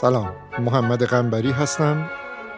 سلام 0.00 0.32
محمد 0.58 1.04
غنبری 1.04 1.50
هستم 1.50 2.10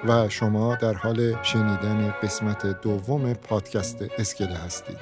و 0.08 0.28
شما 0.28 0.74
در 0.74 0.94
حال 0.94 1.42
شنیدن 1.42 2.14
قسمت 2.22 2.66
دوم 2.66 3.34
پادکست 3.34 4.04
اسکله 4.18 4.56
هستید. 4.56 4.96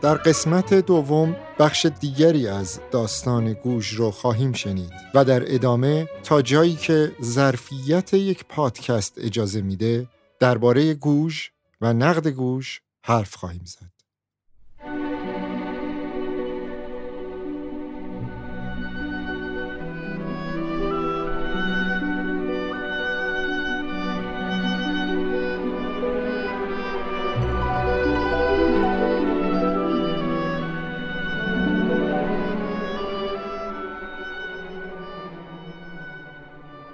در 0.00 0.14
قسمت 0.14 0.74
دوم 0.74 1.36
بخش 1.60 1.86
دیگری 2.00 2.48
از 2.48 2.80
داستان 2.90 3.52
گوش 3.52 3.88
رو 3.88 4.10
خواهیم 4.10 4.52
شنید 4.52 4.92
و 5.14 5.24
در 5.24 5.54
ادامه 5.54 6.08
تا 6.24 6.42
جایی 6.42 6.74
که 6.74 7.12
ظرفیت 7.22 8.14
یک 8.14 8.44
پادکست 8.44 9.14
اجازه 9.18 9.60
میده 9.60 10.06
درباره 10.38 10.94
گوش 10.94 11.52
و 11.80 11.92
نقد 11.92 12.28
گوش 12.28 12.80
حرف 13.02 13.34
خواهیم 13.34 13.64
زد. 13.64 13.99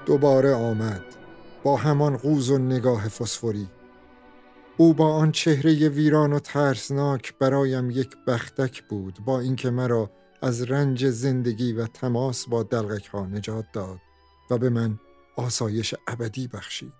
دوباره 0.06 0.54
آمد. 0.54 1.04
با 1.64 1.76
همان 1.76 2.16
قوز 2.16 2.50
و 2.50 2.58
نگاه 2.58 3.08
فسفوری 3.08 3.68
او 4.76 4.94
با 4.94 5.14
آن 5.14 5.32
چهره 5.32 5.88
ویران 5.88 6.32
و 6.32 6.38
ترسناک 6.38 7.38
برایم 7.38 7.90
یک 7.90 8.16
بختک 8.26 8.82
بود 8.82 9.18
با 9.24 9.40
اینکه 9.40 9.70
مرا 9.70 10.10
از 10.42 10.62
رنج 10.62 11.06
زندگی 11.06 11.72
و 11.72 11.86
تماس 11.86 12.48
با 12.48 12.62
دلغک 12.62 13.06
ها 13.06 13.26
نجات 13.26 13.64
داد 13.72 13.98
و 14.50 14.58
به 14.58 14.70
من 14.70 14.98
آسایش 15.36 15.94
ابدی 16.06 16.48
بخشید. 16.48 16.92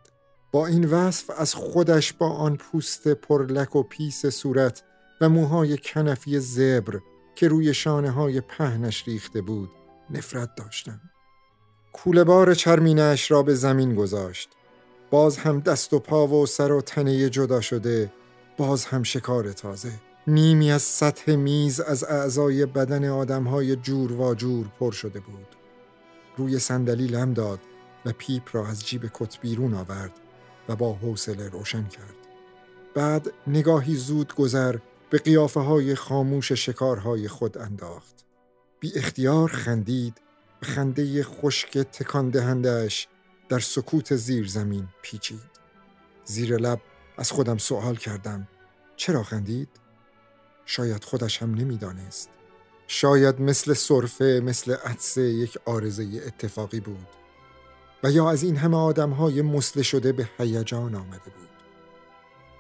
با 0.53 0.67
این 0.67 0.85
وصف 0.85 1.31
از 1.39 1.55
خودش 1.55 2.13
با 2.13 2.31
آن 2.31 2.57
پوست 2.57 3.09
پرلک 3.09 3.77
و 3.77 3.83
پیس 3.83 4.27
صورت 4.27 4.83
و 5.21 5.29
موهای 5.29 5.79
کنفی 5.79 6.41
زبر 6.41 7.01
که 7.35 7.49
روی 7.49 7.75
شانه 7.75 8.11
های 8.11 8.41
پهنش 8.41 9.09
ریخته 9.09 9.43
بود 9.43 9.71
نفرت 10.11 10.51
داشتم. 10.57 11.01
کوله 11.97 12.25
بار 12.25 12.55
چرمینش 12.55 13.31
را 13.31 13.43
به 13.43 13.55
زمین 13.55 13.95
گذاشت. 13.95 14.49
باز 15.11 15.39
هم 15.39 15.61
دست 15.61 15.93
و 15.93 15.99
پا 15.99 16.27
و 16.27 16.47
سر 16.47 16.73
و 16.73 16.81
تنه 16.81 17.31
جدا 17.31 17.61
شده 17.61 18.13
باز 18.57 18.85
هم 18.85 19.03
شکار 19.03 19.53
تازه. 19.53 19.93
نیمی 20.27 20.73
از 20.73 20.83
سطح 20.83 21.37
میز 21.37 21.81
از 21.81 22.05
اعضای 22.05 22.67
بدن 22.67 23.09
آدمهای 23.09 23.77
جور 23.77 24.13
و 24.13 24.35
جور 24.35 24.67
پر 24.81 24.93
شده 24.93 25.21
بود. 25.21 25.47
روی 26.37 26.59
صندلی 26.59 27.07
لم 27.07 27.33
داد 27.33 27.61
و 28.05 28.13
پیپ 28.19 28.43
را 28.53 28.67
از 28.67 28.87
جیب 28.87 29.11
کت 29.15 29.41
بیرون 29.41 29.75
آورد 29.75 30.13
و 30.69 30.77
با 30.77 30.93
حوصله 30.93 31.49
روشن 31.49 31.85
کرد. 31.85 32.17
بعد 32.95 33.33
نگاهی 33.47 33.95
زود 33.95 34.35
گذر 34.35 34.77
به 35.11 35.19
قیافه 35.19 35.61
های 35.61 35.95
خاموش 35.95 36.53
شکارهای 36.53 37.29
خود 37.29 37.59
انداخت. 37.59 38.25
بی 38.81 38.93
اختیار 38.97 39.49
خندید 39.49 40.26
خنده 40.63 41.23
خشک 41.23 41.79
تکان 41.79 42.31
دهندهش 42.31 43.09
در 43.49 43.59
سکوت 43.59 44.17
زیر 44.17 44.49
زمین 44.49 44.89
پیچید. 45.03 45.51
زیر 46.25 46.57
لب 46.57 46.81
از 47.17 47.31
خودم 47.31 47.59
سوال 47.59 47.97
کردم 47.97 48.49
چرا 48.97 49.23
خندید؟ 49.23 49.69
شاید 50.67 51.05
خودش 51.05 51.43
هم 51.43 51.55
نمی‌دانست. 51.55 52.31
شاید 52.87 53.41
مثل 53.41 53.75
صرفه 53.75 54.41
مثل 54.45 54.75
عدسه 54.75 55.23
یک 55.23 55.59
آرزه 55.65 56.23
اتفاقی 56.27 56.81
بود 56.81 57.07
و 58.05 58.11
یا 58.11 58.31
از 58.31 58.43
این 58.43 58.57
همه 58.57 58.77
آدم 58.77 59.11
های 59.11 59.43
مسله 59.43 59.83
شده 59.83 60.13
به 60.13 60.29
هیجان 60.39 60.95
آمده 60.95 61.31
بود. 61.31 61.49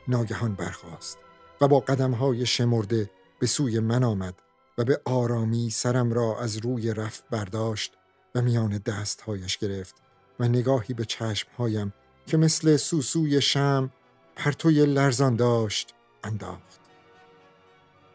ناگهان 0.08 0.54
برخاست 0.54 1.18
و 1.60 1.68
با 1.68 1.80
قدم 1.80 2.12
های 2.12 2.46
شمرده 2.46 3.10
به 3.38 3.46
سوی 3.46 3.80
من 3.80 4.04
آمد 4.04 4.34
و 4.78 4.84
به 4.84 5.00
آرامی 5.04 5.70
سرم 5.70 6.12
را 6.12 6.41
از 6.41 6.56
روی 6.56 6.94
رفت 6.94 7.25
برداشت 7.31 7.92
و 8.34 8.42
میان 8.42 8.78
دستهایش 8.78 9.59
گرفت 9.59 9.94
و 10.41 10.48
نگاهی 10.48 10.94
به 10.94 11.04
چشمهایم 11.04 11.92
که 12.26 12.37
مثل 12.37 12.76
سوسوی 12.76 13.41
شم 13.41 13.91
پرتوی 14.37 14.87
لرزان 14.87 15.37
داشت 15.37 15.94
انداخت. 16.25 16.81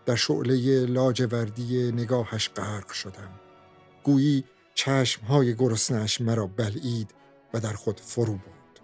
در 0.06 0.16
شعله 0.16 0.86
لاجوردی 0.86 1.92
نگاهش 1.92 2.50
غرق 2.50 2.92
شدم. 2.92 3.32
گویی 4.04 4.44
چشمهای 4.74 5.56
گرسنش 5.56 6.22
مرا 6.22 6.48
بلعید 6.48 7.14
و 7.54 7.60
در 7.60 7.74
خود 7.74 8.00
فرو 8.00 8.34
بود 8.34 8.80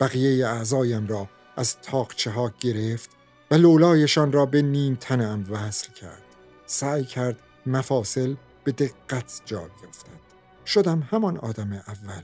بقیه 0.00 0.46
اعضایم 0.46 1.06
را 1.06 1.28
از 1.56 1.76
تاقچه 1.80 2.30
ها 2.30 2.52
گرفت 2.60 3.10
و 3.50 3.54
لولایشان 3.54 4.32
را 4.32 4.46
به 4.46 4.62
نیم 4.62 4.94
تنم 4.94 5.44
وصل 5.50 5.92
کرد. 5.92 6.23
سعی 6.66 7.04
کرد 7.04 7.40
مفاصل 7.66 8.34
به 8.64 8.72
دقت 8.72 9.42
جا 9.44 9.60
بیفتد 9.60 10.24
شدم 10.66 11.08
همان 11.10 11.36
آدم 11.36 11.72
اول. 11.72 12.22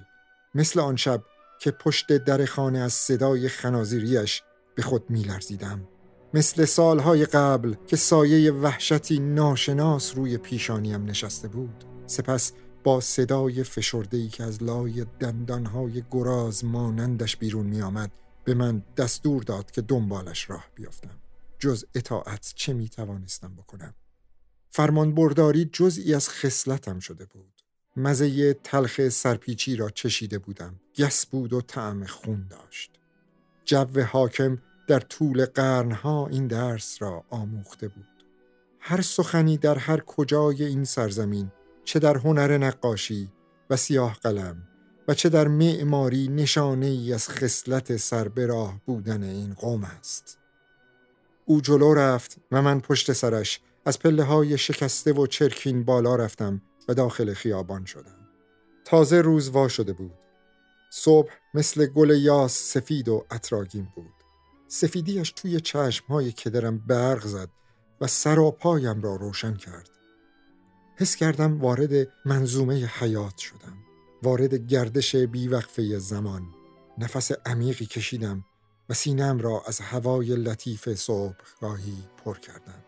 مثل 0.55 0.81
آن 0.81 0.97
شب 0.97 1.23
که 1.61 1.71
پشت 1.71 2.13
در 2.13 2.45
خانه 2.45 2.79
از 2.79 2.93
صدای 2.93 3.49
خنازیریش 3.49 4.43
به 4.75 4.83
خود 4.83 5.11
میلرزیدم. 5.11 5.89
مثل 6.35 6.65
سالهای 6.65 7.25
قبل 7.27 7.75
که 7.87 7.97
سایه 7.97 8.53
وحشتی 8.53 9.19
ناشناس 9.19 10.17
روی 10.17 10.39
پیشانیم 10.39 11.05
نشسته 11.05 11.49
بود. 11.49 11.85
سپس 12.07 12.53
با 12.85 13.01
صدای 13.01 13.65
فشردهی 13.65 14.29
که 14.29 14.45
از 14.45 14.63
لای 14.63 15.07
دندانهای 15.21 16.03
گراز 16.11 16.65
مانندش 16.65 17.37
بیرون 17.37 17.67
می 17.67 17.83
آمد 17.83 18.11
به 18.45 18.55
من 18.55 18.83
دستور 18.97 19.43
داد 19.43 19.71
که 19.71 19.81
دنبالش 19.81 20.51
راه 20.51 20.65
بیافتم. 20.75 21.19
جز 21.59 21.85
اطاعت 21.95 22.53
چه 22.57 22.73
می 22.73 22.89
توانستم 22.89 23.55
بکنم؟ 23.55 23.95
فرمان 24.71 25.15
برداری 25.15 25.65
جزئی 25.73 26.15
از 26.15 26.29
خصلتم 26.29 26.99
شده 26.99 27.25
بود. 27.25 27.63
مزه 27.97 28.55
تلخ 28.55 29.09
سرپیچی 29.09 29.77
را 29.77 29.91
چشیده 29.91 30.39
بودم. 30.39 30.81
گس 30.99 31.27
بود 31.27 31.53
و 31.53 31.61
طعم 31.61 32.07
خون 32.07 32.47
داشت. 32.51 32.91
جو 33.65 34.01
حاکم 34.03 34.59
در 34.87 35.01
طول 35.01 35.47
قرنها 35.47 36.27
این 36.27 36.47
درس 36.47 37.03
را 37.03 37.25
آموخته 37.31 37.89
بود. 37.89 38.07
هر 38.81 39.01
سخنی 39.01 39.59
در 39.59 39.79
هر 39.79 40.01
کجای 40.01 40.65
این 40.65 40.85
سرزمین 40.85 41.53
چه 41.85 41.99
در 41.99 42.17
هنر 42.17 42.59
نقاشی 42.59 43.33
و 43.71 43.77
سیاه 43.77 44.19
قلم 44.23 44.69
و 45.09 45.15
چه 45.15 45.29
در 45.29 45.49
معماری 45.49 46.29
نشانه 46.29 46.87
ای 46.87 47.13
از 47.13 47.29
خصلت 47.29 47.97
سربراه 47.97 48.81
بودن 48.87 49.23
این 49.23 49.55
قوم 49.55 49.85
است. 49.85 50.39
او 51.45 51.61
جلو 51.61 51.95
رفت 51.95 52.37
و 52.53 52.63
من 52.63 52.81
پشت 52.81 53.13
سرش 53.13 53.61
از 53.91 53.99
پله 53.99 54.25
های 54.25 54.59
شکسته 54.59 55.13
و 55.13 55.27
چرکین 55.27 55.85
بالا 55.85 56.17
رفتم 56.17 56.63
و 56.89 56.95
داخل 56.95 57.35
خیابان 57.35 57.85
شدم. 57.85 58.29
تازه 58.85 59.21
روز 59.21 59.49
وا 59.49 59.69
شده 59.69 59.93
بود. 59.93 60.13
صبح 60.91 61.31
مثل 61.55 61.87
گل 61.87 62.11
یاس 62.11 62.53
سفید 62.53 63.09
و 63.09 63.25
اطراگین 63.31 63.89
بود. 63.97 64.13
سفیدیش 64.69 65.33
توی 65.33 65.61
چشمهای 65.61 66.33
کدرم 66.33 66.79
برق 66.79 67.27
زد 67.27 67.49
و 68.01 68.07
سراپایم 68.07 69.03
را 69.03 69.17
روشن 69.17 69.55
کرد. 69.55 69.91
حس 70.97 71.17
کردم 71.17 71.61
وارد 71.61 72.09
منظومه 72.25 72.87
حیات 72.87 73.39
شدم. 73.39 73.77
وارد 74.23 74.55
گردش 74.55 75.17
بیوقفه 75.17 75.99
زمان. 75.99 76.43
نفس 76.99 77.31
عمیقی 77.47 77.87
کشیدم 77.87 78.45
و 78.89 78.95
سینم 78.95 79.39
را 79.39 79.63
از 79.67 79.81
هوای 79.81 80.37
لطیف 80.37 80.95
صبحگاهی 80.95 81.97
پر 82.25 82.39
کردم. 82.39 82.85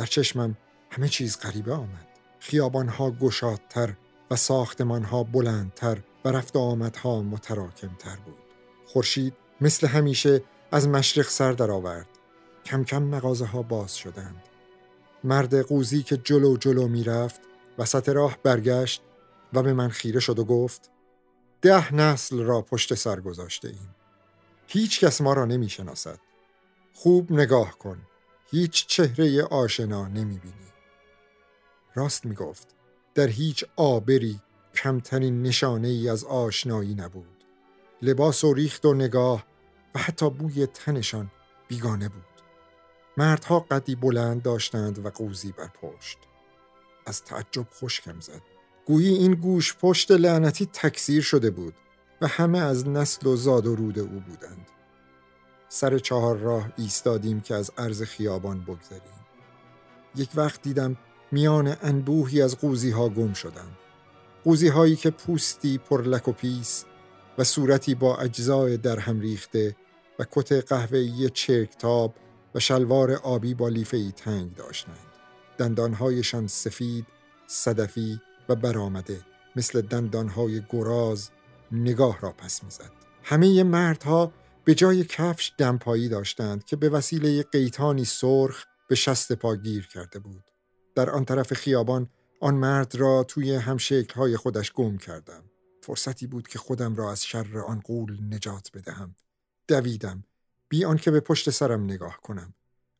در 0.00 0.06
چشمم 0.06 0.56
همه 0.90 1.08
چیز 1.08 1.38
غریبه 1.38 1.74
آمد. 1.74 2.06
خیابانها 2.38 3.10
گشادتر 3.10 3.94
و 4.30 4.36
ساختمانها 4.36 5.22
بلندتر 5.24 5.98
و 6.24 6.28
رفت 6.28 6.56
آمدها 6.56 7.22
متراکمتر 7.22 8.16
بود. 8.16 8.38
خورشید 8.86 9.34
مثل 9.60 9.86
همیشه 9.86 10.42
از 10.72 10.88
مشرق 10.88 11.28
سر 11.28 11.52
درآورد. 11.52 12.08
کم 12.64 12.84
کم 12.84 13.02
مغازه 13.02 13.44
ها 13.46 13.62
باز 13.62 13.96
شدند. 13.96 14.42
مرد 15.24 15.62
قوزی 15.62 16.02
که 16.02 16.16
جلو 16.16 16.56
جلو 16.56 16.88
می‌رفت 16.88 17.40
وسط 17.78 18.08
راه 18.08 18.38
برگشت 18.42 19.02
و 19.52 19.62
به 19.62 19.72
من 19.72 19.88
خیره 19.88 20.20
شد 20.20 20.38
و 20.38 20.44
گفت 20.44 20.90
ده 21.62 21.94
نسل 21.94 22.42
را 22.42 22.62
پشت 22.62 22.94
سر 22.94 23.20
گذاشته 23.20 23.68
ایم 23.68 23.94
هیچ 24.66 25.00
کس 25.00 25.20
ما 25.20 25.32
را 25.32 25.44
نمی 25.44 25.68
شناسد 25.68 26.18
خوب 26.94 27.32
نگاه 27.32 27.78
کن. 27.78 27.98
هیچ 28.50 28.86
چهره 28.86 29.42
آشنا 29.42 30.08
نمی 30.08 30.38
بینی 30.38 30.70
راست 31.94 32.26
می 32.26 32.34
گفت 32.34 32.68
در 33.14 33.26
هیچ 33.26 33.64
آبری 33.76 34.40
کمترین 34.74 35.42
نشانه 35.42 35.88
ای 35.88 36.08
از 36.08 36.24
آشنایی 36.24 36.94
نبود. 36.94 37.44
لباس 38.02 38.44
و 38.44 38.54
ریخت 38.54 38.84
و 38.84 38.94
نگاه 38.94 39.44
و 39.94 39.98
حتی 39.98 40.30
بوی 40.30 40.66
تنشان 40.66 41.30
بیگانه 41.68 42.08
بود. 42.08 42.24
مردها 43.16 43.60
قدی 43.60 43.94
بلند 43.94 44.42
داشتند 44.42 45.06
و 45.06 45.10
قوزی 45.10 45.52
بر 45.52 45.68
پشت 45.68 46.18
از 47.06 47.24
تعجب 47.24 47.66
خشکم 47.74 48.20
زد. 48.20 48.42
گویی 48.86 49.14
این 49.14 49.34
گوش 49.34 49.76
پشت 49.76 50.10
لعنتی 50.10 50.66
تکثیر 50.66 51.22
شده 51.22 51.50
بود 51.50 51.74
و 52.20 52.26
همه 52.26 52.58
از 52.58 52.88
نسل 52.88 53.26
و 53.26 53.36
زاد 53.36 53.66
و 53.66 53.76
رود 53.76 53.98
او 53.98 54.20
بودند. 54.20 54.66
سر 55.72 55.98
چهار 55.98 56.36
راه 56.36 56.72
ایستادیم 56.76 57.40
که 57.40 57.54
از 57.54 57.70
عرض 57.78 58.02
خیابان 58.02 58.60
بگذریم. 58.60 59.20
یک 60.16 60.30
وقت 60.34 60.62
دیدم 60.62 60.96
میان 61.32 61.76
انبوهی 61.82 62.42
از 62.42 62.58
قوزی 62.58 62.90
ها 62.90 63.08
گم 63.08 63.32
شدم 63.32 63.70
قوزی 64.44 64.68
هایی 64.68 64.96
که 64.96 65.10
پوستی 65.10 65.78
پر 65.78 66.02
لک 66.02 66.28
و 66.28 66.32
پیس 66.32 66.84
و 67.38 67.44
صورتی 67.44 67.94
با 67.94 68.16
اجزای 68.16 68.76
در 68.76 68.98
هم 68.98 69.20
ریخته 69.20 69.76
و 70.18 70.24
کت 70.30 70.52
قهوه‌ای 70.52 71.30
چرکتاب 71.30 72.14
و 72.54 72.60
شلوار 72.60 73.12
آبی 73.12 73.54
با 73.54 73.68
لیفه 73.68 74.10
تنگ 74.10 74.54
داشتند. 74.54 74.96
دندانهایشان 75.58 76.46
سفید، 76.46 77.06
صدفی 77.46 78.20
و 78.48 78.54
برآمده 78.54 79.20
مثل 79.56 79.80
دندانهای 79.80 80.62
گراز 80.70 81.30
نگاه 81.72 82.20
را 82.20 82.32
پس 82.32 82.64
می‌زد. 82.64 82.90
همه 83.22 83.62
مردها 83.62 84.32
به 84.70 84.74
جای 84.74 85.04
کفش 85.04 85.52
دمپایی 85.58 86.08
داشتند 86.08 86.64
که 86.64 86.76
به 86.76 86.88
وسیله 86.88 87.42
قیتانی 87.42 88.04
سرخ 88.04 88.64
به 88.88 88.94
شست 88.94 89.32
پا 89.32 89.56
گیر 89.56 89.86
کرده 89.86 90.18
بود. 90.18 90.44
در 90.94 91.10
آن 91.10 91.24
طرف 91.24 91.54
خیابان 91.54 92.10
آن 92.40 92.54
مرد 92.54 92.94
را 92.94 93.24
توی 93.24 93.54
همشکلهای 93.54 94.36
خودش 94.36 94.72
گم 94.72 94.98
کردم. 94.98 95.44
فرصتی 95.82 96.26
بود 96.26 96.48
که 96.48 96.58
خودم 96.58 96.94
را 96.94 97.10
از 97.12 97.24
شر 97.26 97.58
آن 97.58 97.80
قول 97.80 98.18
نجات 98.34 98.70
بدهم. 98.74 99.14
دویدم 99.68 100.24
بی 100.68 100.84
آنکه 100.84 101.10
به 101.10 101.20
پشت 101.20 101.50
سرم 101.50 101.84
نگاه 101.84 102.18
کنم. 102.22 102.54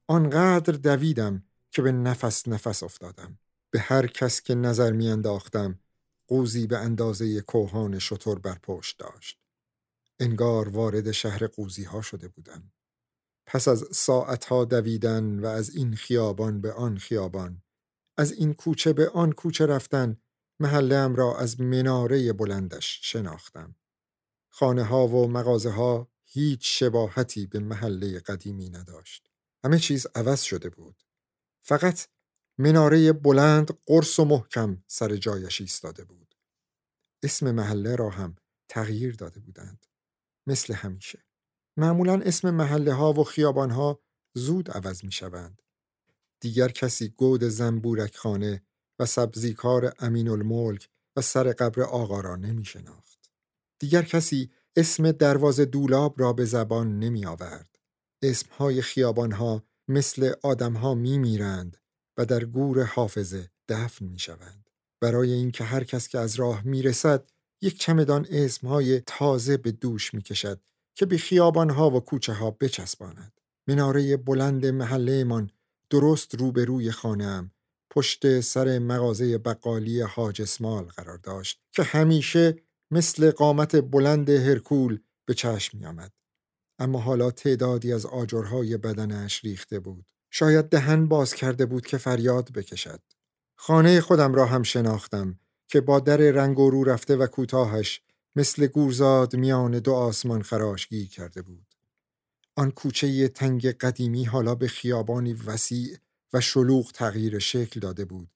آنقدر 0.07 0.73
دویدم 0.73 1.45
که 1.71 1.83
به 1.83 1.93
نفس 1.93 2.49
نفس 2.49 2.83
افتادم. 2.83 3.39
به 3.71 3.81
هر 3.81 4.07
کس 4.07 4.43
که 4.43 4.55
نظر 4.55 4.93
میانداختم 4.93 5.79
قوزی 6.29 6.67
به 6.67 6.79
اندازه 6.79 7.41
کوهان 7.41 7.99
شطور 7.99 8.39
بر 8.39 8.59
پشت 8.63 8.99
داشت. 8.99 9.41
انگار 10.21 10.69
وارد 10.69 11.11
شهر 11.11 11.47
قوزی 11.47 11.85
ها 11.85 12.03
شده 12.03 12.29
بودم. 12.29 12.73
پس 13.47 13.69
از 13.69 13.85
ساعتها 13.93 14.65
دویدن 14.65 15.39
و 15.39 15.47
از 15.47 15.77
این 15.77 15.97
خیابان 15.97 16.61
به 16.61 16.73
آن 16.73 16.99
خیابان 16.99 17.63
از 18.17 18.33
این 18.33 18.55
کوچه 18.55 18.93
به 18.93 19.09
آن 19.09 19.33
کوچه 19.33 19.67
رفتن 19.67 20.17
محله 20.61 21.15
را 21.15 21.39
از 21.39 21.61
مناره 21.61 22.33
بلندش 22.33 23.01
شناختم. 23.03 23.75
خانه 24.49 24.85
ها 24.85 25.09
و 25.09 25.29
مغازه 25.29 25.71
ها 25.71 26.09
هیچ 26.25 26.81
شباهتی 26.81 27.47
به 27.47 27.59
محله 27.59 28.19
قدیمی 28.21 28.71
نداشت. 28.71 29.31
همه 29.65 29.79
چیز 29.79 30.07
عوض 30.15 30.43
شده 30.43 30.71
بود. 30.71 31.03
فقط 31.63 32.07
مناره 32.59 33.13
بلند 33.13 33.79
قرص 33.87 34.19
و 34.19 34.25
محکم 34.25 34.83
سر 34.87 35.17
جایش 35.17 35.61
ایستاده 35.61 36.05
بود. 36.05 36.35
اسم 37.23 37.51
محله 37.51 37.97
را 37.97 38.11
هم 38.11 38.37
تغییر 38.69 39.17
داده 39.17 39.41
بودند. 39.41 39.87
مثل 40.47 40.75
همیشه. 40.75 41.25
معمولا 41.77 42.21
اسم 42.21 42.51
محله 42.51 42.93
ها 42.93 43.13
و 43.13 43.25
خیابان 43.25 43.71
ها 43.71 44.01
زود 44.35 44.71
عوض 44.71 45.05
می 45.05 45.13
شوند. 45.13 45.63
دیگر 46.41 46.69
کسی 46.69 47.09
گود 47.09 47.45
زنبورک 47.45 48.17
خانه 48.17 48.63
و 48.99 49.07
سبزیکار 49.07 49.95
امین 49.99 50.29
الملک 50.29 50.89
و 51.17 51.21
سر 51.21 51.53
قبر 51.53 51.83
آقا 51.83 52.21
را 52.21 52.37
نمی 52.37 52.65
شناخت. 52.65 53.31
دیگر 53.79 54.03
کسی 54.03 54.51
اسم 54.77 55.13
دروازه 55.13 55.65
دولاب 55.65 56.21
را 56.21 56.33
به 56.33 56.45
زبان 56.45 56.99
نمی 56.99 57.27
آورد. 57.27 57.79
اسمهای 58.23 58.83
خیابانها 58.83 59.65
مثل 59.89 60.33
آدمها 60.43 60.95
می 60.95 61.19
میرند 61.19 61.77
و 62.17 62.27
در 62.27 62.45
گور 62.45 62.83
حافظه 62.83 63.51
دفن 63.69 64.05
می 64.05 64.19
شوند. 64.19 64.71
برای 65.01 65.33
اینکه 65.33 65.65
هر 65.65 65.85
کس 65.85 66.09
که 66.09 66.19
از 66.19 66.35
راه 66.35 66.63
می 66.63 66.83
رسد 66.83 67.31
یک 67.63 67.79
چمدان 67.79 68.27
اسمهای 68.31 69.01
تازه 69.01 69.57
به 69.57 69.73
دوش 69.73 70.15
می 70.15 70.23
کشد 70.23 70.61
که 70.95 71.07
به 71.07 71.19
خیابانها 71.19 71.91
و 71.91 72.01
کوچه 72.01 72.33
ها 72.33 72.51
بچسباند. 72.51 73.41
مناره 73.67 74.17
بلند 74.17 74.67
محلهمان 74.67 75.51
درست 75.91 76.35
روبروی 76.35 76.91
خانهام 76.91 77.51
پشت 77.91 78.41
سر 78.41 78.79
مغازه 78.79 79.39
بقالی 79.39 80.01
حاج 80.01 80.43
اسمال 80.43 80.85
قرار 80.85 81.19
داشت 81.19 81.61
که 81.73 81.83
همیشه 81.83 82.57
مثل 82.91 83.31
قامت 83.31 83.77
بلند 83.77 84.31
هرکول 84.31 85.01
به 85.27 85.35
چشم 85.35 85.79
می 85.79 85.87
آمد. 85.87 86.13
اما 86.79 87.01
حالا 87.01 87.31
تعدادی 87.31 87.93
از 87.93 88.07
آجرهای 88.07 88.77
بدنش 88.77 89.45
ریخته 89.45 89.81
بود. 89.81 90.11
شاید 90.31 90.65
دهن 90.65 91.09
باز 91.09 91.35
کرده 91.35 91.67
بود 91.67 91.87
که 91.87 91.99
فریاد 91.99 92.53
بکشد. 92.53 93.01
خانه 93.57 94.01
خودم 94.01 94.35
را 94.35 94.47
هم 94.47 94.63
شناختم 94.63 95.40
که 95.71 95.81
با 95.81 96.01
در 96.01 96.17
رنگ 96.17 96.59
و 96.59 96.71
رو 96.71 96.85
رفته 96.85 97.17
و 97.17 97.27
کوتاهش 97.27 98.03
مثل 98.37 98.67
گورزاد 98.67 99.37
میان 99.37 99.79
دو 99.79 99.95
آسمان 99.95 100.43
خراشگی 100.43 101.07
کرده 101.07 101.43
بود. 101.43 101.75
آن 102.57 102.71
کوچه 102.71 103.29
تنگ 103.29 103.67
قدیمی 103.67 104.25
حالا 104.25 104.55
به 104.55 104.69
خیابانی 104.69 105.33
وسیع 105.33 105.97
و 106.33 106.41
شلوغ 106.41 106.93
تغییر 106.93 107.39
شکل 107.39 107.81
داده 107.81 108.05
بود 108.05 108.31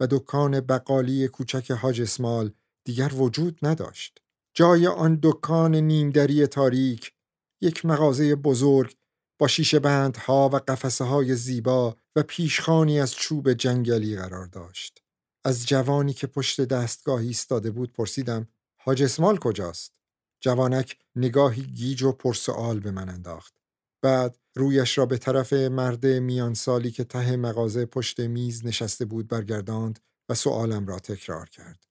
و 0.00 0.06
دکان 0.06 0.60
بقالی 0.60 1.28
کوچک 1.28 1.70
حاج 1.70 2.00
اسمال 2.00 2.52
دیگر 2.84 3.14
وجود 3.14 3.58
نداشت. 3.62 4.20
جای 4.54 4.86
آن 4.86 5.18
دکان 5.22 5.74
نیمدری 5.74 6.46
تاریک 6.46 7.12
یک 7.60 7.84
مغازه 7.84 8.34
بزرگ 8.34 8.96
با 9.38 9.48
شیشه 9.48 9.78
بندها 9.78 10.50
و 10.52 10.56
قفسه 10.56 11.04
های 11.04 11.34
زیبا 11.34 11.96
و 12.16 12.22
پیشخانی 12.22 13.00
از 13.00 13.12
چوب 13.12 13.52
جنگلی 13.52 14.16
قرار 14.16 14.46
داشت. 14.46 15.02
از 15.44 15.66
جوانی 15.66 16.12
که 16.12 16.26
پشت 16.26 16.60
دستگاهی 16.60 17.26
ایستاده 17.26 17.70
بود 17.70 17.92
پرسیدم 17.92 18.48
حاج 18.76 19.02
اسمال 19.02 19.36
کجاست؟ 19.36 19.92
جوانک 20.40 20.98
نگاهی 21.16 21.62
گیج 21.62 22.02
و 22.02 22.12
پرسوال 22.12 22.80
به 22.80 22.90
من 22.90 23.08
انداخت. 23.08 23.54
بعد 24.02 24.38
رویش 24.54 24.98
را 24.98 25.06
به 25.06 25.18
طرف 25.18 25.52
مرد 25.52 26.06
میان 26.06 26.54
سالی 26.54 26.90
که 26.90 27.04
ته 27.04 27.36
مغازه 27.36 27.86
پشت 27.86 28.20
میز 28.20 28.66
نشسته 28.66 29.04
بود 29.04 29.28
برگرداند 29.28 29.98
و 30.28 30.34
سوالم 30.34 30.86
را 30.86 30.98
تکرار 30.98 31.48
کرد. 31.48 31.84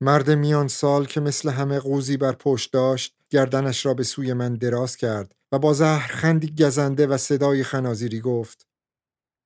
مرد 0.00 0.30
میان 0.30 0.68
سال 0.68 1.06
که 1.06 1.20
مثل 1.20 1.48
همه 1.48 1.78
قوزی 1.78 2.16
بر 2.16 2.32
پشت 2.32 2.72
داشت 2.72 3.16
گردنش 3.30 3.86
را 3.86 3.94
به 3.94 4.02
سوی 4.02 4.32
من 4.32 4.54
دراز 4.54 4.96
کرد 4.96 5.34
و 5.52 5.58
با 5.58 5.72
زهر 5.72 6.06
خندی 6.06 6.54
گزنده 6.64 7.06
و 7.06 7.16
صدای 7.16 7.64
خنازیری 7.64 8.20
گفت 8.20 8.66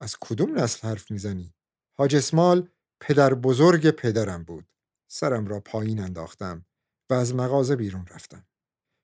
از 0.01 0.17
کدوم 0.21 0.59
نسل 0.59 0.89
حرف 0.89 1.11
می‌زنی؟ 1.11 1.55
حاج 1.99 2.17
اسمال 2.17 2.69
پدر 3.01 3.35
بزرگ 3.35 3.91
پدرم 3.91 4.45
بود. 4.45 4.69
سرم 5.11 5.47
را 5.47 5.61
پایین 5.61 6.01
انداختم 6.01 6.67
و 7.11 7.15
از 7.15 7.35
مغازه 7.35 7.77
بیرون 7.77 8.07
رفتم. 8.07 8.47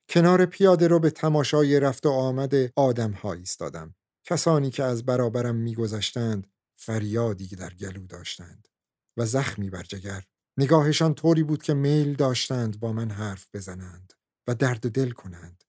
کنار 0.08 0.46
پیاده 0.46 0.88
رو 0.88 0.98
به 0.98 1.10
تماشای 1.10 1.80
رفت 1.80 2.06
و 2.06 2.10
آمد 2.10 2.54
آدم 2.76 3.14
ایستادم. 3.24 3.94
کسانی 4.24 4.70
که 4.70 4.82
از 4.82 5.06
برابرم 5.06 5.54
میگذشتند 5.54 6.46
فریادی 6.76 7.56
در 7.56 7.74
گلو 7.74 8.06
داشتند 8.06 8.68
و 9.16 9.26
زخمی 9.26 9.70
بر 9.70 9.82
جگر. 9.82 10.24
نگاهشان 10.58 11.14
طوری 11.14 11.42
بود 11.42 11.62
که 11.62 11.74
میل 11.74 12.14
داشتند 12.14 12.80
با 12.80 12.92
من 12.92 13.10
حرف 13.10 13.48
بزنند 13.54 14.12
و 14.48 14.54
درد 14.54 14.90
دل 14.90 15.10
کنند. 15.10 15.64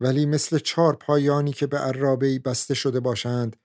ولی 0.00 0.26
مثل 0.26 0.58
چهار 0.58 0.96
پایانی 0.96 1.52
که 1.52 1.66
به 1.66 1.78
عرابه 1.78 2.38
بسته 2.38 2.74
شده 2.74 3.00
باشند 3.00 3.56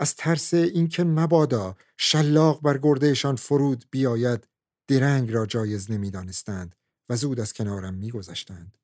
از 0.00 0.14
ترس 0.14 0.54
اینکه 0.54 1.04
مبادا 1.04 1.76
شلاق 1.96 2.60
بر 2.62 2.78
گردهشان 2.78 3.36
فرود 3.36 3.84
بیاید 3.90 4.48
درنگ 4.86 5.32
را 5.32 5.46
جایز 5.46 5.90
نمی‌دانستند 5.90 6.74
و 7.08 7.16
زود 7.16 7.40
از 7.40 7.52
کنارم 7.52 7.94
میگذشتند. 7.94 8.78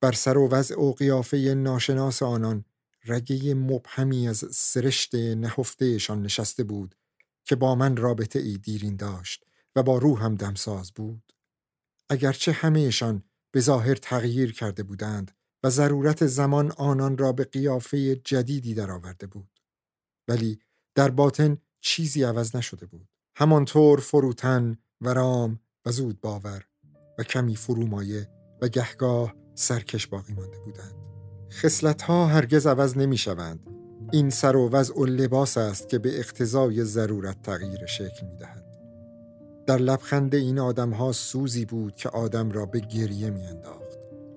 بر 0.00 0.12
سر 0.12 0.38
و 0.38 0.48
وضع 0.48 0.80
و 0.80 0.92
قیافه 0.92 1.36
ناشناس 1.36 2.22
آنان 2.22 2.64
رگه 3.04 3.54
مبهمی 3.54 4.28
از 4.28 4.44
سرشت 4.50 5.14
نهفتهشان 5.14 6.22
نشسته 6.22 6.64
بود 6.64 6.94
که 7.44 7.56
با 7.56 7.74
من 7.74 7.96
رابطه 7.96 8.38
ای 8.38 8.58
دیرین 8.58 8.96
داشت 8.96 9.44
و 9.76 9.82
با 9.82 9.98
روحم 9.98 10.34
دمساز 10.34 10.92
بود. 10.92 11.32
اگرچه 12.08 12.52
همهشان 12.52 13.22
به 13.50 13.60
ظاهر 13.60 13.94
تغییر 13.94 14.52
کرده 14.52 14.82
بودند 14.82 15.30
و 15.64 15.70
ضرورت 15.70 16.26
زمان 16.26 16.72
آنان 16.72 17.18
را 17.18 17.32
به 17.32 17.44
قیافه 17.44 18.16
جدیدی 18.16 18.74
درآورده 18.74 19.26
بود. 19.26 19.60
ولی 20.28 20.58
در 20.94 21.10
باطن 21.10 21.56
چیزی 21.80 22.24
عوض 22.24 22.56
نشده 22.56 22.86
بود. 22.86 23.08
همانطور 23.36 24.00
فروتن 24.00 24.76
و 25.00 25.14
رام 25.14 25.60
و 25.86 25.90
زود 25.90 26.20
باور 26.20 26.64
و 27.18 27.22
کمی 27.22 27.56
فرومایه 27.56 28.28
و 28.62 28.68
گهگاه 28.68 29.34
سرکش 29.54 30.06
باقی 30.06 30.32
مانده 30.32 30.58
بودند 30.58 30.94
خصلت 31.52 32.02
ها 32.02 32.26
هرگز 32.26 32.66
عوض 32.66 32.96
نمی 32.96 33.16
شوند 33.16 33.66
این 34.12 34.30
سر 34.30 34.56
و 34.56 34.68
وضع 34.68 34.98
و 34.98 35.04
لباس 35.04 35.58
است 35.58 35.88
که 35.88 35.98
به 35.98 36.18
اقتضای 36.18 36.84
ضرورت 36.84 37.42
تغییر 37.42 37.86
شکل 37.86 38.26
می 38.26 38.36
دهد. 38.36 38.64
در 39.66 39.78
لبخند 39.78 40.34
این 40.34 40.58
آدم 40.58 40.90
ها 40.90 41.12
سوزی 41.12 41.64
بود 41.64 41.94
که 41.94 42.08
آدم 42.08 42.50
را 42.50 42.66
به 42.66 42.80
گریه 42.80 43.30
می 43.30 43.46
انداخت. 43.46 43.83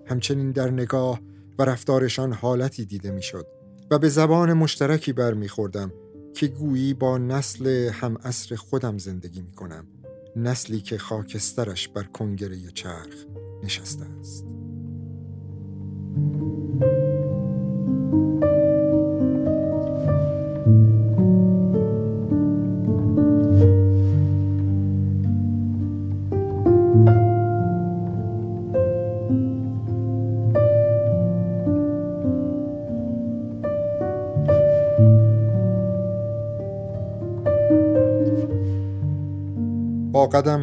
همچنین 0.09 0.51
در 0.51 0.71
نگاه 0.71 1.19
و 1.59 1.63
رفتارشان 1.63 2.33
حالتی 2.33 2.85
دیده 2.85 3.11
می‌شد 3.11 3.47
و 3.91 3.99
به 3.99 4.09
زبان 4.09 4.53
مشترکی 4.53 5.13
برمیخوردم 5.13 5.91
که 6.35 6.47
گویی 6.47 6.93
با 6.93 7.17
نسل 7.17 7.89
هم 7.89 8.17
اصر 8.23 8.55
خودم 8.55 8.97
زندگی 8.97 9.41
می 9.41 9.51
کنم 9.51 9.87
نسلی 10.35 10.81
که 10.81 10.97
خاکسترش 10.97 11.87
بر 11.87 12.03
کنگره 12.03 12.57
چرخ 12.73 13.25
نشسته 13.63 14.05
است. 14.19 14.45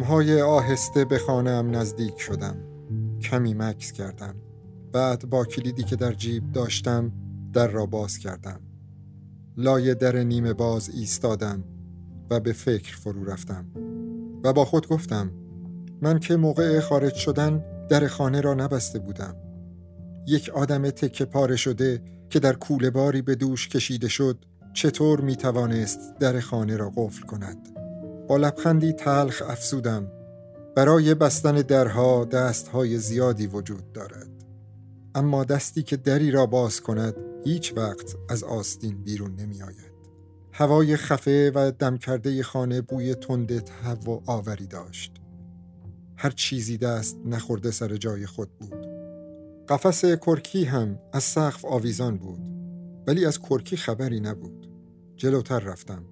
های 0.05 0.41
آهسته 0.41 1.05
به 1.05 1.17
خانم 1.17 1.75
نزدیک 1.75 2.19
شدم. 2.19 2.57
کمی 3.21 3.53
مکس 3.53 3.91
کردم. 3.91 4.35
بعد 4.91 5.29
با 5.29 5.45
کلیدی 5.45 5.83
که 5.83 5.95
در 5.95 6.13
جیب 6.13 6.51
داشتم 6.51 7.11
در 7.53 7.67
را 7.67 7.85
باز 7.85 8.17
کردم. 8.17 8.59
لای 9.57 9.95
در 9.95 10.15
نیمه 10.15 10.53
باز 10.53 10.89
ایستادم 10.89 11.63
و 12.29 12.39
به 12.39 12.53
فکر 12.53 12.97
فرو 12.97 13.23
رفتم. 13.23 13.65
و 14.43 14.53
با 14.53 14.65
خود 14.65 14.87
گفتم 14.87 15.31
من 16.01 16.19
که 16.19 16.35
موقع 16.35 16.79
خارج 16.79 17.13
شدن 17.15 17.63
در 17.89 18.07
خانه 18.07 18.41
را 18.41 18.53
نبسته 18.53 18.99
بودم. 18.99 19.35
یک 20.27 20.49
آدم 20.49 20.89
تکه 20.89 21.25
پاره 21.25 21.55
شده 21.55 22.01
که 22.29 22.39
در 22.39 22.53
کوله 22.53 22.89
باری 22.89 23.21
به 23.21 23.35
دوش 23.35 23.69
کشیده 23.69 24.07
شد 24.07 24.45
چطور 24.73 25.21
می 25.21 25.35
توانست 25.35 25.99
در 26.19 26.39
خانه 26.39 26.77
را 26.77 26.91
قفل 26.95 27.21
کند؟ 27.25 27.74
با 28.27 28.37
لبخندی 28.37 28.93
تلخ 28.93 29.43
افسودم 29.47 30.11
برای 30.75 31.13
بستن 31.13 31.55
درها 31.55 32.25
دستهای 32.25 32.97
زیادی 32.97 33.47
وجود 33.47 33.91
دارد 33.91 34.29
اما 35.15 35.43
دستی 35.43 35.83
که 35.83 35.97
دری 35.97 36.31
را 36.31 36.45
باز 36.45 36.81
کند 36.81 37.15
هیچ 37.43 37.73
وقت 37.77 38.15
از 38.29 38.43
آستین 38.43 39.03
بیرون 39.03 39.35
نمی 39.35 39.61
آید. 39.61 39.95
هوای 40.51 40.97
خفه 40.97 41.51
و 41.55 41.71
دم 41.79 41.97
کرده 41.97 42.43
خانه 42.43 42.81
بوی 42.81 43.15
تند 43.15 43.59
تهو 43.59 44.11
و 44.11 44.21
آوری 44.25 44.67
داشت. 44.67 45.11
هر 46.17 46.29
چیزی 46.29 46.77
دست 46.77 47.17
نخورده 47.25 47.71
سر 47.71 47.95
جای 47.95 48.25
خود 48.25 48.49
بود. 48.59 48.87
قفس 49.69 50.05
کرکی 50.05 50.63
هم 50.63 50.99
از 51.13 51.23
سقف 51.23 51.65
آویزان 51.65 52.17
بود 52.17 52.39
ولی 53.07 53.25
از 53.25 53.39
کرکی 53.39 53.77
خبری 53.77 54.19
نبود. 54.19 54.69
جلوتر 55.15 55.59
رفتم. 55.59 56.03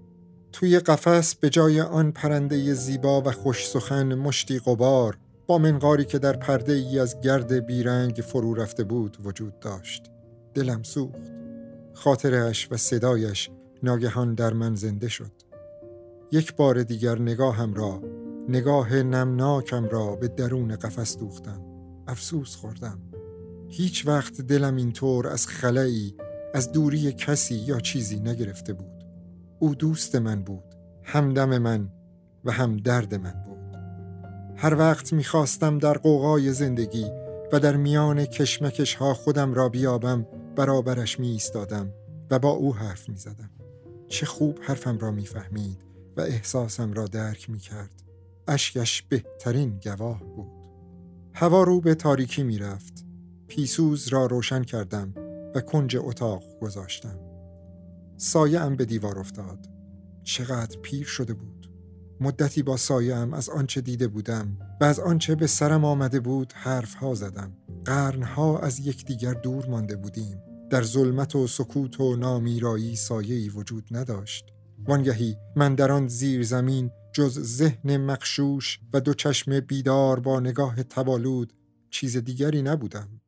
توی 0.54 0.80
قفس 0.80 1.36
به 1.36 1.50
جای 1.50 1.82
آن 1.82 2.12
پرنده 2.12 2.74
زیبا 2.74 3.22
و 3.22 3.32
خوش 3.32 3.68
سخن 3.68 4.14
مشتی 4.14 4.60
قبار 4.60 5.18
با 5.48 5.58
منقاری 5.58 6.06
که 6.06 6.20
در 6.20 6.34
پرده 6.34 6.74
ای 6.74 7.00
از 7.00 7.22
گرد 7.22 7.66
بیرنگ 7.66 8.24
فرو 8.28 8.54
رفته 8.54 8.84
بود 8.84 9.18
وجود 9.24 9.60
داشت. 9.60 10.04
دلم 10.54 10.84
سوخت. 10.84 11.32
خاطرش 11.94 12.68
و 12.72 12.78
صدایش 12.78 13.50
ناگهان 13.84 14.34
در 14.34 14.54
من 14.54 14.76
زنده 14.76 15.08
شد. 15.08 15.32
یک 16.32 16.56
بار 16.56 16.84
دیگر 16.84 17.20
نگاهم 17.20 17.74
را 17.74 18.02
نگاه 18.50 18.96
نمناکم 18.96 19.90
را 19.90 20.16
به 20.16 20.28
درون 20.28 20.76
قفس 20.76 21.18
دوختم. 21.18 21.62
افسوس 22.08 22.56
خوردم. 22.56 23.00
هیچ 23.68 24.08
وقت 24.08 24.42
دلم 24.42 24.76
اینطور 24.76 25.28
از 25.28 25.48
خلایی 25.48 26.16
از 26.54 26.72
دوری 26.72 27.14
کسی 27.14 27.56
یا 27.56 27.80
چیزی 27.80 28.20
نگرفته 28.20 28.74
بود. 28.74 28.93
او 29.64 29.76
دوست 29.76 30.16
من 30.16 30.44
بود 30.44 30.64
همدم 31.04 31.58
من 31.58 31.90
و 32.46 32.52
هم 32.52 32.78
درد 32.78 33.16
من 33.16 33.44
بود 33.48 33.78
هر 34.56 34.76
وقت 34.76 35.14
می‌خواستم 35.14 35.78
در 35.78 35.98
قوقای 35.98 36.54
زندگی 36.54 37.06
و 37.52 37.60
در 37.60 37.76
میان 37.76 38.26
کشمکش 38.26 38.96
ها 38.96 39.14
خودم 39.14 39.54
را 39.54 39.70
بیابم 39.70 40.28
برابرش 40.56 41.20
می 41.20 41.28
ایستادم 41.32 41.94
و 42.32 42.40
با 42.40 42.50
او 42.50 42.76
حرف 42.76 43.10
می 43.10 43.18
زدم. 43.18 43.50
چه 44.08 44.26
خوب 44.26 44.60
حرفم 44.62 44.98
را 44.98 45.12
می‌فهمید 45.12 45.82
و 46.18 46.22
احساسم 46.22 46.94
را 46.94 47.06
درک 47.06 47.50
می 47.50 47.60
کرد. 47.60 48.04
اشکش 48.48 49.02
بهترین 49.02 49.80
گواه 49.84 50.24
بود. 50.24 50.52
هوا 51.34 51.64
رو 51.64 51.82
به 51.82 51.96
تاریکی 51.96 52.44
می 52.44 52.58
رفت. 52.58 53.06
پیسوز 53.48 54.08
را 54.08 54.26
روشن 54.26 54.64
کردم 54.64 55.14
و 55.56 55.62
کنج 55.62 55.98
اتاق 55.98 56.44
گذاشتم. 56.62 57.23
سایه 58.18 58.60
ام 58.60 58.76
به 58.76 58.86
دیوار 58.86 59.20
افتاد. 59.20 59.70
چقدر 60.24 60.80
پیر 60.82 61.06
شده 61.06 61.34
بود. 61.34 61.72
مدتی 62.20 62.64
با 62.64 62.78
سایه 62.78 63.16
ام 63.16 63.34
از 63.34 63.50
آنچه 63.50 63.82
دیده 63.82 64.08
بودم 64.08 64.58
و 64.82 64.84
از 64.84 65.00
آنچه 65.00 65.36
به 65.36 65.48
سرم 65.48 65.86
آمده 65.86 66.20
بود 66.20 66.54
حرف 66.54 66.94
ها 66.94 67.16
زدم. 67.16 67.52
قرنها 67.86 68.60
از 68.60 68.80
یکدیگر 68.80 69.34
دور 69.34 69.66
مانده 69.66 69.96
بودیم. 69.96 70.38
در 70.70 70.84
ظلمت 70.84 71.36
و 71.36 71.48
سکوت 71.48 72.00
و 72.00 72.16
نامیرایی 72.16 72.96
سایه‌ای 72.96 73.50
وجود 73.50 73.88
نداشت. 73.92 74.46
وانگهی 74.86 75.38
من 75.56 75.76
در 75.76 75.92
آن 75.92 76.08
زیر 76.08 76.44
زمین 76.44 76.92
جز 77.14 77.40
ذهن 77.40 77.98
مخشوش 77.98 78.80
و 78.94 79.00
دو 79.00 79.14
چشم 79.14 79.60
بیدار 79.60 80.20
با 80.20 80.40
نگاه 80.40 80.84
تبالود 80.84 81.54
چیز 81.90 82.18
دیگری 82.18 82.62
نبودم. 82.62 83.22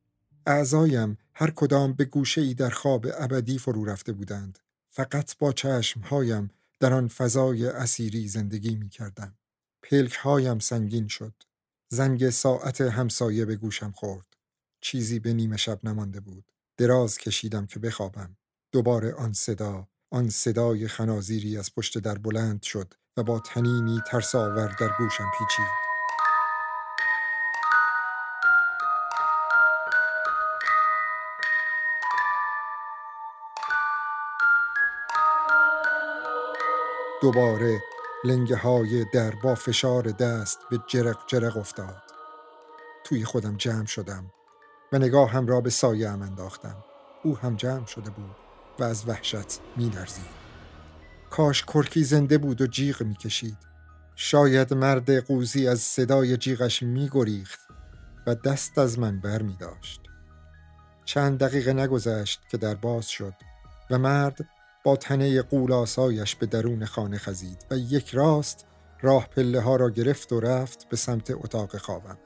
اعضایم 0.47 1.17
هر 1.33 1.51
کدام 1.51 1.93
به 1.93 2.05
گوشه 2.05 2.41
ای 2.41 2.53
در 2.53 2.69
خواب 2.69 3.05
ابدی 3.19 3.57
فرو 3.57 3.85
رفته 3.85 4.13
بودند. 4.13 4.59
فقط 4.95 5.37
با 5.37 5.51
چشمهایم 5.51 6.51
در 6.79 6.93
آن 6.93 7.07
فضای 7.07 7.67
اسیری 7.67 8.27
زندگی 8.27 8.75
می 8.75 8.89
کردم. 8.89 9.37
پلک 9.83 10.13
هایم 10.13 10.59
سنگین 10.59 11.07
شد. 11.07 11.33
زنگ 11.89 12.29
ساعت 12.29 12.81
همسایه 12.81 13.45
به 13.45 13.55
گوشم 13.55 13.91
خورد. 13.91 14.25
چیزی 14.81 15.19
به 15.19 15.33
نیمه 15.33 15.57
شب 15.57 15.79
نمانده 15.83 16.19
بود. 16.19 16.51
دراز 16.77 17.17
کشیدم 17.17 17.65
که 17.65 17.79
بخوابم. 17.79 18.37
دوباره 18.71 19.13
آن 19.13 19.33
صدا، 19.33 19.87
آن 20.11 20.29
صدای 20.29 20.87
خنازیری 20.87 21.57
از 21.57 21.73
پشت 21.75 21.97
در 21.97 22.17
بلند 22.17 22.63
شد 22.63 22.93
و 23.17 23.23
با 23.23 23.39
تنینی 23.39 24.01
ترساور 24.07 24.75
در 24.79 24.89
گوشم 24.97 25.31
پیچید. 25.37 25.84
دوباره 37.25 37.83
لنگه 38.23 38.55
های 38.55 39.05
در 39.13 39.31
با 39.31 39.55
فشار 39.55 40.03
دست 40.03 40.59
به 40.71 40.79
جرق 40.87 41.17
جرق 41.27 41.57
افتاد 41.57 42.03
توی 43.03 43.25
خودم 43.25 43.57
جمع 43.57 43.85
شدم 43.85 44.31
و 44.91 44.97
نگاهم 44.99 45.47
را 45.47 45.61
به 45.61 45.69
سایه 45.69 46.09
ام 46.09 46.21
انداختم 46.21 46.83
او 47.23 47.37
هم 47.37 47.55
جمع 47.55 47.85
شده 47.85 48.09
بود 48.09 48.35
و 48.79 48.83
از 48.83 49.07
وحشت 49.07 49.59
می 49.77 49.89
درزید. 49.89 50.25
کاش 51.29 51.63
کرکی 51.63 52.03
زنده 52.03 52.37
بود 52.37 52.61
و 52.61 52.67
جیغ 52.67 53.03
می 53.03 53.15
کشید. 53.15 53.57
شاید 54.15 54.73
مرد 54.73 55.27
قوزی 55.27 55.67
از 55.67 55.79
صدای 55.79 56.37
جیغش 56.37 56.83
می 56.83 57.09
گریخت 57.11 57.59
و 58.27 58.35
دست 58.35 58.77
از 58.77 58.99
من 58.99 59.19
بر 59.19 59.41
می 59.41 59.55
داشت. 59.59 60.01
چند 61.05 61.39
دقیقه 61.39 61.73
نگذشت 61.73 62.41
که 62.51 62.57
در 62.57 62.75
باز 62.75 63.07
شد 63.07 63.33
و 63.91 63.97
مرد 63.97 64.37
با 64.85 64.95
تنه 64.95 65.41
قولاسایش 65.41 66.35
به 66.35 66.45
درون 66.45 66.85
خانه 66.85 67.17
خزید 67.17 67.65
و 67.71 67.77
یک 67.77 68.09
راست 68.09 68.65
راه 69.01 69.27
پله 69.27 69.61
ها 69.61 69.75
را 69.75 69.89
گرفت 69.89 70.33
و 70.33 70.39
رفت 70.39 70.89
به 70.89 70.97
سمت 70.97 71.31
اتاق 71.31 71.77
خوابم. 71.77 72.17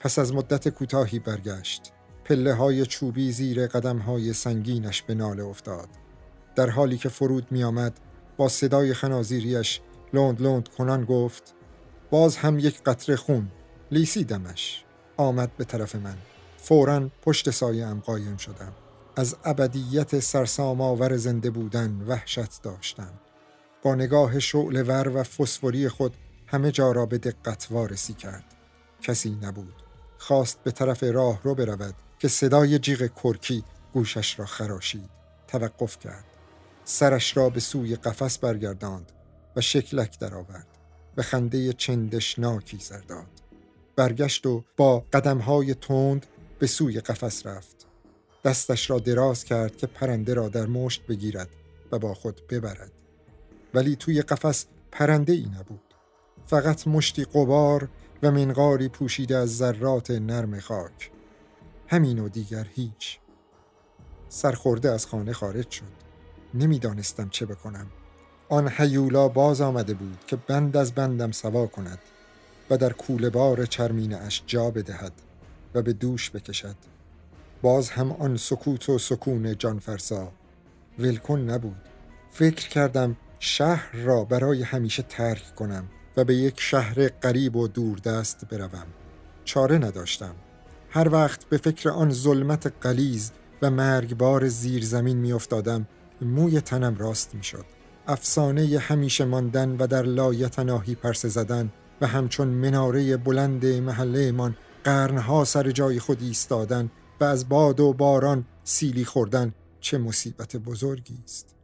پس 0.00 0.18
از 0.18 0.34
مدت 0.34 0.68
کوتاهی 0.68 1.18
برگشت. 1.18 1.92
پله 2.24 2.54
های 2.54 2.86
چوبی 2.86 3.32
زیر 3.32 3.66
قدم 3.66 3.98
های 3.98 4.32
سنگینش 4.32 5.02
به 5.02 5.14
ناله 5.14 5.44
افتاد. 5.44 5.88
در 6.54 6.70
حالی 6.70 6.98
که 6.98 7.08
فرود 7.08 7.46
می 7.50 7.64
آمد 7.64 8.00
با 8.36 8.48
صدای 8.48 8.94
خنازیریش 8.94 9.80
لوند 10.12 10.42
لوند 10.42 10.68
کنان 10.68 11.04
گفت 11.04 11.54
باز 12.10 12.36
هم 12.36 12.58
یک 12.58 12.82
قطره 12.82 13.16
خون 13.16 13.48
لیسیدمش 13.90 14.84
آمد 15.16 15.50
به 15.56 15.64
طرف 15.64 15.94
من 15.94 16.16
فورا 16.56 17.10
پشت 17.22 17.50
سایه 17.50 17.86
ام 17.86 18.00
قایم 18.00 18.36
شدم 18.36 18.72
از 19.16 19.36
ابدیت 19.44 20.20
سرسام 20.20 20.80
آور 20.80 21.16
زنده 21.16 21.50
بودن 21.50 22.04
وحشت 22.06 22.62
داشتم. 22.62 23.12
با 23.82 23.94
نگاه 23.94 24.38
شعل 24.38 24.84
ور 24.88 25.08
و 25.08 25.22
فسفوری 25.22 25.88
خود 25.88 26.14
همه 26.46 26.72
جا 26.72 26.92
را 26.92 27.06
به 27.06 27.18
دقت 27.18 27.66
وارسی 27.70 28.14
کرد. 28.14 28.44
کسی 29.02 29.38
نبود. 29.42 29.74
خواست 30.18 30.58
به 30.64 30.70
طرف 30.70 31.02
راه 31.02 31.40
رو 31.42 31.54
برود 31.54 31.94
که 32.18 32.28
صدای 32.28 32.78
جیغ 32.78 33.10
کرکی 33.22 33.64
گوشش 33.92 34.38
را 34.38 34.46
خراشید. 34.46 35.10
توقف 35.48 35.98
کرد. 35.98 36.24
سرش 36.84 37.36
را 37.36 37.50
به 37.50 37.60
سوی 37.60 37.96
قفس 37.96 38.38
برگرداند 38.38 39.12
و 39.56 39.60
شکلک 39.60 40.18
درآورد. 40.18 40.66
و 41.16 41.22
خنده 41.22 41.72
چندشناکی 41.72 42.78
زرداد 42.78 43.26
برگشت 43.96 44.46
و 44.46 44.64
با 44.76 45.04
قدمهای 45.12 45.74
تند 45.74 46.26
به 46.58 46.66
سوی 46.66 47.00
قفس 47.00 47.46
رفت. 47.46 47.79
دستش 48.44 48.90
را 48.90 48.98
دراز 48.98 49.44
کرد 49.44 49.76
که 49.76 49.86
پرنده 49.86 50.34
را 50.34 50.48
در 50.48 50.66
مشت 50.66 51.06
بگیرد 51.06 51.48
و 51.92 51.98
با 51.98 52.14
خود 52.14 52.40
ببرد. 52.50 52.92
ولی 53.74 53.96
توی 53.96 54.22
قفس 54.22 54.66
پرنده 54.92 55.32
ای 55.32 55.46
نبود. 55.46 55.94
فقط 56.46 56.88
مشتی 56.88 57.24
قبار 57.24 57.88
و 58.22 58.30
منقاری 58.30 58.88
پوشیده 58.88 59.36
از 59.36 59.56
ذرات 59.56 60.10
نرم 60.10 60.60
خاک. 60.60 61.10
همین 61.88 62.18
و 62.18 62.28
دیگر 62.28 62.66
هیچ. 62.74 63.18
سرخورده 64.28 64.90
از 64.90 65.06
خانه 65.06 65.32
خارج 65.32 65.70
شد. 65.70 66.00
نمی‌دانستم 66.54 67.28
چه 67.28 67.46
بکنم. 67.46 67.86
آن 68.48 68.68
حیولا 68.68 69.28
باز 69.28 69.60
آمده 69.60 69.94
بود 69.94 70.18
که 70.26 70.36
بند 70.36 70.76
از 70.76 70.92
بندم 70.92 71.30
سوا 71.30 71.66
کند 71.66 71.98
و 72.70 72.76
در 72.76 72.92
کوله 72.92 73.30
بار 73.30 73.66
چرمینه 73.66 74.16
اش 74.16 74.42
جا 74.46 74.70
بدهد 74.70 75.12
و 75.74 75.82
به 75.82 75.92
دوش 75.92 76.30
بکشد. 76.30 76.76
باز 77.62 77.90
هم 77.90 78.12
آن 78.12 78.36
سکوت 78.36 78.88
و 78.88 78.98
سکون 78.98 79.58
جانفرسا 79.58 80.32
ولکن 80.98 81.40
نبود. 81.40 81.76
فکر 82.30 82.68
کردم 82.68 83.16
شهر 83.38 83.96
را 83.96 84.24
برای 84.24 84.62
همیشه 84.62 85.02
ترک 85.02 85.54
کنم 85.54 85.84
و 86.16 86.24
به 86.24 86.34
یک 86.34 86.60
شهر 86.60 87.08
قریب 87.08 87.56
و 87.56 87.68
دوردست 87.68 88.44
بروم. 88.44 88.86
چاره 89.44 89.78
نداشتم. 89.78 90.34
هر 90.90 91.08
وقت 91.08 91.44
به 91.44 91.56
فکر 91.56 91.90
آن 91.90 92.10
ظلمت 92.10 92.72
قلیز 92.80 93.32
و 93.62 93.70
مرگبار 93.70 94.48
زیر 94.48 94.84
زمین 94.84 95.16
می 95.16 95.32
افتادم 95.32 95.86
موی 96.22 96.60
تنم 96.60 96.96
راست 96.98 97.34
می 97.34 97.42
شد 97.42 97.64
افسانه 98.06 98.78
همیشه 98.78 99.24
ماندن 99.24 99.76
و 99.76 99.86
در 99.86 100.02
لایتناهی 100.02 100.94
پرسه 100.94 101.28
زدن 101.28 101.72
و 102.00 102.06
همچون 102.06 102.48
مناره 102.48 103.16
بلند 103.16 103.66
محله 103.66 104.32
قرنها 104.84 105.44
سر 105.44 105.70
جای 105.70 105.98
خود 105.98 106.22
ایستادن 106.22 106.90
و 107.20 107.24
از 107.24 107.48
باد 107.48 107.80
و 107.80 107.92
باران 107.92 108.46
سیلی 108.64 109.04
خوردن 109.04 109.54
چه 109.80 109.98
مصیبت 109.98 110.56
بزرگی 110.56 111.18
است. 111.24 111.54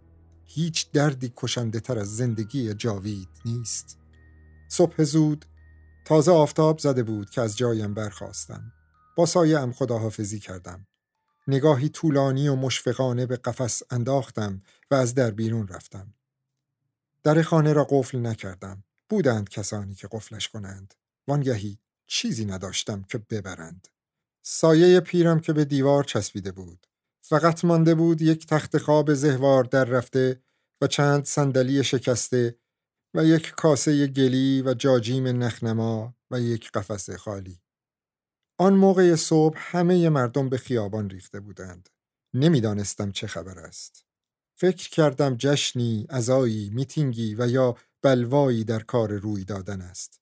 هیچ 0.44 0.90
دردی 0.92 1.32
کشنده 1.36 1.80
تر 1.80 1.98
از 1.98 2.16
زندگی 2.16 2.74
جاوید 2.74 3.28
نیست. 3.44 3.98
صبح 4.68 5.02
زود 5.02 5.44
تازه 6.04 6.32
آفتاب 6.32 6.78
زده 6.78 7.02
بود 7.02 7.30
که 7.30 7.40
از 7.40 7.56
جایم 7.56 7.94
برخواستم 7.94 8.72
با 9.16 9.26
سایه 9.26 9.58
ام 9.58 9.72
خداحافظی 9.72 10.38
کردم. 10.38 10.86
نگاهی 11.48 11.88
طولانی 11.88 12.48
و 12.48 12.56
مشفقانه 12.56 13.26
به 13.26 13.36
قفس 13.36 13.82
انداختم 13.90 14.62
و 14.90 14.94
از 14.94 15.14
در 15.14 15.30
بیرون 15.30 15.68
رفتم. 15.68 16.14
در 17.22 17.42
خانه 17.42 17.72
را 17.72 17.86
قفل 17.90 18.18
نکردم. 18.18 18.84
بودند 19.08 19.48
کسانی 19.48 19.94
که 19.94 20.08
قفلش 20.12 20.48
کنند. 20.48 20.94
وانگهی 21.28 21.78
چیزی 22.06 22.44
نداشتم 22.44 23.02
که 23.02 23.18
ببرند. 23.18 23.88
سایه 24.48 25.00
پیرم 25.00 25.40
که 25.40 25.52
به 25.52 25.64
دیوار 25.64 26.04
چسبیده 26.04 26.52
بود. 26.52 26.86
فقط 27.20 27.64
مانده 27.64 27.94
بود 27.94 28.22
یک 28.22 28.46
تخت 28.46 28.78
خواب 28.78 29.14
زهوار 29.14 29.64
در 29.64 29.84
رفته 29.84 30.42
و 30.80 30.86
چند 30.86 31.24
صندلی 31.24 31.84
شکسته 31.84 32.58
و 33.14 33.24
یک 33.24 33.50
کاسه 33.50 34.06
گلی 34.06 34.62
و 34.62 34.74
جاجیم 34.74 35.26
نخنما 35.26 36.14
و 36.30 36.40
یک 36.40 36.70
قفس 36.70 37.10
خالی. 37.10 37.60
آن 38.58 38.74
موقع 38.74 39.14
صبح 39.14 39.58
همه 39.60 40.08
مردم 40.08 40.48
به 40.48 40.58
خیابان 40.58 41.10
ریخته 41.10 41.40
بودند. 41.40 41.88
نمی‌دانستم 42.34 43.10
چه 43.10 43.26
خبر 43.26 43.58
است. 43.58 44.04
فکر 44.54 44.90
کردم 44.90 45.36
جشنی، 45.38 46.06
ازایی، 46.08 46.70
میتینگی 46.70 47.34
و 47.38 47.48
یا 47.48 47.76
بلوایی 48.02 48.64
در 48.64 48.82
کار 48.82 49.12
روی 49.12 49.44
دادن 49.44 49.80
است. 49.80 50.20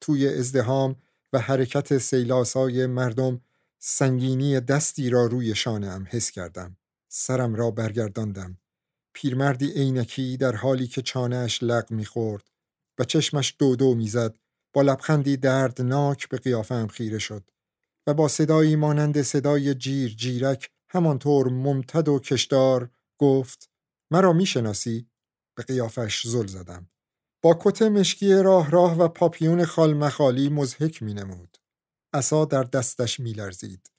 توی 0.00 0.28
ازدهام 0.28 0.96
و 1.32 1.38
حرکت 1.38 1.98
سیلاسای 1.98 2.86
مردم 2.86 3.40
سنگینی 3.82 4.60
دستی 4.60 5.10
را 5.10 5.26
روی 5.26 5.54
شانم 5.54 6.06
حس 6.10 6.30
کردم 6.30 6.76
سرم 7.08 7.54
را 7.54 7.70
برگرداندم 7.70 8.58
پیرمردی 9.14 9.70
عینکی 9.70 10.36
در 10.36 10.56
حالی 10.56 10.86
که 10.86 11.02
چانهش 11.02 11.62
لق 11.62 11.90
می‌خورد 11.90 12.50
و 12.98 13.04
چشمش 13.04 13.56
دودو 13.58 13.94
می‌زد 13.94 14.36
با 14.72 14.82
لبخندی 14.82 15.36
دردناک 15.36 16.28
به 16.28 16.36
قیافم 16.36 16.86
خیره 16.86 17.18
شد 17.18 17.50
و 18.06 18.14
با 18.14 18.28
صدایی 18.28 18.76
مانند 18.76 19.22
صدای 19.22 19.74
جیر 19.74 20.14
جیرک 20.14 20.70
همانطور 20.88 21.48
ممتد 21.48 22.08
و 22.08 22.18
کشدار 22.18 22.90
گفت 23.18 23.70
مرا 24.10 24.32
می‌شناسی؟ 24.32 25.10
به 25.56 25.62
قیافش 25.62 26.26
زل 26.26 26.46
زدم 26.46 26.90
با 27.42 27.58
کت 27.60 27.82
مشکی 27.82 28.32
راه 28.32 28.70
راه 28.70 28.98
و 28.98 29.08
پاپیون 29.08 29.64
خال 29.64 29.94
مخالی 29.94 30.48
مزهک 30.48 31.02
می 31.02 31.14
نمود. 31.14 31.59
اصا 32.12 32.44
در 32.44 32.62
دستش 32.62 33.20
می 33.20 33.32
لرزید. 33.32 33.90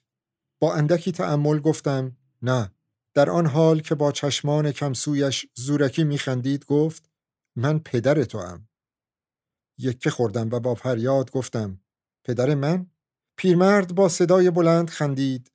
با 0.60 0.74
اندکی 0.74 1.12
تأمل 1.12 1.58
گفتم 1.58 2.16
نه 2.42 2.74
در 3.14 3.30
آن 3.30 3.46
حال 3.46 3.80
که 3.80 3.94
با 3.94 4.12
چشمان 4.12 4.72
کمسویش 4.72 5.46
زورکی 5.54 6.04
میخندید 6.04 6.64
گفت 6.64 7.10
من 7.56 7.78
پدر 7.78 8.24
تو 8.24 8.38
هم. 8.38 8.68
یکه 9.78 10.10
خوردم 10.10 10.50
و 10.50 10.60
با 10.60 10.74
فریاد 10.74 11.30
گفتم 11.30 11.80
پدر 12.24 12.54
من؟ 12.54 12.90
پیرمرد 13.36 13.94
با 13.94 14.08
صدای 14.08 14.50
بلند 14.50 14.90
خندید 14.90 15.52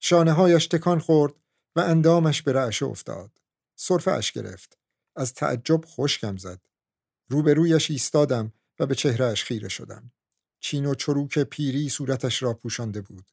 شانه 0.00 0.32
هایش 0.32 0.66
تکان 0.66 0.98
خورد 0.98 1.34
و 1.76 1.80
اندامش 1.80 2.42
به 2.42 2.52
رعشه 2.52 2.86
افتاد 2.86 3.38
صرفه 3.76 4.20
گرفت 4.34 4.78
از 5.16 5.34
تعجب 5.34 5.80
خشکم 5.86 6.36
زد 6.36 6.60
روبرویش 7.28 7.90
ایستادم 7.90 8.52
و 8.78 8.86
به 8.86 8.94
چهرهش 8.94 9.44
خیره 9.44 9.68
شدم 9.68 10.12
چین 10.64 10.86
و 10.86 10.94
چروک 10.94 11.38
پیری 11.38 11.88
صورتش 11.88 12.42
را 12.42 12.54
پوشانده 12.54 13.00
بود. 13.00 13.24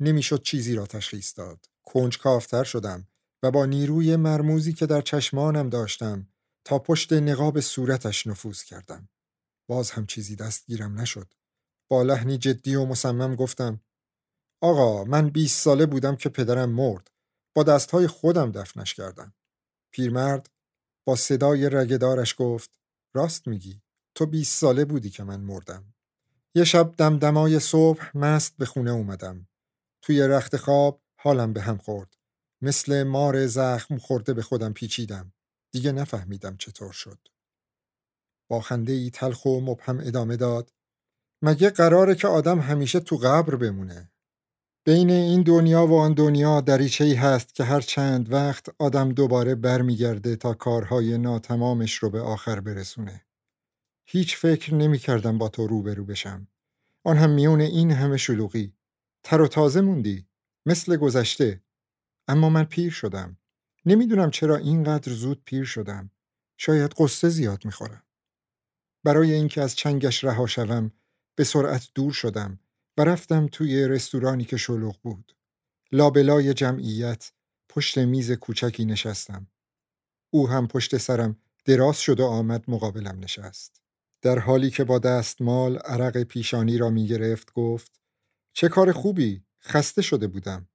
نمی‌شد 0.00 0.42
چیزی 0.42 0.74
را 0.74 0.86
تشخیص 0.86 1.38
داد. 1.38 1.66
کنج 1.84 2.18
کافتر 2.18 2.64
شدم 2.64 3.08
و 3.42 3.50
با 3.50 3.66
نیروی 3.66 4.16
مرموزی 4.16 4.72
که 4.72 4.86
در 4.86 5.00
چشمانم 5.00 5.68
داشتم 5.68 6.28
تا 6.64 6.78
پشت 6.78 7.12
نقاب 7.12 7.60
صورتش 7.60 8.26
نفوذ 8.26 8.62
کردم. 8.62 9.08
باز 9.70 9.90
هم 9.90 10.06
چیزی 10.06 10.36
دستگیرم 10.36 11.00
نشد. 11.00 11.34
با 11.90 12.02
لحنی 12.02 12.38
جدی 12.38 12.74
و 12.74 12.84
مصمم 12.84 13.34
گفتم 13.34 13.80
آقا 14.62 15.04
من 15.04 15.30
20 15.30 15.62
ساله 15.62 15.86
بودم 15.86 16.16
که 16.16 16.28
پدرم 16.28 16.70
مرد. 16.70 17.10
با 17.56 17.62
دستهای 17.62 18.06
خودم 18.06 18.52
دفنش 18.52 18.94
کردم. 18.94 19.34
پیرمرد 19.92 20.50
با 21.06 21.16
صدای 21.16 21.68
رگدارش 21.68 22.34
گفت 22.38 22.78
راست 23.14 23.48
میگی. 23.48 23.82
تو 24.14 24.26
20 24.26 24.60
ساله 24.60 24.84
بودی 24.84 25.10
که 25.10 25.24
من 25.24 25.40
مردم. 25.40 25.94
یه 26.54 26.64
شب 26.64 26.94
دمدمای 26.96 27.60
صبح 27.60 28.16
مست 28.16 28.56
به 28.56 28.66
خونه 28.66 28.90
اومدم. 28.90 29.48
توی 30.02 30.22
رخت 30.22 30.56
خواب 30.56 31.02
حالم 31.20 31.52
به 31.52 31.60
هم 31.60 31.78
خورد. 31.78 32.14
مثل 32.62 33.02
مار 33.02 33.46
زخم 33.46 33.98
خورده 33.98 34.34
به 34.34 34.42
خودم 34.42 34.72
پیچیدم. 34.72 35.32
دیگه 35.72 35.92
نفهمیدم 35.92 36.56
چطور 36.56 36.92
شد. 36.92 37.18
با 38.50 38.60
خنده 38.60 38.92
ای 38.92 39.10
تلخ 39.10 39.44
و 39.44 39.60
مبهم 39.60 40.00
ادامه 40.00 40.36
داد 40.36 40.72
مگه 41.42 41.70
قراره 41.70 42.14
که 42.14 42.28
آدم 42.28 42.60
همیشه 42.60 43.00
تو 43.00 43.16
قبر 43.16 43.56
بمونه؟ 43.56 44.10
بین 44.86 45.10
این 45.10 45.42
دنیا 45.42 45.86
و 45.86 45.98
آن 45.98 46.14
دنیا 46.14 46.60
دریچه 46.60 47.04
ای 47.04 47.14
هست 47.14 47.54
که 47.54 47.64
هر 47.64 47.80
چند 47.80 48.32
وقت 48.32 48.66
آدم 48.78 49.12
دوباره 49.12 49.54
برمیگرده 49.54 50.36
تا 50.36 50.54
کارهای 50.54 51.18
ناتمامش 51.18 51.94
رو 51.94 52.10
به 52.10 52.20
آخر 52.20 52.60
برسونه. 52.60 53.27
هیچ 54.10 54.36
فکر 54.36 54.74
نمی 54.74 54.98
کردم 54.98 55.38
با 55.38 55.48
تو 55.48 55.66
روبرو 55.66 56.04
بشم. 56.04 56.48
آن 57.04 57.16
هم 57.16 57.30
میون 57.30 57.60
این 57.60 57.90
همه 57.90 58.16
شلوغی. 58.16 58.74
تر 59.22 59.40
و 59.40 59.48
تازه 59.48 59.80
موندی. 59.80 60.26
مثل 60.66 60.96
گذشته. 60.96 61.62
اما 62.28 62.48
من 62.48 62.64
پیر 62.64 62.90
شدم. 62.90 63.36
نمی‌دونم 63.86 64.30
چرا 64.30 64.56
اینقدر 64.56 65.12
زود 65.12 65.42
پیر 65.44 65.64
شدم. 65.64 66.10
شاید 66.56 66.94
قصه 66.98 67.28
زیاد 67.28 67.64
می‌خورم. 67.64 68.02
برای 69.04 69.32
اینکه 69.32 69.62
از 69.62 69.74
چنگش 69.74 70.24
رها 70.24 70.46
شوم 70.46 70.92
به 71.34 71.44
سرعت 71.44 71.88
دور 71.94 72.12
شدم 72.12 72.60
و 72.96 73.04
رفتم 73.04 73.46
توی 73.46 73.88
رستورانی 73.88 74.44
که 74.44 74.56
شلوغ 74.56 75.00
بود. 75.02 75.36
لابلای 75.92 76.54
جمعیت 76.54 77.32
پشت 77.68 77.98
میز 77.98 78.32
کوچکی 78.32 78.84
نشستم. 78.84 79.46
او 80.30 80.48
هم 80.48 80.68
پشت 80.68 80.96
سرم 80.96 81.36
دراز 81.64 82.00
شد 82.00 82.20
و 82.20 82.26
آمد 82.26 82.64
مقابلم 82.68 83.18
نشست. 83.20 83.82
در 84.22 84.38
حالی 84.38 84.70
که 84.70 84.84
با 84.84 84.98
دستمال 84.98 85.76
عرق 85.76 86.22
پیشانی 86.22 86.78
را 86.78 86.90
می 86.90 87.06
گرفت 87.06 87.52
گفت 87.52 88.00
چه 88.52 88.68
کار 88.68 88.92
خوبی 88.92 89.42
خسته 89.60 90.02
شده 90.02 90.26
بودم 90.26 90.68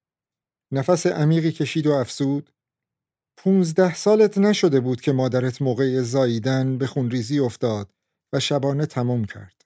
نفس 0.71 1.07
عمیقی 1.07 1.51
کشید 1.51 1.87
و 1.87 1.91
افسود 1.91 2.53
پونزده 3.37 3.95
سالت 3.95 4.37
نشده 4.37 4.79
بود 4.79 5.01
که 5.01 5.11
مادرت 5.11 5.61
موقع 5.61 6.01
زاییدن 6.01 6.77
به 6.77 6.87
خونریزی 6.87 7.39
افتاد 7.39 7.93
و 8.33 8.39
شبانه 8.39 8.85
تمام 8.85 9.25
کرد. 9.25 9.65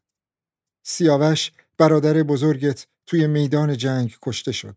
سیاوش 0.83 1.51
برادر 1.77 2.23
بزرگت 2.23 2.87
توی 3.05 3.27
میدان 3.27 3.77
جنگ 3.77 4.17
کشته 4.21 4.51
شد. 4.51 4.75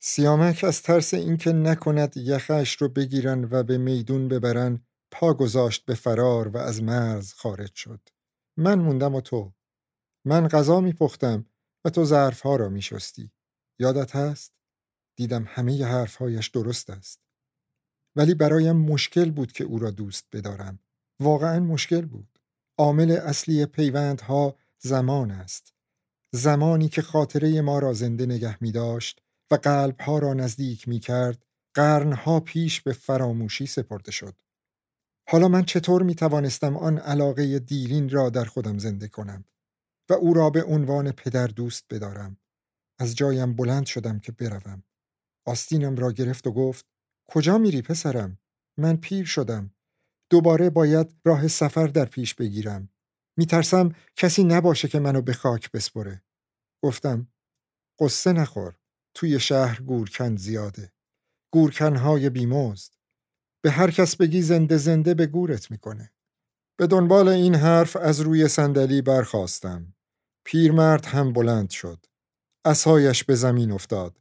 سیامک 0.00 0.64
از 0.64 0.82
ترس 0.82 1.14
اینکه 1.14 1.52
نکند 1.52 2.16
یخش 2.16 2.76
رو 2.76 2.88
بگیرن 2.88 3.48
و 3.50 3.62
به 3.62 3.78
میدون 3.78 4.28
ببرن 4.28 4.80
پا 5.10 5.34
گذاشت 5.34 5.84
به 5.84 5.94
فرار 5.94 6.48
و 6.48 6.56
از 6.56 6.82
مرز 6.82 7.32
خارج 7.32 7.74
شد. 7.74 8.00
من 8.56 8.78
موندم 8.78 9.14
و 9.14 9.20
تو. 9.20 9.52
من 10.24 10.48
غذا 10.48 10.80
میپختم 10.80 11.46
و 11.84 11.90
تو 11.90 12.04
ظرفها 12.04 12.56
را 12.56 12.68
میشستی. 12.68 13.30
یادت 13.78 14.16
هست؟ 14.16 14.52
دیدم 15.16 15.44
همه 15.48 15.84
حرفهایش 15.84 16.48
درست 16.48 16.90
است 16.90 17.20
ولی 18.16 18.34
برایم 18.34 18.76
مشکل 18.76 19.30
بود 19.30 19.52
که 19.52 19.64
او 19.64 19.78
را 19.78 19.90
دوست 19.90 20.26
بدارم 20.32 20.78
واقعا 21.20 21.60
مشکل 21.60 22.00
بود 22.06 22.38
عامل 22.78 23.10
اصلی 23.10 23.66
پیوندها 23.66 24.56
زمان 24.78 25.30
است 25.30 25.74
زمانی 26.32 26.88
که 26.88 27.02
خاطره 27.02 27.60
ما 27.60 27.78
را 27.78 27.92
زنده 27.92 28.26
نگه 28.26 28.62
می 28.62 28.72
داشت 28.72 29.22
و 29.50 29.54
قلبها 29.54 30.18
را 30.18 30.34
نزدیک 30.34 30.88
می 30.88 31.00
کرد 31.00 31.44
قرنها 31.74 32.40
پیش 32.40 32.80
به 32.80 32.92
فراموشی 32.92 33.66
سپرده 33.66 34.10
شد 34.10 34.34
حالا 35.28 35.48
من 35.48 35.64
چطور 35.64 36.02
می 36.02 36.14
توانستم 36.14 36.76
آن 36.76 36.98
علاقه 36.98 37.58
دیرین 37.58 38.08
را 38.08 38.30
در 38.30 38.44
خودم 38.44 38.78
زنده 38.78 39.08
کنم 39.08 39.44
و 40.10 40.12
او 40.12 40.34
را 40.34 40.50
به 40.50 40.64
عنوان 40.64 41.12
پدر 41.12 41.46
دوست 41.46 41.84
بدارم؟ 41.90 42.38
از 42.98 43.14
جایم 43.14 43.56
بلند 43.56 43.86
شدم 43.86 44.18
که 44.18 44.32
بروم. 44.32 44.82
آستینم 45.46 45.96
را 45.96 46.12
گرفت 46.12 46.46
و 46.46 46.52
گفت 46.52 46.86
کجا 47.28 47.58
میری 47.58 47.82
پسرم؟ 47.82 48.38
من 48.78 48.96
پیر 48.96 49.24
شدم. 49.24 49.74
دوباره 50.30 50.70
باید 50.70 51.14
راه 51.24 51.48
سفر 51.48 51.86
در 51.86 52.04
پیش 52.04 52.34
بگیرم. 52.34 52.88
میترسم 53.36 53.94
کسی 54.16 54.44
نباشه 54.44 54.88
که 54.88 54.98
منو 54.98 55.22
به 55.22 55.32
خاک 55.32 55.70
بسپره. 55.70 56.22
گفتم 56.82 57.28
قصه 58.00 58.32
نخور. 58.32 58.76
توی 59.14 59.40
شهر 59.40 59.80
گورکن 59.82 60.36
زیاده. 60.36 60.92
گورکنهای 61.52 62.30
بیموزد 62.30 62.95
به 63.66 63.72
هر 63.72 63.90
کس 63.90 64.16
بگی 64.16 64.42
زنده 64.42 64.76
زنده 64.76 65.14
به 65.14 65.26
گورت 65.26 65.70
می‌کنه. 65.70 66.10
به 66.76 66.86
دنبال 66.86 67.28
این 67.28 67.54
حرف 67.54 67.96
از 67.96 68.20
روی 68.20 68.48
صندلی 68.48 69.02
برخواستم 69.02 69.94
پیرمرد 70.44 71.06
هم 71.06 71.32
بلند 71.32 71.70
شد. 71.70 72.06
اسایش 72.64 73.24
به 73.24 73.34
زمین 73.34 73.72
افتاد. 73.72 74.16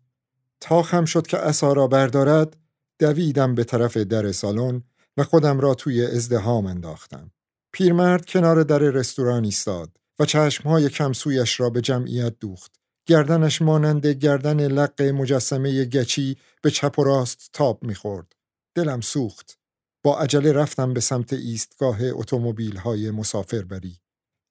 تا 0.59 0.83
خم 0.83 1.05
شد 1.05 1.27
که 1.27 1.37
اسا 1.37 1.73
را 1.73 1.87
بردارد 1.87 2.57
دویدم 2.99 3.55
به 3.55 3.63
طرف 3.63 3.97
در 3.97 4.31
سالن 4.31 4.83
و 5.17 5.23
خودم 5.23 5.59
را 5.59 5.73
توی 5.73 6.05
ازدهام 6.05 6.65
انداختم. 6.65 7.31
پیرمرد 7.71 8.25
کنار 8.25 8.63
در 8.63 8.79
رستوران 8.79 9.45
ایستاد 9.45 9.97
و 10.19 10.25
چشمهای 10.25 10.89
کمسویش 10.89 11.59
را 11.59 11.69
به 11.69 11.81
جمعیت 11.81 12.39
دوخت. 12.39 12.71
گردنش 13.05 13.61
مانند 13.61 14.07
گردن 14.07 14.67
لق 14.67 15.01
مجسمه 15.01 15.85
گچی 15.85 16.37
به 16.61 16.71
چپ 16.71 16.99
و 16.99 17.03
راست 17.03 17.49
تاب 17.53 17.83
می‌خورد. 17.83 18.34
دلم 18.75 19.01
سوخت. 19.01 19.59
با 20.03 20.19
عجله 20.19 20.51
رفتم 20.51 20.93
به 20.93 20.99
سمت 20.99 21.33
ایستگاه 21.33 21.97
اتومبیل 22.01 22.77
های 22.77 23.11
مسافر 23.11 23.61
بری 23.61 23.99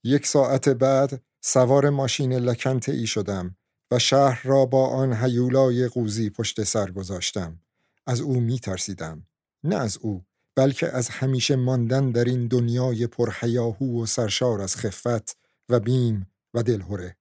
یک 0.04 0.26
ساعت 0.26 0.68
بعد 0.68 1.22
سوار 1.40 1.90
ماشین 1.90 2.32
لکنت 2.32 2.88
ای 2.88 3.06
شدم 3.06 3.56
و 3.90 3.98
شهر 3.98 4.42
را 4.44 4.66
با 4.66 4.86
آن 4.86 5.12
هیولای 5.12 5.88
قوزی 5.88 6.30
پشت 6.30 6.62
سر 6.62 6.90
گذاشتم. 6.90 7.60
از 8.06 8.20
او 8.20 8.40
می 8.40 8.58
ترسیدم 8.58 9.26
نه 9.64 9.76
از 9.76 9.98
او 9.98 10.24
بلکه 10.56 10.88
از 10.88 11.08
همیشه 11.08 11.56
ماندن 11.56 12.10
در 12.10 12.24
این 12.24 12.48
دنیای 12.48 13.06
پرهیاهو 13.06 14.02
و 14.02 14.06
سرشار 14.06 14.60
از 14.60 14.76
خفت 14.76 15.36
و 15.68 15.80
بیم 15.80 16.30
و 16.54 16.62
دلهوره. 16.62 17.16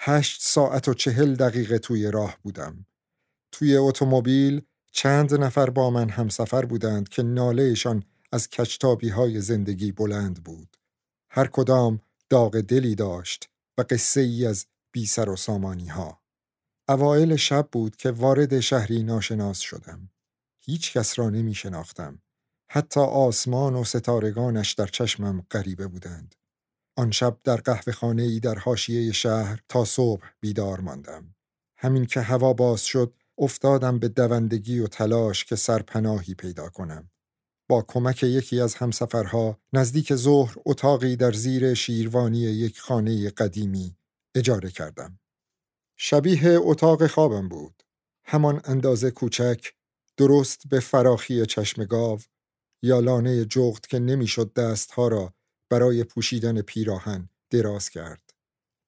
هشت 0.00 0.42
ساعت 0.42 0.88
و 0.88 0.94
چهل 0.94 1.34
دقیقه 1.34 1.78
توی 1.78 2.10
راه 2.10 2.38
بودم. 2.42 2.86
توی 3.52 3.76
اتومبیل 3.76 4.62
چند 4.96 5.34
نفر 5.34 5.70
با 5.70 5.90
من 5.90 6.08
همسفر 6.08 6.64
بودند 6.64 7.08
که 7.08 7.22
نالهشان 7.22 8.04
از 8.32 8.48
کچتابی 8.48 9.08
های 9.08 9.40
زندگی 9.40 9.92
بلند 9.92 10.44
بود 10.44 10.76
هر 11.30 11.46
کدام 11.46 12.00
داغ 12.30 12.60
دلی 12.60 12.94
داشت 12.94 13.50
و 13.78 13.84
قصه 13.90 14.20
ای 14.20 14.46
از 14.46 14.66
بی 14.92 15.06
سر 15.06 15.30
و 15.30 15.36
سامانی 15.36 15.88
ها. 15.88 16.22
اوائل 16.88 17.36
شب 17.36 17.68
بود 17.72 17.96
که 17.96 18.10
وارد 18.10 18.60
شهری 18.60 19.02
ناشناس 19.02 19.58
شدم. 19.58 20.10
هیچ 20.60 20.92
کس 20.92 21.18
را 21.18 21.30
نمی 21.30 21.54
شناختم. 21.54 22.22
حتی 22.70 23.00
آسمان 23.00 23.74
و 23.74 23.84
ستارگانش 23.84 24.72
در 24.72 24.86
چشمم 24.86 25.46
غریبه 25.50 25.86
بودند. 25.86 26.34
آن 26.96 27.10
شب 27.10 27.38
در 27.44 27.56
قهوه 27.56 27.92
خانه 27.92 28.22
ای 28.22 28.40
در 28.40 28.58
حاشیه 28.58 29.12
شهر 29.12 29.60
تا 29.68 29.84
صبح 29.84 30.26
بیدار 30.40 30.80
ماندم. 30.80 31.34
همین 31.76 32.06
که 32.06 32.20
هوا 32.20 32.52
باز 32.52 32.84
شد 32.84 33.14
افتادم 33.38 33.98
به 33.98 34.08
دوندگی 34.08 34.78
و 34.78 34.86
تلاش 34.86 35.44
که 35.44 35.56
سرپناهی 35.56 36.34
پیدا 36.34 36.68
کنم. 36.68 37.10
با 37.68 37.84
کمک 37.88 38.22
یکی 38.22 38.60
از 38.60 38.74
همسفرها 38.74 39.60
نزدیک 39.72 40.14
ظهر 40.14 40.56
اتاقی 40.66 41.16
در 41.16 41.32
زیر 41.32 41.74
شیروانی 41.74 42.38
یک 42.38 42.80
خانه 42.80 43.30
قدیمی 43.30 43.96
اجاره 44.34 44.70
کردم. 44.70 45.18
شبیه 45.96 46.58
اتاق 46.60 47.06
خوابم 47.06 47.48
بود. 47.48 47.82
همان 48.24 48.60
اندازه 48.64 49.10
کوچک 49.10 49.72
درست 50.16 50.68
به 50.68 50.80
فراخی 50.80 51.46
چشم 51.46 51.84
گاو 51.84 52.20
یا 52.82 53.00
لانه 53.00 53.44
جغد 53.44 53.86
که 53.86 53.98
نمی‌شد 53.98 54.52
دستها 54.52 55.08
را 55.08 55.34
برای 55.70 56.04
پوشیدن 56.04 56.62
پیراهن 56.62 57.28
دراز 57.50 57.88
کرد. 57.88 58.30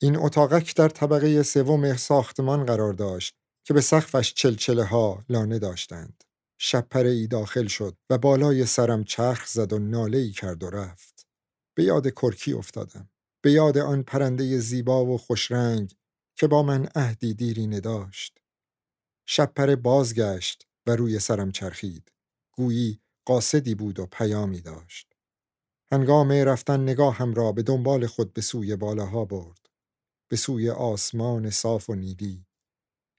این 0.03 0.17
اتاقک 0.17 0.77
در 0.77 0.89
طبقه 0.89 1.43
سوم 1.43 1.97
ساختمان 1.97 2.65
قرار 2.65 2.93
داشت 2.93 3.35
که 3.67 3.75
به 3.75 3.81
سقفش 3.81 4.35
چلچله 4.35 4.85
ها 4.85 5.25
لانه 5.29 5.59
داشتند. 5.59 6.25
شب 6.59 6.97
ای 6.97 7.27
داخل 7.27 7.67
شد 7.67 7.97
و 8.11 8.19
بالای 8.19 8.67
سرم 8.67 9.05
چرخ 9.05 9.47
زد 9.47 9.73
و 9.73 9.79
ناله 9.79 10.19
ای 10.19 10.31
کرد 10.31 10.63
و 10.63 10.71
رفت. 10.71 11.27
به 11.77 11.85
یاد 11.85 12.11
کرکی 12.11 12.53
افتادم. 12.53 13.09
به 13.43 13.53
یاد 13.53 13.79
آن 13.79 14.03
پرنده 14.03 14.59
زیبا 14.59 15.07
و 15.07 15.19
خوشرنگ 15.19 15.95
که 16.37 16.47
با 16.47 16.63
من 16.63 16.89
عهدی 16.95 17.35
دیرینه 17.35 17.81
داشت. 17.81 18.39
شپره 19.27 19.77
بازگشت 19.77 20.67
و 20.87 20.97
روی 20.97 21.19
سرم 21.19 21.53
چرخید. 21.53 22.13
گویی 22.53 23.01
قاصدی 23.25 23.75
بود 23.75 23.99
و 23.99 24.07
پیامی 24.07 24.61
داشت. 24.61 25.13
هنگام 25.93 26.33
رفتن 26.33 26.81
نگاهم 26.83 27.35
را 27.35 27.53
به 27.53 27.63
دنبال 27.63 28.07
خود 28.07 28.33
به 28.33 28.41
سوی 28.41 28.77
بالاها 28.77 29.25
برد. 29.25 29.67
به 30.29 30.37
سوی 30.37 30.71
آسمان 30.71 31.51
صاف 31.51 31.91
و 31.91 31.95
نیلی. 31.95 32.46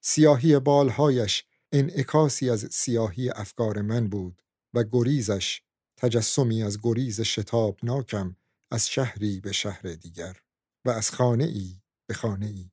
سیاهی 0.01 0.59
بالهایش 0.59 1.45
انعکاسی 1.71 2.49
از 2.49 2.67
سیاهی 2.71 3.29
افکار 3.29 3.81
من 3.81 4.07
بود 4.09 4.41
و 4.73 4.83
گریزش 4.83 5.61
تجسمی 5.97 6.63
از 6.63 6.79
گریز 6.83 7.21
شتاب 7.21 7.79
ناکم 7.83 8.35
از 8.71 8.89
شهری 8.89 9.39
به 9.39 9.51
شهر 9.51 9.81
دیگر 9.81 10.41
و 10.85 10.89
از 10.89 11.11
خانه 11.11 11.43
ای 11.43 11.81
به 12.07 12.13
خانه 12.13 12.45
ای 12.45 12.71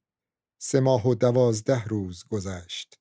سه 0.58 0.80
ماه 0.80 1.08
و 1.08 1.14
دوازده 1.14 1.84
روز 1.84 2.24
گذشت. 2.28 3.00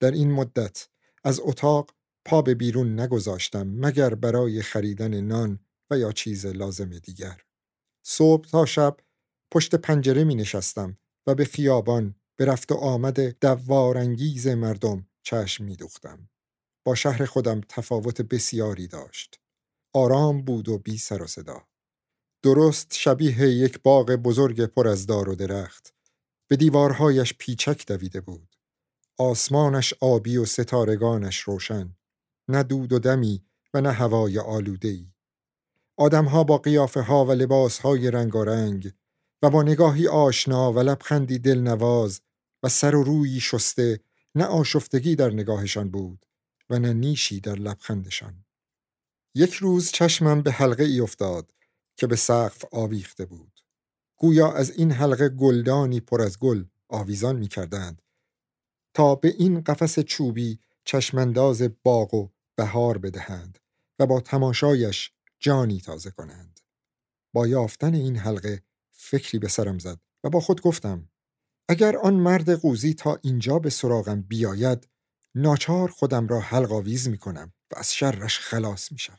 در 0.00 0.10
این 0.10 0.32
مدت 0.32 0.88
از 1.24 1.40
اتاق 1.40 1.90
پا 2.24 2.42
به 2.42 2.54
بیرون 2.54 3.00
نگذاشتم 3.00 3.68
مگر 3.68 4.14
برای 4.14 4.62
خریدن 4.62 5.20
نان 5.20 5.58
و 5.90 5.98
یا 5.98 6.12
چیز 6.12 6.46
لازم 6.46 6.98
دیگر. 6.98 7.42
صبح 8.02 8.48
تا 8.48 8.66
شب 8.66 8.96
پشت 9.50 9.74
پنجره 9.74 10.24
می 10.24 10.34
نشستم 10.34 10.98
و 11.26 11.34
به 11.34 11.44
خیابان 11.44 12.14
به 12.40 12.46
رفت 12.46 12.72
و 12.72 12.74
آمد 12.74 13.38
دوارانگیز 13.38 14.46
مردم 14.46 15.06
چشم 15.22 15.64
می 15.64 15.76
دوختم. 15.76 16.28
با 16.84 16.94
شهر 16.94 17.24
خودم 17.24 17.60
تفاوت 17.68 18.22
بسیاری 18.22 18.88
داشت. 18.88 19.40
آرام 19.94 20.42
بود 20.42 20.68
و 20.68 20.78
بی 20.78 20.98
سر 20.98 21.22
و 21.22 21.26
صدا. 21.26 21.62
درست 22.42 22.94
شبیه 22.94 23.40
یک 23.40 23.82
باغ 23.82 24.10
بزرگ 24.10 24.64
پر 24.64 24.88
از 24.88 25.06
دار 25.06 25.28
و 25.28 25.34
درخت. 25.34 25.94
به 26.50 26.56
دیوارهایش 26.56 27.34
پیچک 27.38 27.86
دویده 27.86 28.20
بود. 28.20 28.56
آسمانش 29.18 29.94
آبی 30.00 30.36
و 30.36 30.44
ستارگانش 30.44 31.40
روشن. 31.40 31.96
نه 32.48 32.62
دود 32.62 32.92
و 32.92 32.98
دمی 32.98 33.44
و 33.74 33.80
نه 33.80 33.92
هوای 33.92 34.38
آلودهی. 34.38 35.12
آدمها 35.98 36.44
با 36.44 36.58
قیافه 36.58 37.00
ها 37.00 37.24
و 37.24 37.32
لباس 37.32 37.78
های 37.78 38.10
رنگارنگ 38.10 38.92
و 39.42 39.50
با 39.50 39.62
نگاهی 39.62 40.08
آشنا 40.08 40.72
و 40.72 40.78
لبخندی 40.78 41.38
دلنواز 41.38 42.20
و 42.62 42.68
سر 42.68 42.94
و 42.94 43.02
روی 43.02 43.40
شسته 43.40 44.00
نه 44.34 44.44
آشفتگی 44.44 45.16
در 45.16 45.30
نگاهشان 45.30 45.90
بود 45.90 46.26
و 46.70 46.78
نه 46.78 46.92
نیشی 46.92 47.40
در 47.40 47.54
لبخندشان. 47.54 48.44
یک 49.34 49.54
روز 49.54 49.90
چشمم 49.90 50.42
به 50.42 50.52
حلقه 50.52 50.84
ای 50.84 51.00
افتاد 51.00 51.54
که 51.96 52.06
به 52.06 52.16
سقف 52.16 52.64
آویخته 52.72 53.24
بود. 53.24 53.60
گویا 54.16 54.52
از 54.52 54.70
این 54.70 54.92
حلقه 54.92 55.28
گلدانی 55.28 56.00
پر 56.00 56.22
از 56.22 56.38
گل 56.38 56.64
آویزان 56.88 57.36
می 57.36 57.48
کردند 57.48 58.02
تا 58.94 59.14
به 59.14 59.28
این 59.28 59.60
قفس 59.60 60.00
چوبی 60.00 60.60
چشمنداز 60.84 61.62
باغ 61.82 62.14
و 62.14 62.28
بهار 62.56 62.98
بدهند 62.98 63.58
و 63.98 64.06
با 64.06 64.20
تماشایش 64.20 65.12
جانی 65.38 65.80
تازه 65.80 66.10
کنند. 66.10 66.60
با 67.32 67.46
یافتن 67.46 67.94
این 67.94 68.16
حلقه 68.16 68.62
فکری 68.90 69.38
به 69.38 69.48
سرم 69.48 69.78
زد 69.78 70.00
و 70.24 70.30
با 70.30 70.40
خود 70.40 70.60
گفتم 70.60 71.08
اگر 71.70 71.96
آن 71.96 72.14
مرد 72.14 72.50
قوزی 72.50 72.94
تا 72.94 73.18
اینجا 73.22 73.58
به 73.58 73.70
سراغم 73.70 74.22
بیاید 74.22 74.88
ناچار 75.34 75.88
خودم 75.88 76.26
را 76.26 76.40
حلق 76.40 76.72
آویز 76.72 77.08
می 77.08 77.18
کنم 77.18 77.52
و 77.72 77.78
از 77.78 77.94
شرش 77.94 78.38
خلاص 78.38 78.92
می 78.92 78.98
شوم. 78.98 79.18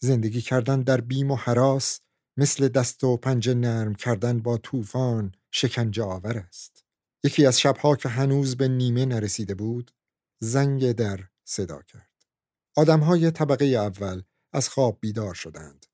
زندگی 0.00 0.40
کردن 0.40 0.82
در 0.82 1.00
بیم 1.00 1.30
و 1.30 1.36
حراس 1.36 2.00
مثل 2.36 2.68
دست 2.68 3.04
و 3.04 3.16
پنجه 3.16 3.54
نرم 3.54 3.94
کردن 3.94 4.38
با 4.38 4.58
طوفان 4.58 5.32
شکنجه 5.50 6.02
آور 6.02 6.38
است. 6.38 6.84
یکی 7.24 7.46
از 7.46 7.60
شبها 7.60 7.96
که 7.96 8.08
هنوز 8.08 8.56
به 8.56 8.68
نیمه 8.68 9.04
نرسیده 9.04 9.54
بود 9.54 9.90
زنگ 10.40 10.92
در 10.92 11.20
صدا 11.44 11.82
کرد. 11.82 12.10
آدمهای 12.76 13.30
طبقه 13.30 13.64
اول 13.64 14.22
از 14.52 14.68
خواب 14.68 14.98
بیدار 15.00 15.34
شدند. 15.34 15.86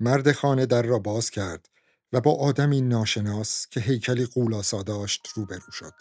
مرد 0.00 0.32
خانه 0.32 0.66
در 0.66 0.82
را 0.82 0.98
باز 0.98 1.30
کرد 1.30 1.68
و 2.12 2.20
با 2.20 2.34
آدمی 2.34 2.80
ناشناس 2.80 3.66
که 3.70 3.80
هیکلی 3.80 4.26
قولاسا 4.26 4.82
داشت 4.82 5.28
روبرو 5.34 5.72
شد. 5.72 5.94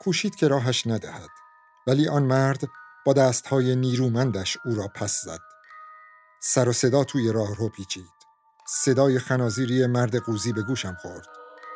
کوشید 0.00 0.34
که 0.34 0.48
راهش 0.48 0.86
ندهد 0.86 1.28
ولی 1.86 2.08
آن 2.08 2.22
مرد 2.22 2.60
با 3.06 3.12
دستهای 3.12 3.76
نیرومندش 3.76 4.56
او 4.64 4.74
را 4.74 4.88
پس 4.88 5.20
زد. 5.24 5.40
سر 6.42 6.68
و 6.68 6.72
صدا 6.72 7.04
توی 7.04 7.32
راه 7.32 7.56
رو 7.56 7.68
پیچید. 7.68 8.20
صدای 8.68 9.18
خنازیری 9.18 9.86
مرد 9.86 10.16
قوزی 10.16 10.52
به 10.52 10.62
گوشم 10.62 10.94
خورد. 11.02 11.26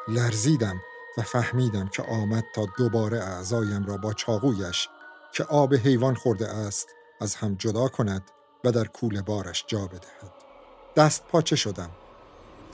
لرزیدم 0.09 0.77
و 1.19 1.23
فهمیدم 1.23 1.89
که 1.89 2.03
آمد 2.03 2.45
تا 2.55 2.67
دوباره 2.79 3.19
اعضایم 3.19 3.87
را 3.87 3.97
با 3.97 4.13
چاقویش 4.13 4.89
که 5.33 5.45
آب 5.45 5.75
حیوان 5.75 6.15
خورده 6.15 6.49
است 6.49 6.89
از 7.21 7.35
هم 7.35 7.55
جدا 7.55 7.89
کند 7.89 8.31
و 8.65 8.73
در 8.73 8.85
کوله 8.85 9.23
بارش 9.23 9.65
جا 9.69 9.87
بدهد. 9.87 10.33
دست 10.97 11.25
پاچه 11.25 11.57
شدم. 11.57 11.91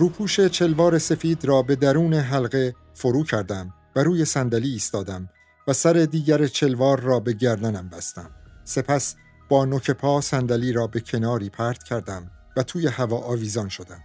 روپوش 0.00 0.40
چلوار 0.40 0.98
سفید 0.98 1.44
را 1.44 1.62
به 1.62 1.76
درون 1.76 2.14
حلقه 2.14 2.74
فرو 2.94 3.24
کردم 3.24 3.74
و 3.96 4.02
روی 4.02 4.24
صندلی 4.24 4.72
ایستادم 4.72 5.28
و 5.68 5.72
سر 5.72 5.92
دیگر 5.92 6.46
چلوار 6.46 7.00
را 7.00 7.20
به 7.20 7.32
گردنم 7.32 7.88
بستم. 7.88 8.30
سپس 8.64 9.14
با 9.48 9.64
نوک 9.64 9.90
پا 9.90 10.20
صندلی 10.20 10.72
را 10.72 10.86
به 10.86 11.00
کناری 11.00 11.50
پرت 11.50 11.82
کردم 11.82 12.30
و 12.56 12.62
توی 12.62 12.86
هوا 12.86 13.18
آویزان 13.18 13.68
شدم. 13.68 14.00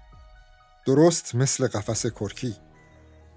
درست 0.86 1.36
مثل 1.36 1.67
قفس 1.67 2.05
کرکی. 2.05 2.55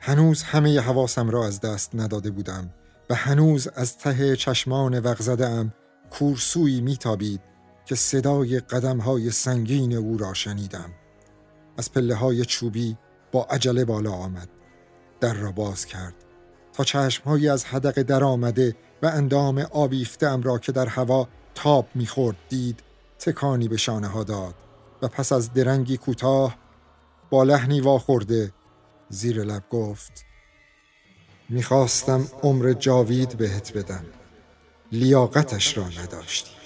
هنوز 0.01 0.42
همه 0.42 0.81
حواسم 0.81 1.31
را 1.31 1.47
از 1.47 1.61
دست 1.61 1.90
نداده 1.94 2.31
بودم 2.31 2.71
و 3.11 3.14
هنوز 3.14 3.68
از 3.68 3.99
ته 3.99 4.37
چشمان 4.37 5.01
وغزده 5.01 5.49
ام 5.49 5.73
کورسوی 6.11 6.81
میتابید 6.81 7.40
که 7.85 7.94
صدای 7.94 8.61
قدم 8.61 8.99
های 8.99 9.31
سنگین 9.31 9.92
او 9.92 10.18
را 10.18 10.35
شنیدم. 10.35 10.90
از 11.79 11.93
پله 11.93 12.14
های 12.14 12.45
چوبی 12.45 12.97
با 13.33 13.45
عجله 13.51 13.85
بالا 13.85 14.12
آمد. 14.12 14.49
در 15.21 15.35
را 15.35 15.53
باز 15.53 15.87
کرد. 15.87 16.14
تا 16.73 16.85
چشمهایی 16.85 17.49
از 17.49 17.64
حدق 17.64 18.03
در 18.03 18.25
آمده 18.25 18.77
و 19.03 19.07
اندام 19.07 19.59
آبیفته 19.59 20.37
را 20.37 20.59
که 20.59 20.73
در 20.73 20.87
هوا 20.87 21.29
تاب 21.55 21.88
می‌خورد 21.95 22.37
دید 22.49 22.83
تکانی 23.19 23.69
به 23.69 23.77
شانه 23.77 24.07
ها 24.07 24.25
داد 24.25 24.55
و 25.03 25.09
پس 25.09 25.33
از 25.33 25.53
درنگی 25.53 25.97
کوتاه 25.97 26.57
با 27.31 27.45
لحنی 27.45 27.81
واخورده 27.81 28.53
زیر 29.09 29.45
لب 29.45 29.62
گفت 29.71 30.25
می‌خواستم 31.49 32.27
عمر 32.43 32.73
جاوید 32.73 33.37
بهت 33.37 33.77
بدم. 33.77 34.05
لیاقتش 34.93 35.79
را 35.79 35.88
نداشتی. 35.88 36.58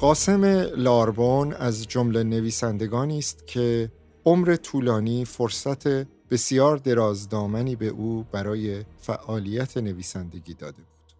قاسم 0.00 0.44
لاربون 0.76 1.52
از 1.52 1.88
جمله 1.88 2.22
نویسندگانی 2.22 3.18
است 3.18 3.46
که 3.46 3.92
عمر 4.24 4.56
طولانی 4.56 5.24
فرصت 5.24 5.88
بسیار 6.30 6.76
درازدامنی 6.76 7.76
به 7.76 7.86
او 7.86 8.26
برای 8.32 8.84
فعالیت 8.98 9.76
نویسندگی 9.76 10.54
داده 10.54 10.82
بود 10.82 11.12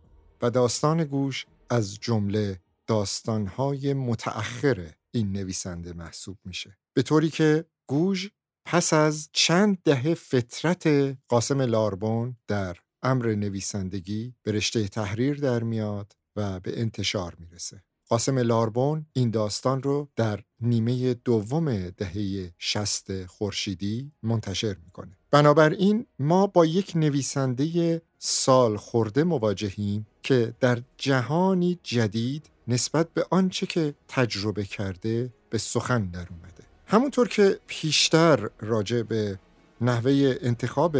و 0.43 0.51
داستان 0.51 1.05
گوش 1.05 1.47
از 1.71 1.99
جمله 2.01 2.61
داستانهای 2.87 3.95
متأخر 3.95 4.91
این 5.11 5.33
نویسنده 5.33 5.93
محسوب 5.93 6.38
میشه. 6.45 6.79
به 6.95 7.03
طوری 7.03 7.31
که 7.31 7.64
گوش 7.87 8.31
پس 8.67 8.93
از 8.93 9.29
چند 9.33 9.79
دهه 9.85 10.14
فطرت 10.14 11.17
قاسم 11.29 11.61
لاربون 11.61 12.37
در 12.47 12.77
امر 13.03 13.35
نویسندگی 13.35 14.35
به 14.43 14.53
رشته 14.53 14.88
تحریر 14.88 15.41
در 15.41 15.62
میاد 15.62 16.12
و 16.37 16.61
به 16.61 16.81
انتشار 16.81 17.37
می‌رسه. 17.38 17.83
قاسم 18.09 18.38
لاربون 18.38 19.07
این 19.12 19.31
داستان 19.31 19.83
رو 19.83 20.09
در 20.16 20.40
نیمه 20.61 21.14
دوم 21.14 21.90
دهه 21.90 22.53
شست 22.59 23.27
خورشیدی 23.27 24.12
منتشر 24.23 24.77
می‌کنه. 24.85 25.16
بنابراین 25.31 26.07
ما 26.18 26.47
با 26.47 26.66
یک 26.66 26.92
نویسنده 26.97 28.03
سال 28.18 28.77
خورده 28.77 29.25
مواجهیم 29.25 30.07
که 30.23 30.55
در 30.61 30.83
جهانی 30.97 31.79
جدید 31.83 32.51
نسبت 32.68 33.09
به 33.14 33.27
آنچه 33.31 33.66
که 33.66 33.94
تجربه 34.09 34.64
کرده 34.64 35.33
به 35.51 35.59
سخن 35.59 36.07
در 36.07 36.27
اومده. 36.31 36.64
همونطور 36.87 37.29
که 37.29 37.61
پیشتر 37.66 38.51
راجع 38.61 39.03
به 39.03 39.38
نحوه 39.81 40.35
انتخاب 40.40 40.97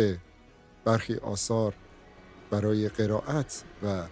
برخی 0.85 1.15
آثار 1.15 1.75
برای 2.51 2.89
قرائت 2.89 3.65
و 3.83 4.07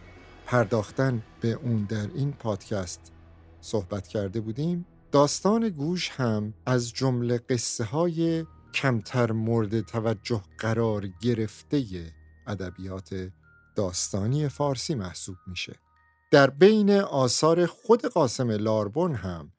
پرداختن 0.47 1.23
به 1.41 1.53
اون 1.53 1.85
در 1.85 2.09
این 2.15 2.33
پادکست 2.33 3.13
صحبت 3.61 4.09
کرده 4.09 4.41
بودیم 4.41 4.87
داستان 5.13 5.69
گوش 5.69 6.11
هم 6.11 6.55
از 6.67 6.93
جمله 6.93 7.39
قصه 7.39 7.85
های 7.85 8.45
کمتر 8.75 9.33
مورد 9.33 9.81
توجه 9.81 10.43
قرار 10.59 11.07
گرفته 11.07 11.85
ادبیات 12.47 13.31
داستانی 13.77 14.49
فارسی 14.49 14.95
محسوب 14.95 15.37
میشه. 15.47 15.81
در 16.31 16.51
بین 16.51 16.91
آثار 16.91 17.67
خود 17.67 18.07
قاسم 18.07 18.51
لاربون 18.51 19.15
هم 19.15 19.53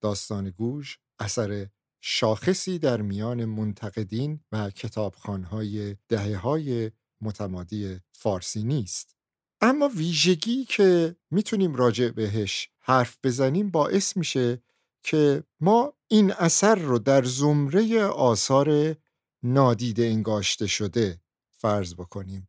داستان 0.00 0.50
گوش 0.50 0.98
اثر 1.18 1.66
شاخصی 2.00 2.78
در 2.78 3.02
میان 3.02 3.44
منتقدین 3.44 4.40
و 4.52 4.70
کتابخانهای 4.70 5.96
دهه 6.08 6.36
های 6.36 6.90
متمادی 7.20 8.00
فارسی 8.12 8.62
نیست. 8.62 9.16
اما 9.62 9.88
ویژگی 9.88 10.64
که 10.64 11.16
می‌تونیم 11.30 11.74
راجع 11.74 12.08
بهش 12.08 12.68
حرف 12.80 13.18
بزنیم 13.22 13.70
باعث 13.70 14.16
میشه 14.16 14.62
که 15.02 15.44
ما 15.60 15.92
این 16.08 16.32
اثر 16.32 16.74
رو 16.74 16.98
در 16.98 17.24
زمره 17.24 18.04
آثار 18.04 18.96
نادیده 19.42 20.04
انگاشته 20.04 20.66
شده 20.66 21.20
فرض 21.52 21.94
بکنیم 21.94 22.48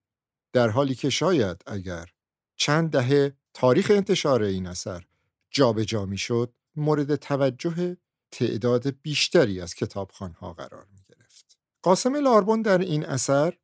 در 0.54 0.69
حالی 0.69 0.95
که 0.95 1.10
شاید 1.10 1.63
اگر 1.65 2.10
چند 2.56 2.89
دهه 2.91 3.38
تاریخ 3.54 3.91
انتشار 3.95 4.43
این 4.43 4.67
اثر 4.67 5.06
جابجا 5.52 5.84
جا 5.84 6.06
می‌شد 6.06 6.54
مورد 6.76 7.15
توجه 7.15 7.97
تعداد 8.32 9.02
بیشتری 9.02 9.62
از 9.62 9.76
کتابخانها 9.76 10.54
قرار 10.54 10.88
می 10.91 11.02
گرفت. 11.10 11.58
قاسم 11.82 12.15
لاربون 12.15 12.62
در 12.62 12.78
این 12.78 13.06
اثر 13.06 13.58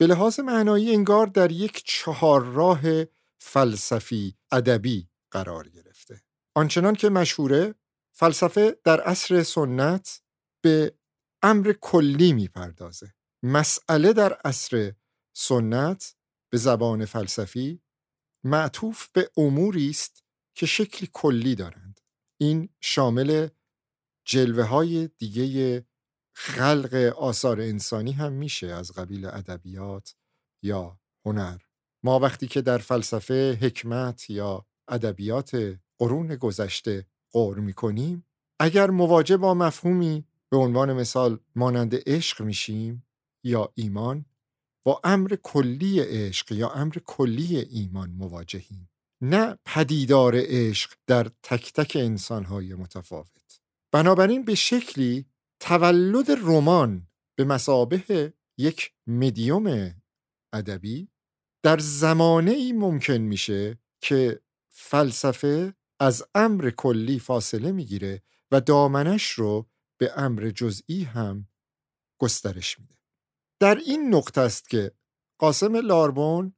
به 0.00 0.06
لحاظ 0.06 0.40
معنایی 0.40 0.94
انگار 0.94 1.26
در 1.26 1.52
یک 1.52 1.82
چهار 1.86 2.44
راه 2.44 2.80
فلسفی 3.40 4.36
ادبی 4.52 5.08
قرار 5.30 5.68
گرفته. 5.68 6.22
آنچنان 6.54 6.94
که 6.94 7.08
مشهوره 7.08 7.74
فلسفه 8.16 8.76
در 8.84 9.00
عصر 9.00 9.42
سنت 9.42 10.22
به 10.64 10.94
امر 11.42 11.72
کلی 11.80 12.32
می‌پردازه. 12.32 13.14
مسئله 13.42 14.12
در 14.12 14.32
عصر 14.32 14.92
سنت 15.36 16.16
به 16.52 16.58
زبان 16.58 17.04
فلسفی 17.04 17.82
معطوف 18.44 19.08
به 19.08 19.30
اموری 19.36 19.90
است 19.90 20.24
که 20.54 20.66
شکلی 20.66 21.10
کلی 21.12 21.54
دارند. 21.54 22.00
این 22.40 22.68
شامل 22.80 23.48
جلوه 24.24 24.64
های 24.64 25.08
دیگه 25.18 25.86
خلق 26.34 26.94
آثار 27.16 27.60
انسانی 27.60 28.12
هم 28.12 28.32
میشه 28.32 28.66
از 28.66 28.92
قبیل 28.92 29.26
ادبیات 29.26 30.14
یا 30.62 30.98
هنر. 31.26 31.58
ما 32.04 32.18
وقتی 32.18 32.46
که 32.46 32.62
در 32.62 32.78
فلسفه 32.78 33.58
حکمت 33.60 34.30
یا 34.30 34.66
ادبیات 34.88 35.78
قرون 35.98 36.36
گذشته 36.36 37.06
غور 37.32 37.58
می‌کنیم 37.58 38.26
اگر 38.60 38.90
مواجه 38.90 39.36
با 39.36 39.54
مفهومی 39.54 40.24
به 40.50 40.56
عنوان 40.56 40.92
مثال 40.92 41.38
مانند 41.56 41.94
عشق 42.06 42.42
میشیم 42.42 43.06
یا 43.44 43.72
ایمان 43.74 44.24
با 44.84 45.00
امر 45.04 45.36
کلی 45.42 46.00
عشق 46.00 46.52
یا 46.52 46.68
امر 46.68 46.94
کلی 47.06 47.56
ایمان 47.56 48.10
مواجهیم. 48.10 48.90
نه 49.20 49.58
پدیدار 49.64 50.34
عشق 50.36 50.92
در 51.06 51.30
تک 51.42 51.72
تک 51.72 51.96
انسانهای 52.00 52.74
متفاوت. 52.74 53.60
بنابراین 53.92 54.44
به 54.44 54.54
شکلی 54.54 55.26
تولد 55.64 56.30
رمان 56.30 57.06
به 57.34 57.44
مسابه 57.44 58.34
یک 58.58 58.92
مدیوم 59.06 59.94
ادبی 60.52 61.08
در 61.62 61.78
زمانه 61.78 62.50
ای 62.50 62.72
ممکن 62.72 63.18
میشه 63.18 63.78
که 64.00 64.40
فلسفه 64.68 65.74
از 66.00 66.24
امر 66.34 66.70
کلی 66.70 67.18
فاصله 67.18 67.72
می‌گیره 67.72 68.22
و 68.50 68.60
دامنش 68.60 69.30
رو 69.30 69.68
به 69.98 70.12
امر 70.16 70.50
جزئی 70.50 71.02
هم 71.02 71.48
گسترش 72.20 72.78
میده. 72.78 72.94
در 73.60 73.74
این 73.74 74.14
نقطه 74.14 74.40
است 74.40 74.68
که 74.68 74.92
قاسم 75.38 75.76
لاربون 75.76 76.54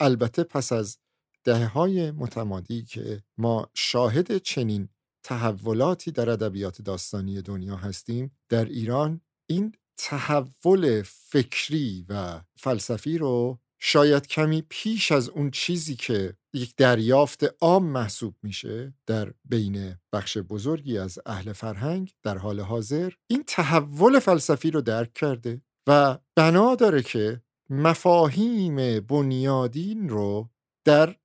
البته 0.00 0.44
پس 0.44 0.72
از 0.72 0.98
دهه 1.44 1.66
های 1.66 2.10
متمادی 2.10 2.82
که 2.82 3.22
ما 3.36 3.70
شاهد 3.74 4.38
چنین 4.38 4.88
تحولاتی 5.22 6.10
در 6.12 6.30
ادبیات 6.30 6.82
داستانی 6.82 7.42
دنیا 7.42 7.76
هستیم. 7.76 8.32
در 8.48 8.64
ایران 8.64 9.20
این 9.46 9.74
تحول 9.96 11.02
فکری 11.02 12.06
و 12.08 12.40
فلسفی 12.56 13.18
رو 13.18 13.58
شاید 13.80 14.26
کمی 14.26 14.62
پیش 14.68 15.12
از 15.12 15.28
اون 15.28 15.50
چیزی 15.50 15.96
که 15.96 16.36
یک 16.54 16.76
دریافت 16.76 17.44
عام 17.60 17.86
محسوب 17.86 18.34
میشه 18.42 18.94
در 19.06 19.32
بین 19.44 19.94
بخش 20.12 20.38
بزرگی 20.38 20.98
از 20.98 21.18
اهل 21.26 21.52
فرهنگ 21.52 22.12
در 22.22 22.38
حال 22.38 22.60
حاضر 22.60 23.12
این 23.30 23.44
تحول 23.46 24.18
فلسفی 24.18 24.70
رو 24.70 24.80
درک 24.80 25.12
کرده 25.14 25.60
و 25.88 26.18
بنا 26.36 26.74
داره 26.74 27.02
که 27.02 27.42
مفاهیم 27.70 29.00
بنیادین 29.00 30.08
رو 30.08 30.50
در 30.86 31.16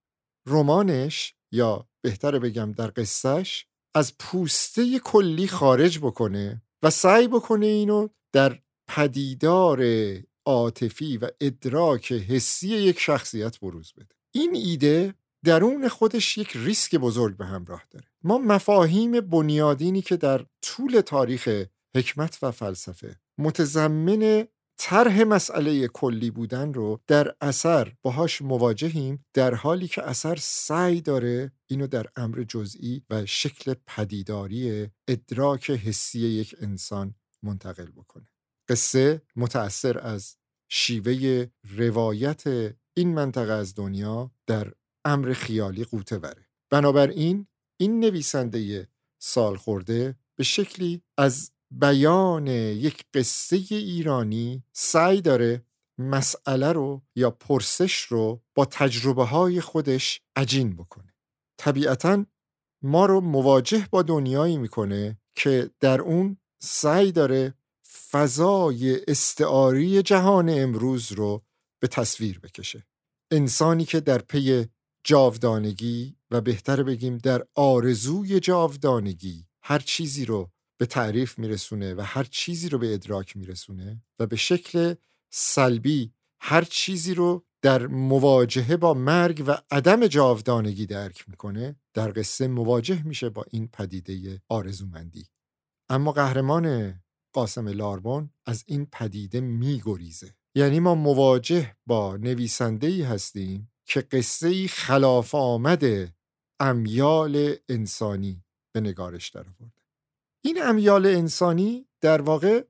رمانش 0.47 1.35
یا 1.51 1.87
بهتر 2.01 2.39
بگم 2.39 2.71
در 2.71 2.91
قصهش 2.95 3.67
از 3.95 4.17
پوسته 4.17 4.99
کلی 4.99 5.47
خارج 5.47 5.99
بکنه 5.99 6.61
و 6.83 6.89
سعی 6.89 7.27
بکنه 7.27 7.65
اینو 7.65 8.07
در 8.33 8.59
پدیدار 8.87 9.83
عاطفی 10.45 11.17
و 11.17 11.29
ادراک 11.41 12.11
حسی 12.11 12.67
یک 12.67 12.99
شخصیت 12.99 13.59
بروز 13.59 13.93
بده. 13.97 14.15
این 14.31 14.55
ایده 14.55 15.13
درون 15.45 15.87
خودش 15.87 16.37
یک 16.37 16.51
ریسک 16.55 16.95
بزرگ 16.95 17.37
به 17.37 17.45
همراه 17.45 17.83
داره. 17.91 18.05
ما 18.23 18.37
مفاهیم 18.37 19.21
بنیادینی 19.21 20.01
که 20.01 20.17
در 20.17 20.45
طول 20.61 21.01
تاریخ 21.01 21.65
حکمت 21.95 22.39
و 22.41 22.51
فلسفه 22.51 23.15
متضمن 23.37 24.47
طرح 24.77 25.23
مسئله 25.23 25.87
کلی 25.87 26.31
بودن 26.31 26.73
رو 26.73 26.99
در 27.07 27.35
اثر 27.41 27.93
باهاش 28.01 28.41
مواجهیم 28.41 29.25
در 29.33 29.53
حالی 29.53 29.87
که 29.87 30.03
اثر 30.03 30.35
سعی 30.39 31.01
داره 31.01 31.51
اینو 31.67 31.87
در 31.87 32.05
امر 32.15 32.43
جزئی 32.43 33.03
و 33.09 33.25
شکل 33.25 33.73
پدیداری 33.87 34.87
ادراک 35.07 35.69
حسی 35.71 36.19
یک 36.19 36.55
انسان 36.61 37.15
منتقل 37.43 37.91
بکنه. 37.91 38.27
قصه 38.69 39.21
متأثر 39.35 39.99
از 39.99 40.37
شیوه 40.69 41.45
روایت 41.63 42.43
این 42.93 43.13
منطقه 43.13 43.53
از 43.53 43.75
دنیا 43.75 44.31
در 44.47 44.73
امر 45.05 45.33
خیالی 45.33 45.83
قوته 45.83 46.19
بره. 46.19 46.47
بنابراین 46.69 47.47
این 47.77 47.99
نویسنده 47.99 48.87
سال 49.21 49.55
خورده 49.55 50.15
به 50.35 50.43
شکلی 50.43 51.01
از 51.17 51.51
بیان 51.79 52.47
یک 52.47 53.05
قصه 53.13 53.55
ایرانی 53.69 54.63
سعی 54.73 55.21
داره 55.21 55.65
مسئله 55.97 56.71
رو 56.71 57.01
یا 57.15 57.31
پرسش 57.31 58.01
رو 58.01 58.41
با 58.55 58.65
تجربه 58.65 59.23
های 59.23 59.61
خودش 59.61 60.21
عجین 60.35 60.75
بکنه. 60.75 61.13
طبیعتا 61.57 62.25
ما 62.81 63.05
رو 63.05 63.21
مواجه 63.21 63.87
با 63.91 64.01
دنیایی 64.01 64.57
می‌کنه 64.57 65.19
که 65.35 65.69
در 65.79 66.01
اون 66.01 66.37
سعی 66.61 67.11
داره 67.11 67.53
فضای 68.11 69.01
استعاری 69.07 70.01
جهان 70.01 70.49
امروز 70.49 71.11
رو 71.11 71.43
به 71.81 71.87
تصویر 71.87 72.39
بکشه. 72.39 72.87
انسانی 73.31 73.85
که 73.85 73.99
در 73.99 74.17
پی 74.17 74.65
جاودانگی 75.03 76.17
و 76.31 76.41
بهتر 76.41 76.83
بگیم 76.83 77.17
در 77.17 77.45
آرزوی 77.55 78.39
جاودانگی 78.39 79.47
هر 79.63 79.79
چیزی 79.79 80.25
رو 80.25 80.51
به 80.83 80.87
تعریف 80.87 81.39
میرسونه 81.39 81.93
و 81.93 82.01
هر 82.01 82.23
چیزی 82.23 82.69
رو 82.69 82.77
به 82.77 82.93
ادراک 82.93 83.37
میرسونه 83.37 84.01
و 84.19 84.27
به 84.27 84.35
شکل 84.35 84.95
سلبی 85.29 86.13
هر 86.41 86.63
چیزی 86.63 87.13
رو 87.13 87.45
در 87.61 87.87
مواجهه 87.87 88.77
با 88.77 88.93
مرگ 88.93 89.43
و 89.47 89.57
عدم 89.71 90.07
جاودانگی 90.07 90.85
درک 90.85 91.29
می‌کنه 91.29 91.75
در 91.93 92.11
قصه 92.15 92.47
مواجه 92.47 93.03
میشه 93.03 93.29
با 93.29 93.45
این 93.51 93.67
پدیده 93.67 94.41
آرزومندی. 94.49 95.29
اما 95.89 96.11
قهرمان 96.11 96.95
قاسم 97.33 97.67
لاربون 97.67 98.29
از 98.45 98.63
این 98.67 98.85
پدیده 98.85 99.41
میگریزه. 99.41 100.35
یعنی 100.55 100.79
ما 100.79 100.95
مواجه 100.95 101.75
با 101.85 102.17
نویسنده 102.17 102.87
ای 102.87 103.01
هستیم 103.01 103.71
که 103.85 104.01
قصه 104.01 104.67
خلاف 104.67 105.35
آمده 105.35 106.15
امیال 106.59 107.55
انسانی 107.69 108.43
به 108.73 108.81
نگارش 108.81 109.29
در 109.29 109.45
این 110.45 110.63
امیال 110.63 111.05
انسانی 111.05 111.87
در 112.01 112.21
واقع 112.21 112.63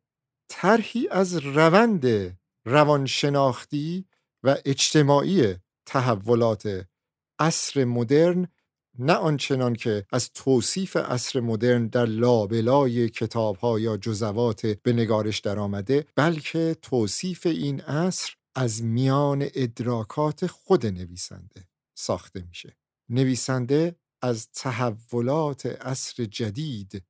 طرحی 0.49 1.07
از 1.07 1.35
روند 1.35 2.37
روانشناختی 2.65 4.05
و 4.43 4.57
اجتماعی 4.65 5.55
تحولات 5.85 6.87
عصر 7.39 7.85
مدرن 7.85 8.47
نه 8.99 9.13
آنچنان 9.13 9.73
که 9.75 10.05
از 10.11 10.31
توصیف 10.33 10.97
عصر 10.97 11.39
مدرن 11.39 11.87
در 11.87 12.05
لابلای 12.05 13.09
کتاب 13.09 13.55
ها 13.57 13.79
یا 13.79 13.97
جزوات 13.97 14.65
به 14.65 14.93
نگارش 14.93 15.39
در 15.39 15.59
آمده 15.59 16.05
بلکه 16.15 16.77
توصیف 16.81 17.45
این 17.45 17.81
عصر 17.81 18.35
از 18.55 18.83
میان 18.83 19.47
ادراکات 19.53 20.47
خود 20.47 20.85
نویسنده 20.85 21.67
ساخته 21.97 22.43
میشه. 22.47 22.77
نویسنده 23.09 23.95
از 24.21 24.47
تحولات 24.47 25.65
عصر 25.65 26.25
جدید 26.25 27.03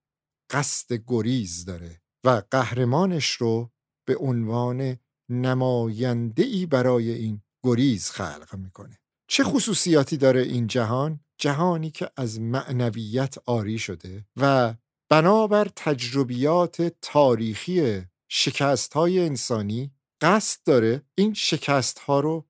قصد 0.53 0.99
گریز 1.07 1.65
داره 1.65 2.01
و 2.25 2.41
قهرمانش 2.51 3.31
رو 3.31 3.71
به 4.07 4.17
عنوان 4.17 4.97
نماینده 5.29 6.43
ای 6.43 6.65
برای 6.65 7.11
این 7.11 7.41
گریز 7.63 8.09
خلق 8.09 8.55
می‌کنه 8.55 8.99
چه 9.27 9.43
خصوصیاتی 9.43 10.17
داره 10.17 10.41
این 10.41 10.67
جهان؟ 10.67 11.19
جهانی 11.37 11.91
که 11.91 12.09
از 12.17 12.41
معنویت 12.41 13.35
آری 13.45 13.79
شده 13.79 14.25
و 14.37 14.73
بنابر 15.09 15.67
تجربیات 15.75 16.81
تاریخی 17.01 18.01
شکست 18.29 18.93
های 18.93 19.19
انسانی 19.19 19.91
قصد 20.21 20.59
داره 20.65 21.01
این 21.15 21.33
شکست 21.33 21.99
ها 21.99 22.19
رو 22.19 22.47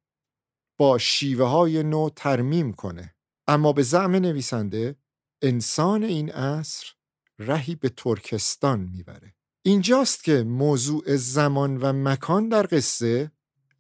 با 0.78 0.98
شیوه 0.98 1.46
های 1.46 1.84
نو 1.84 2.10
ترمیم 2.10 2.74
کنه 2.74 3.16
اما 3.48 3.74
به 3.74 3.84
زعم 3.84 4.16
نویسنده 4.16 4.96
انسان 5.42 6.04
این 6.04 6.32
عصر 6.32 6.94
رهی 7.40 7.76
به 7.76 7.90
ترکستان 7.90 8.80
می‌بره. 8.80 9.36
اینجاست 9.66 10.24
که 10.24 10.44
موضوع 10.44 11.16
زمان 11.16 11.78
و 11.78 11.94
مکان 11.94 12.50
در 12.50 12.68
قصه 12.72 13.32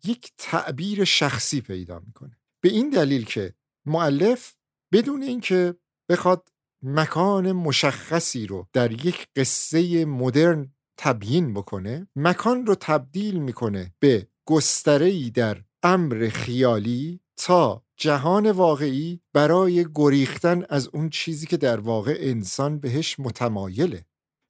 یک 0.04 0.32
تعبیر 0.38 1.04
شخصی 1.04 1.62
پیدا 1.62 2.00
می‌کنه. 2.00 2.38
به 2.64 2.70
این 2.70 2.90
دلیل 2.90 3.26
که 3.26 3.54
معلف 3.86 4.56
بدون 4.94 5.24
اینکه 5.24 5.76
بخواد 6.10 6.50
مکان 6.84 7.52
مشخصی 7.52 8.48
رو 8.48 8.68
در 8.74 9.06
یک 9.06 9.28
قصه 9.36 10.06
مدرن 10.06 10.74
تبیین 10.98 11.54
بکنه 11.54 12.08
مکان 12.16 12.66
رو 12.66 12.76
تبدیل 12.76 13.40
می‌کنه 13.40 13.94
به 14.00 14.28
گستره 14.46 15.30
در 15.30 15.64
امر 15.84 16.30
خیالی 16.34 17.20
تا 17.38 17.83
جهان 17.98 18.52
واقعی 18.52 19.22
برای 19.34 19.86
گریختن 19.96 20.66
از 20.70 20.88
اون 20.88 21.10
چیزی 21.10 21.48
که 21.48 21.58
در 21.58 21.80
واقع 21.80 22.18
انسان 22.20 22.80
بهش 22.80 23.20
متمایله. 23.20 24.06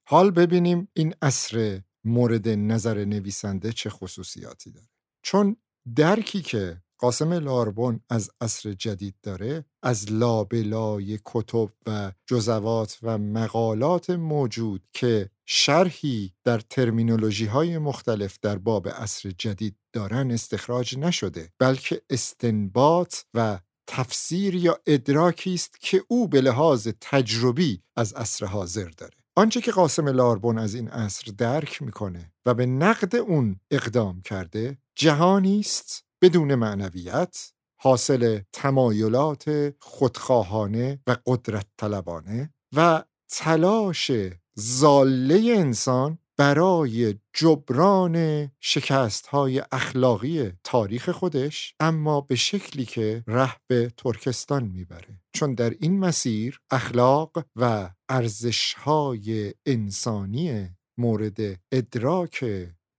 حال 0.08 0.30
ببینیم 0.30 0.88
این 0.92 1.14
اصر 1.22 1.82
مورد 2.04 2.48
نظر 2.48 3.04
نویسنده 3.04 3.72
چه 3.72 3.90
خصوصیاتی 3.90 4.70
داره. 4.70 4.88
چون 5.22 5.56
درکی 5.96 6.42
که 6.42 6.82
قاسم 6.98 7.32
لاربون 7.32 8.00
از 8.10 8.30
عصر 8.40 8.72
جدید 8.72 9.14
داره 9.22 9.64
از 9.82 10.12
لابلای 10.12 11.18
کتب 11.24 11.68
و 11.86 12.12
جزوات 12.26 12.98
و 13.02 13.18
مقالات 13.18 14.10
موجود 14.10 14.82
که 14.92 15.30
شرحی 15.46 16.32
در 16.44 16.58
ترمینولوژی 16.58 17.46
های 17.46 17.78
مختلف 17.78 18.38
در 18.42 18.58
باب 18.58 18.88
عصر 18.88 19.30
جدید 19.38 19.76
دارن 19.92 20.30
استخراج 20.30 20.98
نشده 20.98 21.52
بلکه 21.58 22.02
استنباط 22.10 23.16
و 23.34 23.58
تفسیر 23.86 24.54
یا 24.54 24.78
ادراکی 24.86 25.54
است 25.54 25.80
که 25.80 26.04
او 26.08 26.28
به 26.28 26.40
لحاظ 26.40 26.88
تجربی 27.00 27.82
از 27.96 28.12
عصر 28.12 28.46
حاضر 28.46 28.88
داره. 28.88 29.14
آنچه 29.36 29.60
که 29.60 29.72
قاسم 29.72 30.08
لاربون 30.08 30.58
از 30.58 30.74
این 30.74 30.88
عصر 30.88 31.32
درک 31.38 31.82
می‌کنه 31.82 32.32
و 32.46 32.54
به 32.54 32.66
نقد 32.66 33.16
اون 33.16 33.60
اقدام 33.70 34.20
کرده 34.20 34.78
جهانی 34.96 35.60
است 35.60 36.04
بدون 36.22 36.54
معنویت 36.54 37.52
حاصل 37.80 38.40
تمایلات 38.52 39.74
خودخواهانه 39.80 41.00
و 41.06 41.16
قدرت 41.26 41.66
طلبانه 41.76 42.54
و 42.76 43.04
تلاش 43.28 44.10
زاله 44.54 45.54
انسان 45.56 46.18
برای 46.36 47.14
جبران 47.32 48.50
شکست 48.60 49.26
های 49.26 49.62
اخلاقی 49.72 50.52
تاریخ 50.64 51.10
خودش 51.10 51.74
اما 51.80 52.20
به 52.20 52.34
شکلی 52.34 52.84
که 52.84 53.24
ره 53.26 53.56
به 53.66 53.92
ترکستان 53.96 54.64
می‌بره. 54.64 55.20
چون 55.32 55.54
در 55.54 55.70
این 55.70 55.98
مسیر 55.98 56.60
اخلاق 56.70 57.44
و 57.56 57.90
ارزش 58.08 58.74
های 58.74 59.54
انسانی 59.66 60.70
مورد 60.98 61.38
ادراک 61.72 62.44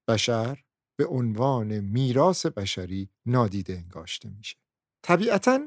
بشر 0.09 0.63
به 0.97 1.05
عنوان 1.05 1.79
میراث 1.79 2.45
بشری 2.45 3.09
نادیده 3.25 3.73
انگاشته 3.73 4.29
میشه. 4.29 4.55
طبیعتا 5.03 5.59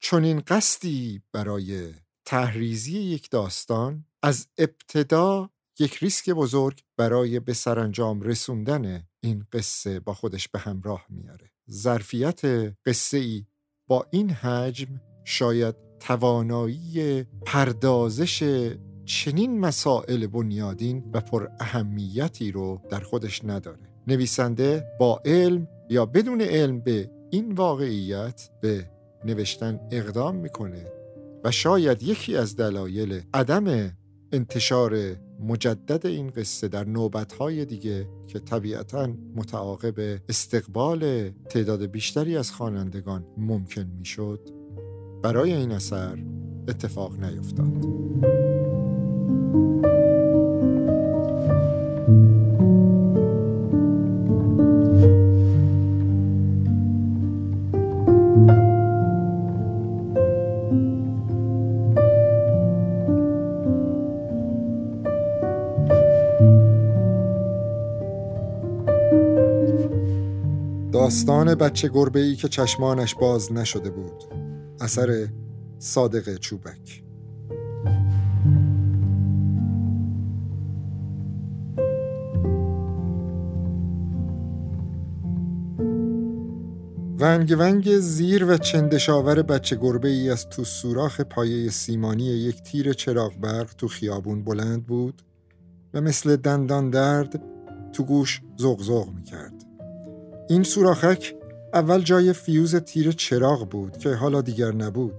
چنین 0.00 0.42
قصدی 0.46 1.22
برای 1.32 1.94
تحریزی 2.24 2.98
یک 2.98 3.30
داستان 3.30 4.04
از 4.22 4.46
ابتدا 4.58 5.50
یک 5.78 5.94
ریسک 5.94 6.30
بزرگ 6.30 6.80
برای 6.96 7.40
به 7.40 7.52
سرانجام 7.52 8.20
رسوندن 8.20 9.02
این 9.20 9.44
قصه 9.52 10.00
با 10.00 10.14
خودش 10.14 10.48
به 10.48 10.58
همراه 10.58 11.06
میاره. 11.08 11.50
ظرفیت 11.70 12.40
قصه 12.86 13.18
ای 13.18 13.46
با 13.88 14.06
این 14.10 14.30
حجم 14.30 15.00
شاید 15.24 15.74
توانایی 16.00 17.24
پردازش 17.46 18.72
چنین 19.04 19.60
مسائل 19.60 20.26
بنیادین 20.26 21.10
و 21.14 21.20
پر 21.20 21.48
اهمیتی 21.60 22.52
رو 22.52 22.80
در 22.90 23.00
خودش 23.00 23.44
نداره. 23.44 23.88
نویسنده 24.06 24.84
با 25.00 25.22
علم 25.24 25.68
یا 25.90 26.06
بدون 26.06 26.40
علم 26.40 26.80
به 26.80 27.10
این 27.30 27.52
واقعیت 27.52 28.50
به 28.60 28.90
نوشتن 29.24 29.80
اقدام 29.90 30.36
می‌کنه 30.36 30.92
و 31.44 31.50
شاید 31.50 32.02
یکی 32.02 32.36
از 32.36 32.56
دلایل 32.56 33.22
عدم 33.34 33.96
انتشار 34.32 35.16
مجدد 35.40 36.06
این 36.06 36.30
قصه 36.30 36.68
در 36.68 36.84
نوبتهای 36.84 37.64
دیگه 37.64 38.08
که 38.26 38.38
طبیعتا 38.38 39.08
متعاقب 39.36 40.20
استقبال 40.28 41.30
تعداد 41.30 41.86
بیشتری 41.86 42.36
از 42.36 42.50
خوانندگان 42.50 43.24
ممکن 43.36 43.86
می‌شد 43.98 44.40
برای 45.22 45.52
این 45.52 45.72
اثر 45.72 46.18
اتفاق 46.68 47.24
نیفتاد. 47.24 47.86
داستان 71.12 71.54
بچه 71.54 71.88
گربه 71.88 72.20
ای 72.20 72.36
که 72.36 72.48
چشمانش 72.48 73.14
باز 73.14 73.52
نشده 73.52 73.90
بود 73.90 74.24
اثر 74.80 75.28
صادق 75.78 76.36
چوبک 76.36 77.02
ونگ 87.18 87.56
ونگ 87.58 87.98
زیر 87.98 88.44
و 88.44 88.56
چندشاور 88.56 89.42
بچه 89.42 89.76
گربه 89.76 90.08
ای 90.08 90.30
از 90.30 90.48
تو 90.48 90.64
سوراخ 90.64 91.20
پایه 91.20 91.70
سیمانی 91.70 92.24
یک 92.24 92.62
تیر 92.62 92.92
چراغ 92.92 93.36
برق 93.36 93.74
تو 93.74 93.88
خیابون 93.88 94.44
بلند 94.44 94.86
بود 94.86 95.22
و 95.94 96.00
مثل 96.00 96.36
دندان 96.36 96.90
درد 96.90 97.42
تو 97.92 98.04
گوش 98.04 98.42
زغزغ 98.56 99.08
می 99.08 99.22
کرد. 99.22 99.71
این 100.48 100.62
سوراخک 100.62 101.34
اول 101.74 102.02
جای 102.02 102.32
فیوز 102.32 102.76
تیر 102.76 103.12
چراغ 103.12 103.68
بود 103.68 103.98
که 103.98 104.14
حالا 104.14 104.40
دیگر 104.40 104.72
نبود 104.72 105.14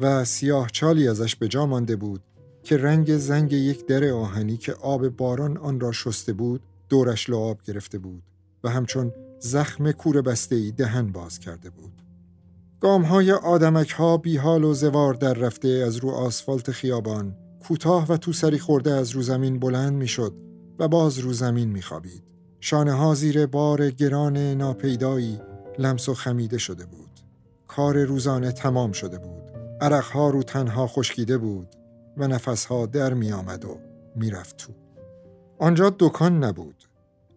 و 0.00 0.24
سیاه 0.24 0.70
چالی 0.72 1.08
ازش 1.08 1.36
به 1.36 1.48
جا 1.48 1.66
مانده 1.66 1.96
بود 1.96 2.20
که 2.62 2.76
رنگ 2.76 3.16
زنگ 3.16 3.52
یک 3.52 3.86
در 3.86 4.04
آهنی 4.04 4.56
که 4.56 4.72
آب 4.72 5.08
باران 5.08 5.56
آن 5.56 5.80
را 5.80 5.92
شسته 5.92 6.32
بود 6.32 6.60
دورش 6.88 7.30
لعاب 7.30 7.62
گرفته 7.62 7.98
بود 7.98 8.22
و 8.64 8.70
همچون 8.70 9.12
زخم 9.38 9.92
کور 9.92 10.22
بسته 10.22 10.56
ای 10.56 10.70
دهن 10.70 11.12
باز 11.12 11.38
کرده 11.38 11.70
بود. 11.70 12.02
گام 12.80 13.02
های 13.02 13.32
آدمک 13.32 13.90
ها 13.90 14.16
بی 14.16 14.36
حال 14.36 14.64
و 14.64 14.74
زوار 14.74 15.14
در 15.14 15.34
رفته 15.34 15.68
از 15.68 15.96
رو 15.96 16.10
آسفالت 16.10 16.70
خیابان 16.70 17.36
کوتاه 17.68 18.06
و 18.08 18.16
تو 18.16 18.32
سری 18.32 18.58
خورده 18.58 18.90
از 18.90 19.10
رو 19.10 19.22
زمین 19.22 19.58
بلند 19.58 19.92
می 19.92 20.08
شد 20.08 20.34
و 20.78 20.88
باز 20.88 21.18
رو 21.18 21.32
زمین 21.32 21.68
می 21.68 21.82
خوابید. 21.82 22.27
شانه 22.60 22.92
ها 22.92 23.14
زیر 23.14 23.46
بار 23.46 23.90
گران 23.90 24.36
ناپیدایی 24.38 25.40
لمس 25.78 26.08
و 26.08 26.14
خمیده 26.14 26.58
شده 26.58 26.86
بود. 26.86 27.20
کار 27.66 28.04
روزانه 28.04 28.52
تمام 28.52 28.92
شده 28.92 29.18
بود. 29.18 29.42
ها 30.12 30.30
رو 30.30 30.42
تنها 30.42 30.86
خشکیده 30.86 31.38
بود 31.38 31.68
و 32.16 32.38
ها 32.68 32.86
در 32.86 33.14
می 33.14 33.32
آمد 33.32 33.64
و 33.64 33.78
می 34.16 34.30
رفت 34.30 34.56
تو. 34.56 34.72
آنجا 35.58 35.96
دکان 35.98 36.44
نبود. 36.44 36.84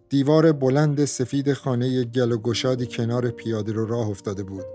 دیوار 0.09 0.51
بلند 0.51 1.05
سفید 1.05 1.53
خانه 1.53 2.03
گل 2.03 2.32
و 2.32 2.38
گشادی 2.38 2.86
کنار 2.86 3.30
پیاده 3.30 3.72
رو 3.72 3.86
راه 3.86 4.09
افتاده 4.09 4.43
بود 4.43 4.65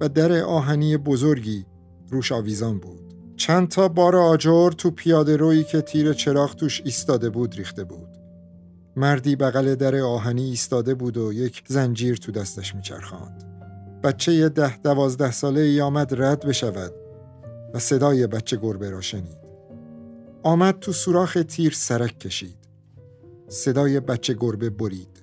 و 0.00 0.08
در 0.08 0.32
آهنی 0.32 0.96
بزرگی 0.96 1.66
روش 2.10 2.32
آویزان 2.32 2.78
بود. 2.78 3.14
چند 3.36 3.68
تا 3.68 3.88
بار 3.88 4.16
آجر 4.16 4.70
تو 4.70 4.90
پیاده 4.90 5.36
روی 5.36 5.64
که 5.64 5.80
تیر 5.80 6.12
چراغ 6.12 6.54
توش 6.54 6.82
ایستاده 6.84 7.30
بود 7.30 7.54
ریخته 7.54 7.84
بود. 7.84 8.13
مردی 8.96 9.36
بغل 9.36 9.74
در 9.74 9.96
آهنی 9.96 10.44
ایستاده 10.44 10.94
بود 10.94 11.16
و 11.16 11.32
یک 11.32 11.64
زنجیر 11.68 12.16
تو 12.16 12.32
دستش 12.32 12.74
میچرخاند. 12.74 13.44
بچه 14.02 14.48
ده 14.48 14.76
دوازده 14.76 15.30
ساله 15.30 15.60
ای 15.60 15.80
آمد 15.80 16.22
رد 16.22 16.46
بشود 16.46 16.92
و 17.74 17.78
صدای 17.78 18.26
بچه 18.26 18.56
گربه 18.56 18.90
را 18.90 19.00
شنید. 19.00 19.44
آمد 20.42 20.78
تو 20.78 20.92
سوراخ 20.92 21.38
تیر 21.48 21.72
سرک 21.72 22.18
کشید. 22.18 22.58
صدای 23.48 24.00
بچه 24.00 24.34
گربه 24.34 24.70
برید. 24.70 25.22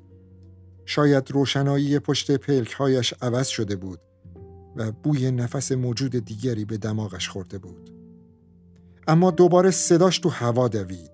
شاید 0.86 1.32
روشنایی 1.32 2.00
پشت 2.00 2.32
پلکهایش 2.32 3.14
عوض 3.22 3.48
شده 3.48 3.76
بود 3.76 4.00
و 4.76 4.92
بوی 4.92 5.32
نفس 5.32 5.72
موجود 5.72 6.12
دیگری 6.26 6.66
به 6.66 6.78
دماغش 6.78 7.30
خورده 7.30 7.58
بود. 7.58 7.90
اما 9.08 9.32
دوباره 9.32 9.72
صداش 9.72 10.20
تو 10.20 10.30
هوا 10.30 10.68
دوید. 10.68 11.12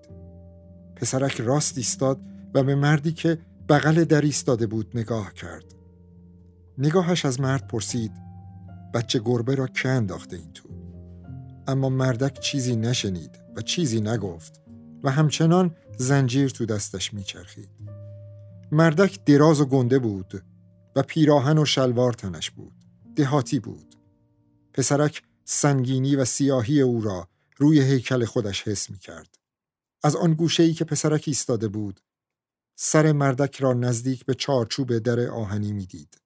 پسرک 0.96 1.40
راست 1.40 1.78
ایستاد 1.78 2.20
و 2.54 2.62
به 2.62 2.74
مردی 2.74 3.12
که 3.12 3.38
بغل 3.68 4.04
در 4.04 4.20
ایستاده 4.20 4.66
بود 4.66 4.90
نگاه 4.94 5.34
کرد. 5.34 5.74
نگاهش 6.78 7.24
از 7.24 7.40
مرد 7.40 7.66
پرسید 7.68 8.12
بچه 8.94 9.18
گربه 9.24 9.54
را 9.54 9.66
که 9.66 9.88
انداخته 9.88 10.36
این 10.36 10.52
تو؟ 10.52 10.68
اما 11.66 11.88
مردک 11.88 12.40
چیزی 12.40 12.76
نشنید 12.76 13.38
و 13.56 13.60
چیزی 13.60 14.00
نگفت 14.00 14.60
و 15.04 15.10
همچنان 15.10 15.76
زنجیر 15.98 16.50
تو 16.50 16.66
دستش 16.66 17.14
میچرخید. 17.14 17.68
مردک 18.72 19.24
دراز 19.24 19.60
و 19.60 19.66
گنده 19.66 19.98
بود 19.98 20.42
و 20.96 21.02
پیراهن 21.02 21.58
و 21.58 21.64
شلوار 21.64 22.12
تنش 22.12 22.50
بود. 22.50 22.72
دهاتی 23.16 23.60
بود. 23.60 23.94
پسرک 24.72 25.22
سنگینی 25.44 26.16
و 26.16 26.24
سیاهی 26.24 26.80
او 26.80 27.00
را 27.00 27.28
روی 27.56 27.80
هیکل 27.80 28.24
خودش 28.24 28.68
حس 28.68 28.90
می 28.90 28.98
کرد. 28.98 29.38
از 30.02 30.16
آن 30.16 30.34
گوشه 30.34 30.62
ای 30.62 30.72
که 30.72 30.84
پسرک 30.84 31.24
ایستاده 31.26 31.68
بود 31.68 32.00
سر 32.80 33.12
مردک 33.12 33.56
را 33.56 33.72
نزدیک 33.72 34.24
به 34.24 34.34
چارچوب 34.34 34.98
در 34.98 35.20
آهنی 35.20 35.72
می‌دید. 35.72 36.20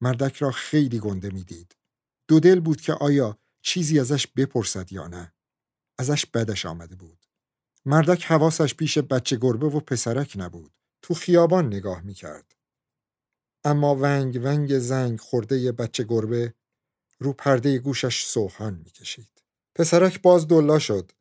مردک 0.00 0.36
را 0.36 0.50
خیلی 0.50 0.98
گنده 0.98 1.30
می‌دید. 1.30 1.76
دو 2.28 2.40
دل 2.40 2.60
بود 2.60 2.80
که 2.80 2.92
آیا 2.92 3.38
چیزی 3.62 4.00
ازش 4.00 4.26
بپرسد 4.26 4.92
یا 4.92 5.06
نه. 5.06 5.32
ازش 5.98 6.26
بدش 6.26 6.66
آمده 6.66 6.96
بود. 6.96 7.26
مردک 7.84 8.24
حواسش 8.24 8.74
پیش 8.74 8.98
بچه 8.98 9.36
گربه 9.36 9.66
و 9.66 9.80
پسرک 9.80 10.32
نبود. 10.36 10.72
تو 11.02 11.14
خیابان 11.14 11.66
نگاه 11.66 12.00
می‌کرد. 12.02 12.56
اما 13.64 13.96
ونگ 14.00 14.40
ونگ 14.44 14.78
زنگ 14.78 15.20
خورده 15.20 15.72
بچه 15.72 16.04
گربه 16.04 16.54
رو 17.18 17.32
پرده 17.32 17.78
گوشش 17.78 18.24
سوهان 18.24 18.74
می‌کشید. 18.74 19.42
پسرک 19.74 20.22
باز 20.22 20.48
دلا 20.48 20.78
شد 20.78 21.12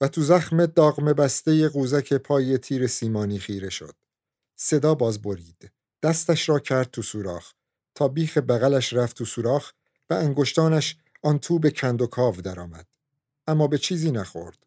و 0.00 0.08
تو 0.08 0.22
زخم 0.22 0.66
داغم 0.66 1.12
بسته 1.12 1.68
قوزک 1.68 2.12
پای 2.14 2.58
تیر 2.58 2.86
سیمانی 2.86 3.38
خیره 3.38 3.70
شد. 3.70 3.99
صدا 4.62 4.94
باز 4.94 5.22
برید. 5.22 5.70
دستش 6.02 6.48
را 6.48 6.58
کرد 6.58 6.90
تو 6.90 7.02
سوراخ 7.02 7.52
تا 7.94 8.08
بیخ 8.08 8.38
بغلش 8.38 8.92
رفت 8.92 9.16
تو 9.16 9.24
سوراخ 9.24 9.72
و 10.10 10.14
انگشتانش 10.14 10.96
آن 11.22 11.38
تو 11.38 11.58
به 11.58 11.70
کند 11.70 12.02
و 12.02 12.06
کاو 12.06 12.36
درآمد. 12.36 12.86
اما 13.46 13.66
به 13.66 13.78
چیزی 13.78 14.10
نخورد. 14.10 14.66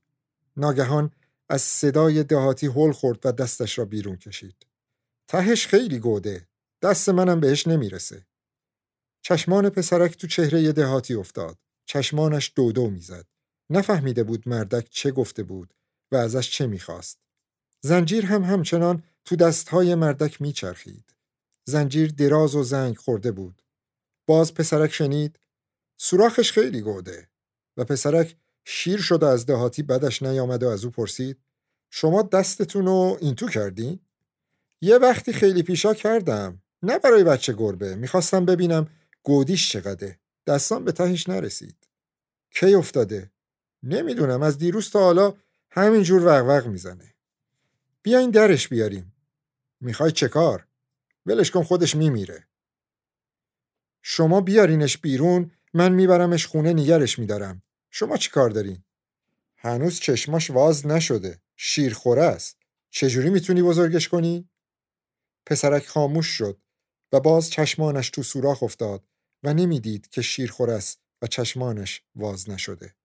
ناگهان 0.58 1.12
از 1.50 1.62
صدای 1.62 2.24
دهاتی 2.24 2.68
هل 2.68 2.92
خورد 2.92 3.26
و 3.26 3.32
دستش 3.32 3.78
را 3.80 3.86
بیرون 3.86 4.16
کشید. 4.16 4.66
تهش 5.28 5.68
خیلی 5.68 6.00
گوده. 6.00 6.48
دست 6.82 7.10
منم 7.10 7.40
بهش 7.40 7.68
نمی‌رسه. 7.68 8.26
چشمان 9.22 9.70
پسرک 9.70 10.18
تو 10.18 10.28
چهره 10.28 10.72
دهاتی 10.72 11.14
افتاد. 11.14 11.58
چشمانش 11.86 12.52
دودو 12.56 12.90
می‌زد. 12.90 13.26
نفهمیده 13.70 14.24
بود 14.24 14.50
مردک 14.50 14.88
چه 14.90 15.12
گفته 15.12 15.44
بود 15.44 15.74
و 16.12 16.16
ازش 16.16 16.52
چه 16.52 16.68
می‌خواست. 16.68 17.20
زنجیر 17.82 18.26
هم 18.26 18.44
همچنان 18.44 19.04
تو 19.26 19.36
دستهای 19.36 19.96
مردک 19.96 20.42
میچرخید. 20.42 21.16
زنجیر 21.66 22.12
دراز 22.12 22.56
و 22.56 22.64
زنگ 22.64 22.98
خورده 22.98 23.32
بود. 23.32 23.64
باز 24.26 24.54
پسرک 24.54 24.94
شنید 24.94 25.40
سوراخش 25.98 26.52
خیلی 26.52 26.82
گوده. 26.82 27.30
و 27.78 27.84
پسرک 27.84 28.36
شیر 28.66 29.02
شده 29.02 29.28
از 29.28 29.46
دهاتی 29.46 29.84
بدش 29.84 30.24
نیامد 30.24 30.64
و 30.64 30.70
از 30.70 30.86
او 30.86 30.92
پرسید 30.92 31.38
شما 31.90 32.22
دستتون 32.22 32.86
رو 32.86 33.18
این 33.22 33.36
تو 33.36 33.50
کردین؟ 33.50 34.00
یه 34.82 34.98
وقتی 34.98 35.34
خیلی 35.34 35.64
پیشا 35.64 35.94
کردم. 35.94 36.62
نه 36.84 37.00
برای 37.00 37.24
بچه 37.24 37.54
گربه. 37.54 37.96
می‌خواستم 37.96 38.46
ببینم 38.46 38.90
گودیش 39.24 39.72
چقدره. 39.72 40.20
دستان 40.48 40.86
به 40.86 40.92
تهش 40.92 41.30
نرسید. 41.30 41.88
کی 42.52 42.74
افتاده؟ 42.74 43.32
نمی‌دونم. 43.84 44.42
از 44.42 44.58
دیروز 44.58 44.90
تا 44.90 45.00
حالا 45.00 45.34
همینجور 45.70 46.26
وقوق 46.26 46.68
می‌زنه. 46.68 47.14
بیاین 48.02 48.32
درش 48.32 48.68
بیاریم. 48.68 49.13
می‌خوای 49.84 50.12
چه 50.12 50.28
کار؟ 50.28 50.68
ولش 51.26 51.52
کن 51.52 51.64
خودش 51.64 51.96
میمیره. 51.96 52.48
شما 54.02 54.42
بیارینش 54.42 54.98
بیرون 54.98 55.52
من 55.74 55.92
میبرمش 55.92 56.48
خونه 56.48 56.74
نگرش 56.74 57.20
میدارم. 57.20 57.62
شما 57.92 58.18
چی 58.18 58.30
کار 58.30 58.50
دارین؟ 58.50 58.84
هنوز 59.58 60.00
چشماش 60.00 60.50
واز 60.50 60.88
نشده. 60.88 61.42
شیرخوره 61.56 62.24
است. 62.24 62.58
چجوری 62.90 63.30
می‌تونی 63.30 63.62
بزرگش 63.62 64.08
کنی؟ 64.08 64.50
پسرک 65.46 65.88
خاموش 65.88 66.28
شد 66.28 66.58
و 67.12 67.20
باز 67.20 67.50
چشمانش 67.50 68.10
تو 68.10 68.24
سوراخ 68.24 68.64
افتاد 68.64 69.04
و 69.44 69.54
نمی‌دید 69.54 70.10
که 70.10 70.22
شیرخور 70.22 70.72
است 70.72 71.00
و 71.22 71.28
چشمانش 71.28 72.02
واز 72.16 72.50
نشده. 72.50 72.96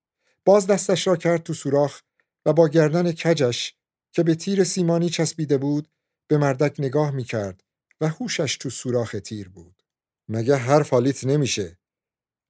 باز 0.45 0.67
دستش 0.67 1.07
را 1.07 1.17
کرد 1.17 1.43
تو 1.43 1.55
سوراخ 1.55 2.01
و 2.47 2.53
با 2.53 2.69
گردن 2.69 3.13
کجش 3.13 3.75
که 4.13 4.23
به 4.23 4.35
تیر 4.35 4.65
سیمانی 4.65 5.09
چسبیده 5.09 5.59
بود 5.59 5.89
به 6.29 6.39
مردک 6.39 6.77
نگاه 6.79 7.11
می‌کرد 7.11 7.65
و 8.01 8.09
هوشش 8.09 8.57
تو 8.57 8.71
سوراخ 8.71 9.17
تیر 9.25 9.49
بود. 9.49 9.83
مگه 10.29 10.57
هر 10.57 10.83
فالیت 10.83 11.25
نمیشه؟ 11.25 11.79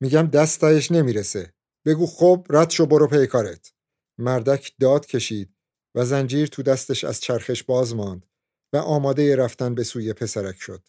میگم 0.01 0.27
دستش 0.27 0.93
نمی‌رسه. 0.93 1.53
بگو 1.85 2.07
خب 2.07 2.47
رد 2.51 2.71
شو 2.71 2.87
برو 2.87 3.07
پی 3.07 3.27
کارت. 3.27 3.73
مردک 4.19 4.73
داد 4.81 5.07
کشید 5.07 5.55
و 5.95 6.05
زنجیر 6.05 6.49
تو 6.49 6.63
دستش 6.63 7.05
از 7.05 7.21
چرخش 7.21 7.63
باز 7.63 7.95
ماند 7.95 8.27
و 8.73 8.77
آماده 8.77 9.37
رفتن 9.37 9.75
به 9.75 9.85
سوی 9.85 10.13
پسرک 10.13 10.57
شد. 10.61 10.89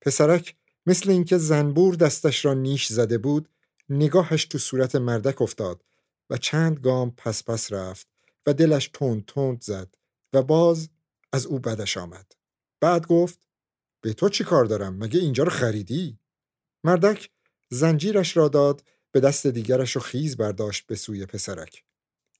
پسرک 0.00 0.56
مثل 0.86 1.10
اینکه 1.10 1.38
زنبور 1.38 1.94
دستش 1.94 2.44
را 2.44 2.54
نیش 2.54 2.86
زده 2.86 3.18
بود 3.18 3.48
نگاهش 3.88 4.44
تو 4.44 4.58
صورت 4.58 4.94
مردک 4.96 5.42
افتاد 5.42 5.84
و 6.30 6.36
چند 6.36 6.78
گام 6.78 7.10
پس 7.10 7.44
پس 7.44 7.72
رفت 7.72 8.06
و 8.46 8.52
دلش 8.52 8.90
تند 8.94 9.24
تند 9.26 9.62
زد 9.62 9.94
و 10.32 10.42
باز 10.42 10.88
از 11.32 11.46
او 11.46 11.58
بدش 11.58 11.96
آمد. 11.96 12.32
بعد 12.80 13.06
گفت 13.06 13.48
به 14.00 14.12
تو 14.12 14.28
چی 14.28 14.44
کار 14.44 14.64
دارم؟ 14.64 14.96
مگه 14.96 15.20
اینجا 15.20 15.44
رو 15.44 15.50
خریدی؟ 15.50 16.18
مردک 16.84 17.30
زنجیرش 17.70 18.36
را 18.36 18.48
داد 18.48 18.84
به 19.12 19.20
دست 19.20 19.46
دیگرش 19.46 19.96
و 19.96 20.00
خیز 20.00 20.36
برداشت 20.36 20.86
به 20.86 20.94
سوی 20.94 21.26
پسرک. 21.26 21.84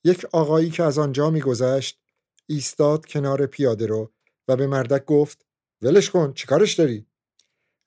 یک 0.04 0.24
آقایی 0.32 0.70
که 0.70 0.82
از 0.82 0.98
آنجا 0.98 1.30
میگذشت 1.30 2.00
ایستاد 2.46 3.06
کنار 3.06 3.46
پیاده 3.46 3.86
رو 3.86 4.12
و 4.48 4.56
به 4.56 4.66
مردک 4.66 5.04
گفت 5.04 5.46
ولش 5.82 6.10
کن 6.10 6.32
چیکارش 6.32 6.74
داری؟ 6.74 7.06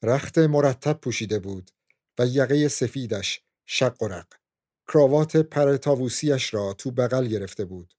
رخت 0.04 0.38
مرتب 0.38 0.94
پوشیده 0.94 1.40
بود 1.40 1.72
و 2.20 2.26
یقه 2.28 2.68
سفیدش 2.68 3.42
شق 3.66 4.04
و 4.04 4.08
رق. 4.08 4.28
کراوات 4.88 5.38
پرتاووسیش 5.38 6.54
را 6.54 6.74
تو 6.74 6.92
بغل 6.92 7.28
گرفته 7.28 7.66
بود. 7.66 7.94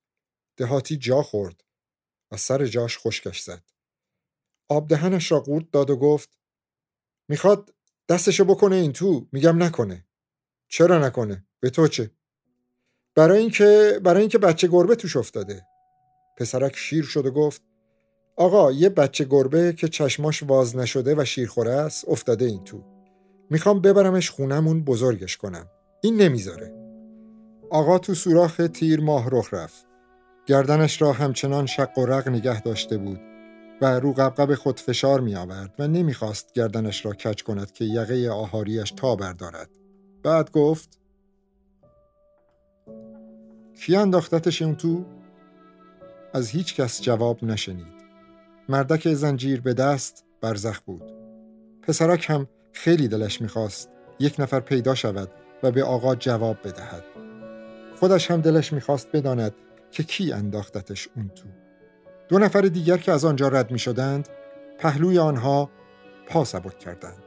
دهاتی 0.57 0.97
جا 0.97 1.23
خورد. 1.23 1.65
و 2.37 2.39
سر 2.39 2.67
جاش 2.67 2.99
خشکش 2.99 3.41
زد. 3.41 3.63
آب 4.69 4.89
دهنش 4.89 5.33
را 5.33 5.41
قورت 5.41 5.71
داد 5.71 5.91
و 5.91 5.97
گفت 5.97 6.39
می‌خواد 7.29 7.75
دستشو 8.09 8.45
بکنه 8.45 8.77
این 8.77 8.93
تو؟ 8.93 9.27
میگم 9.33 9.63
نکنه. 9.63 10.07
چرا 10.69 10.99
نکنه؟ 11.07 11.47
به 11.61 11.71
تو 11.71 11.89
چه؟ 11.89 12.11
برای 13.15 13.39
اینکه 13.39 14.01
برای 14.05 14.21
اینکه 14.21 14.39
بچه 14.39 14.69
گربه 14.69 14.95
توش 14.97 15.17
افتاده. 15.17 15.67
پسرک 16.39 16.77
شیر 16.77 17.05
شد 17.05 17.27
و 17.27 17.31
گفت 17.31 17.63
آقا 18.37 18.73
یه 18.73 18.89
بچه 18.89 19.25
گربه 19.25 19.73
که 19.73 19.89
چشماش 19.89 20.43
واز 20.43 20.77
نشده 20.77 21.15
و 21.19 21.25
شیرخوره 21.25 21.73
است 21.73 22.09
افتاده 22.09 22.45
این 22.45 22.65
تو. 22.65 22.85
می‌خوام 23.51 23.81
ببرمش 23.81 24.31
خونمون 24.31 24.85
بزرگش 24.85 25.37
کنم. 25.37 25.71
این 26.03 26.17
نمی‌ذاره. 26.17 26.75
آقا 27.71 27.99
تو 27.99 28.15
سوراخ 28.15 28.61
تیر 28.75 29.01
ماه 29.01 29.29
رخ 29.33 29.55
رفت. 29.55 29.87
گردنش 30.47 31.03
را 31.03 31.13
همچنان 31.13 31.67
شق 31.67 31.99
و 31.99 32.07
رق 32.07 32.29
نگه 32.29 32.61
داشته 32.61 32.99
بود 32.99 33.21
و 33.81 34.01
رو 34.01 34.13
قبقب 34.13 34.55
خود 34.55 34.81
فشار 34.81 35.21
می 35.21 35.37
آورد 35.37 35.75
و 35.79 35.89
نمی‌خواست 35.89 36.53
گردنش 36.53 37.07
را 37.07 37.13
کج 37.13 37.43
کند 37.43 37.73
که 37.73 37.85
یقه 37.85 38.31
آهاریش 38.31 38.91
تا 38.91 39.17
بردارد. 39.17 39.71
بعد 40.23 40.51
گفت 40.51 40.99
کی 43.81 43.97
انداختتش 43.97 44.63
اون 44.63 44.77
تو؟ 44.77 45.05
از 46.35 46.49
هیچ 46.49 46.75
کس 46.75 47.03
جواب 47.03 47.45
نشنید. 47.45 47.97
مردک 48.69 49.15
زنجیر 49.15 49.61
به 49.61 49.75
دست 49.75 50.25
برزخ 50.41 50.81
بود. 50.81 51.13
پسرک 51.83 52.31
هم 52.31 52.49
خیلی 52.73 53.09
دلش 53.09 53.41
می‌خواست 53.41 53.91
یک 54.21 54.41
نفر 54.41 54.61
پیدا 54.61 54.95
شود 54.95 55.31
و 55.63 55.71
به 55.71 55.85
آقا 55.85 56.15
جواب 56.15 56.57
بدهد. 56.65 57.05
خودش 58.01 58.31
هم 58.31 58.41
دلش 58.41 58.73
می‌خواست 58.73 59.09
بداند 59.13 59.55
که 59.97 60.03
کی 60.03 60.33
انداختتش 60.33 61.09
اون 61.17 61.29
تو 61.29 61.45
دو 62.29 62.39
نفر 62.39 62.61
دیگر 62.61 62.97
که 62.97 63.13
از 63.13 63.25
آنجا 63.25 63.49
رد 63.49 63.71
می 63.71 63.79
شدند 63.79 64.29
پهلوی 64.79 65.19
آنها 65.19 65.71
پا 66.27 66.45
سبک 66.45 66.79
کردند 66.79 67.23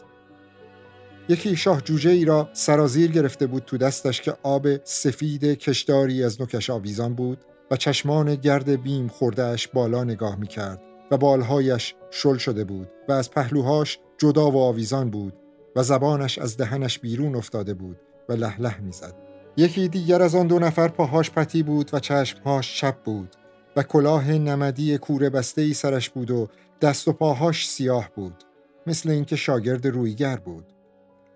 یکی 1.30 1.56
شاه 1.56 1.82
جوجه 1.82 2.10
ای 2.10 2.26
را 2.26 2.50
سرازیر 2.54 3.12
گرفته 3.12 3.48
بود 3.48 3.64
تو 3.66 3.78
دستش 3.78 4.22
که 4.22 4.34
آب 4.44 4.84
سفید 4.84 5.46
کشداری 5.46 6.24
از 6.24 6.42
نوکش 6.42 6.70
آویزان 6.70 7.16
بود 7.16 7.46
و 7.72 7.76
چشمان 7.76 8.36
گرد 8.36 8.84
بیم 8.84 9.08
خوردهش 9.08 9.68
بالا 9.68 10.04
نگاه 10.04 10.36
می 10.36 10.48
کرد 10.48 10.82
و 11.12 11.18
بالهایش 11.18 11.96
شل 12.12 12.38
شده 12.38 12.64
بود 12.64 12.90
و 13.08 13.12
از 13.12 13.32
پهلوهاش 13.32 14.00
جدا 14.18 14.52
و 14.52 14.58
آویزان 14.58 15.10
بود 15.10 15.34
و 15.76 15.84
زبانش 15.84 16.38
از 16.38 16.58
دهنش 16.58 17.00
بیرون 17.00 17.36
افتاده 17.36 17.74
بود 17.74 17.98
و 18.30 18.34
لح 18.34 18.62
لح 18.62 18.82
می‌زد. 18.82 19.29
یکی 19.60 19.88
دیگر 19.88 20.22
از 20.22 20.36
آن 20.36 20.48
دو 20.48 20.60
نفر 20.60 20.88
پاهاش 20.88 21.32
پتی 21.32 21.64
بود 21.64 21.90
و 21.94 22.00
چشمهاش 22.00 22.80
چپ 22.80 22.96
بود 23.04 23.36
و 23.76 23.84
کلاه 23.84 24.32
نمدی 24.32 24.98
کوره 24.98 25.30
بسته 25.30 25.62
ای 25.62 25.74
سرش 25.74 26.10
بود 26.10 26.32
و 26.32 26.50
دست 26.82 27.08
و 27.08 27.14
پاهاش 27.14 27.70
سیاه 27.70 28.10
بود 28.16 28.44
مثل 28.88 29.10
اینکه 29.10 29.36
شاگرد 29.36 29.88
رویگر 29.88 30.36
بود. 30.36 30.66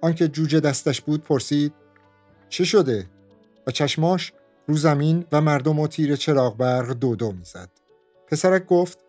آنکه 0.01 0.27
جوجه 0.27 0.59
دستش 0.59 1.01
بود 1.01 1.23
پرسید 1.23 1.73
چه 2.49 2.63
شده؟ 2.63 3.05
و 3.67 3.71
چشماش 3.71 4.33
رو 4.67 4.77
زمین 4.77 5.25
و 5.31 5.41
مردم 5.41 5.79
و 5.79 5.87
تیر 5.87 6.15
چراغ 6.15 6.57
برق 6.57 6.91
دو 6.91 7.15
دو 7.15 7.31
می‌زد. 7.31 7.69
پسرک 8.27 8.65
گفت 8.65 8.99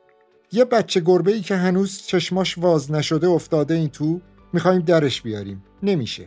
یه 0.53 0.65
بچه 0.65 1.01
گربه 1.01 1.33
ای 1.33 1.41
که 1.41 1.57
هنوز 1.57 2.03
چشماش 2.07 2.59
واز 2.59 2.91
نشده 2.91 3.27
افتاده 3.27 3.75
این 3.75 3.89
تو 3.89 4.21
می‌خوایم 4.53 4.81
درش 4.81 5.23
بیاریم. 5.23 5.65
نمیشه. 5.83 6.27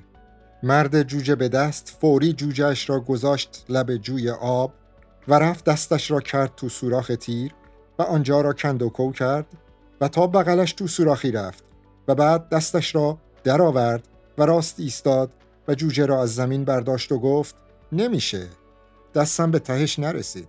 مرد 0.64 1.04
جوجه 1.04 1.36
به 1.36 1.50
دست 1.50 1.98
فوری 2.02 2.34
جوجهش 2.34 2.90
را 2.90 3.00
گذاشت 3.00 3.66
لب 3.70 3.96
جوی 3.98 4.30
آب 4.30 4.74
و 5.28 5.34
رفت 5.34 5.66
دستش 5.66 6.12
را 6.12 6.20
کرد 6.20 6.56
تو 6.56 6.70
سوراخ 6.70 7.12
تیر 7.20 7.52
و 8.00 8.04
آنجا 8.04 8.42
را 8.42 8.54
کند 8.54 8.82
و 8.82 8.90
کو 8.90 9.12
کرد 9.12 9.46
و 10.02 10.08
تا 10.08 10.28
بغلش 10.28 10.74
تو 10.74 10.88
سوراخی 10.88 11.32
رفت 11.32 11.64
و 12.08 12.16
بعد 12.16 12.50
دستش 12.50 12.96
را 12.96 13.18
درآورد 13.44 14.08
و 14.38 14.44
راست 14.44 14.80
ایستاد 14.80 15.32
و 15.68 15.76
جوجه 15.76 16.06
را 16.06 16.22
از 16.22 16.36
زمین 16.36 16.66
برداشت 16.66 17.12
و 17.12 17.20
گفت 17.20 17.56
نمیشه 17.92 18.48
دستم 19.16 19.52
به 19.52 19.60
تهش 19.60 20.00
نرسید 20.00 20.48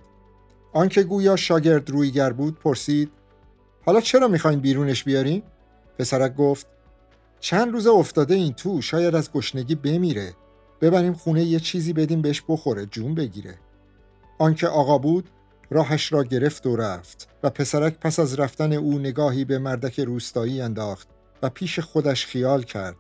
آنکه 0.73 1.03
گویا 1.03 1.37
شاگرد 1.37 1.91
رویگر 1.91 2.33
بود 2.33 2.59
پرسید 2.59 3.11
حالا 3.87 4.01
چرا 4.01 4.29
می‌خواین 4.29 4.61
بیرونش 4.61 5.05
بیاریم؟ 5.05 5.43
پسرک 5.99 6.35
گفت 6.35 6.67
چند 7.41 7.73
روز 7.73 7.87
افتاده 7.87 8.35
این 8.35 8.53
تو 8.53 8.83
شاید 8.83 9.15
از 9.15 9.33
گشنگی 9.33 9.75
بمیره. 9.75 10.35
ببریم 10.81 11.13
خونه 11.13 11.45
یه 11.45 11.61
چیزی 11.61 11.93
بدیم 11.93 12.23
بهش 12.23 12.43
بخوره 12.49 12.87
جون 12.87 13.15
بگیره. 13.15 13.59
آنکه 14.39 14.69
آقا 14.69 14.99
بود 14.99 15.31
راهش 15.71 16.13
را 16.13 16.25
گرفت 16.25 16.67
و 16.67 16.77
رفت 16.77 17.29
و 17.43 17.51
پسرک 17.51 17.99
پس 18.01 18.19
از 18.19 18.41
رفتن 18.41 18.73
او 18.73 18.99
نگاهی 18.99 19.45
به 19.45 19.59
مردک 19.59 20.01
روستایی 20.01 20.61
انداخت 20.61 21.09
و 21.43 21.49
پیش 21.49 21.81
خودش 21.81 22.27
خیال 22.27 22.63
کرد. 22.63 22.97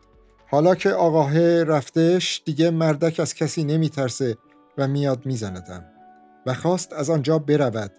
حالا 0.51 0.74
که 0.74 0.91
آقاه 0.91 1.62
رفتش 1.62 2.43
دیگه 2.45 2.70
مردک 2.70 3.20
از 3.20 3.34
کسی 3.34 3.64
نمیترسه 3.64 4.36
و 4.78 4.89
میاد 4.89 5.26
میزندم. 5.26 5.84
و 6.47 6.55
خواست 6.55 6.93
از 6.93 7.11
آنجا 7.11 7.39
برود. 7.39 7.93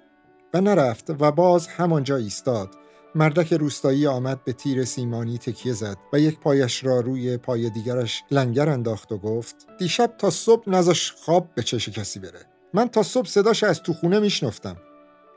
و 0.53 0.61
نرفت 0.61 1.09
و 1.09 1.31
باز 1.31 1.67
همانجا 1.67 2.17
ایستاد. 2.17 2.69
مردک 3.15 3.53
روستایی 3.53 4.07
آمد 4.07 4.43
به 4.43 4.53
تیر 4.53 4.85
سیمانی 4.85 5.37
تکیه 5.37 5.73
زد 5.73 5.97
و 6.13 6.19
یک 6.19 6.39
پایش 6.39 6.83
را 6.83 6.99
روی 6.99 7.37
پای 7.37 7.69
دیگرش 7.69 8.23
لنگر 8.31 8.69
انداخت 8.69 9.11
و 9.11 9.17
گفت 9.17 9.55
دیشب 9.79 10.13
تا 10.17 10.29
صبح 10.29 10.69
نزاش 10.69 11.11
خواب 11.11 11.49
به 11.55 11.63
چش 11.63 11.89
کسی 11.89 12.19
بره. 12.19 12.45
من 12.73 12.87
تا 12.87 13.03
صبح 13.03 13.27
صداش 13.27 13.63
از 13.63 13.83
تو 13.83 13.93
خونه 13.93 14.19
میشنفتم. 14.19 14.77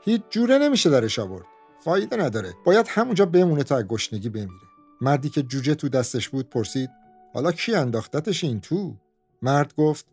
هیچ 0.05 0.21
جوره 0.29 0.57
نمیشه 0.57 0.89
درش 0.89 1.19
آورد. 1.19 1.45
فایده 1.79 2.17
نداره. 2.17 2.53
باید 2.65 2.85
همونجا 2.89 3.25
بمونه 3.25 3.63
تا 3.63 3.77
از 3.77 3.83
گشنگی 3.83 4.29
بمیره. 4.29 4.67
مردی 5.01 5.29
که 5.29 5.41
جوجه 5.41 5.75
تو 5.75 5.89
دستش 5.89 6.29
بود 6.29 6.49
پرسید 6.49 6.89
حالا 7.33 7.51
کی 7.51 7.75
انداختتش 7.75 8.43
این 8.43 8.61
تو؟ 8.61 8.93
مرد 9.41 9.73
گفت 9.77 10.05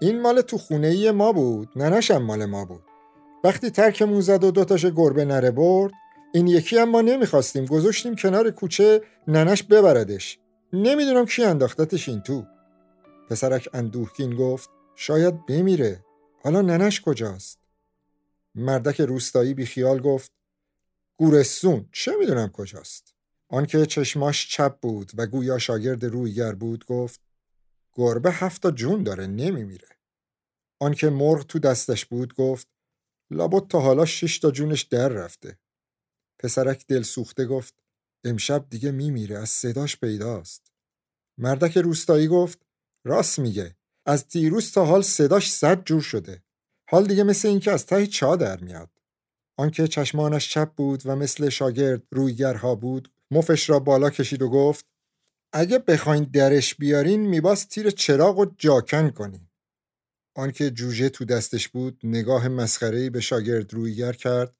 این 0.00 0.20
مال 0.20 0.40
تو 0.40 0.58
خونه 0.58 0.86
ای 0.86 1.10
ما 1.10 1.32
بود. 1.32 1.68
ننشم 1.76 2.22
مال 2.22 2.44
ما 2.44 2.64
بود. 2.64 2.82
وقتی 3.44 3.70
ترکمون 3.70 4.20
زد 4.20 4.44
و 4.44 4.50
دوتاش 4.50 4.86
گربه 4.86 5.24
نره 5.24 5.50
برد 5.50 5.92
این 6.34 6.46
یکی 6.46 6.78
هم 6.78 6.90
ما 6.90 7.00
نمی‌خواستیم. 7.00 7.66
گذاشتیم 7.66 8.16
کنار 8.16 8.50
کوچه 8.50 9.02
ننش 9.28 9.62
ببردش. 9.62 10.38
نمی‌دونم 10.72 11.26
کی 11.26 11.44
انداختتش 11.44 12.08
این 12.08 12.20
تو. 12.20 12.44
پسرک 13.30 13.68
اندوهگین 13.72 14.36
گفت 14.36 14.70
شاید 14.96 15.46
بمیره. 15.46 16.04
حالا 16.42 16.60
ننش 16.60 17.00
کجاست؟ 17.00 17.58
مردک 18.54 19.00
روستایی 19.00 19.54
بیخیال 19.54 20.00
گفت 20.00 20.32
گورستون 21.16 21.88
چه 21.92 22.16
می‌دونم 22.16 22.48
کجاست؟ 22.48 23.14
آنکه 23.48 23.86
چشماش 23.86 24.48
چپ 24.48 24.80
بود 24.80 25.12
و 25.14 25.26
گویا 25.26 25.58
شاگرد 25.58 26.04
رویگر 26.04 26.52
بود 26.52 26.86
گفت 26.86 27.20
گربه 27.94 28.32
هفتا 28.32 28.70
جون 28.70 29.02
داره 29.02 29.26
نمیمیره. 29.26 29.88
آنکه 30.80 31.10
مرغ 31.10 31.46
تو 31.46 31.58
دستش 31.58 32.06
بود 32.06 32.34
گفت 32.34 32.68
لابد 33.30 33.68
تا 33.68 33.80
حالا 33.80 34.04
شش 34.04 34.38
تا 34.38 34.50
جونش 34.50 34.82
در 34.82 35.08
رفته. 35.08 35.58
پسرک 36.38 36.86
دل 36.86 37.02
سوخته 37.02 37.46
گفت 37.46 37.74
امشب 38.24 38.66
دیگه 38.70 38.90
میمیره 38.90 39.38
از 39.38 39.48
صداش 39.48 39.96
پیداست. 39.96 40.72
مردک 41.38 41.78
روستایی 41.78 42.28
گفت 42.28 42.66
راست 43.04 43.38
میگه 43.38 43.76
از 44.06 44.28
دیروز 44.28 44.72
تا 44.72 44.84
حال 44.84 45.02
صداش 45.02 45.52
صد 45.52 45.84
جور 45.84 46.02
شده. 46.02 46.42
حال 46.90 47.06
دیگه 47.06 47.22
مثل 47.22 47.48
اینکه 47.48 47.70
از 47.70 47.86
ته 47.86 48.06
چا 48.06 48.36
در 48.36 48.60
میاد. 48.60 48.90
آنکه 49.58 49.88
چشمانش 49.88 50.50
چپ 50.50 50.72
بود 50.74 51.02
و 51.04 51.16
مثل 51.16 51.48
شاگرد 51.48 52.02
رویگرها 52.10 52.74
بود 52.74 53.12
مفش 53.30 53.70
را 53.70 53.78
بالا 53.78 54.10
کشید 54.10 54.42
و 54.42 54.48
گفت 54.48 54.86
اگه 55.52 55.78
بخواین 55.78 56.24
درش 56.24 56.74
بیارین 56.74 57.20
میباس 57.20 57.64
تیر 57.64 57.90
چراغ 57.90 58.38
و 58.38 58.46
جاکن 58.58 59.10
کنین. 59.10 59.48
آنکه 60.36 60.70
جوجه 60.70 61.08
تو 61.08 61.24
دستش 61.24 61.68
بود 61.68 62.00
نگاه 62.02 62.48
مسخره‌ای 62.48 63.10
به 63.10 63.20
شاگرد 63.20 63.74
رویگر 63.74 64.12
کرد 64.12 64.56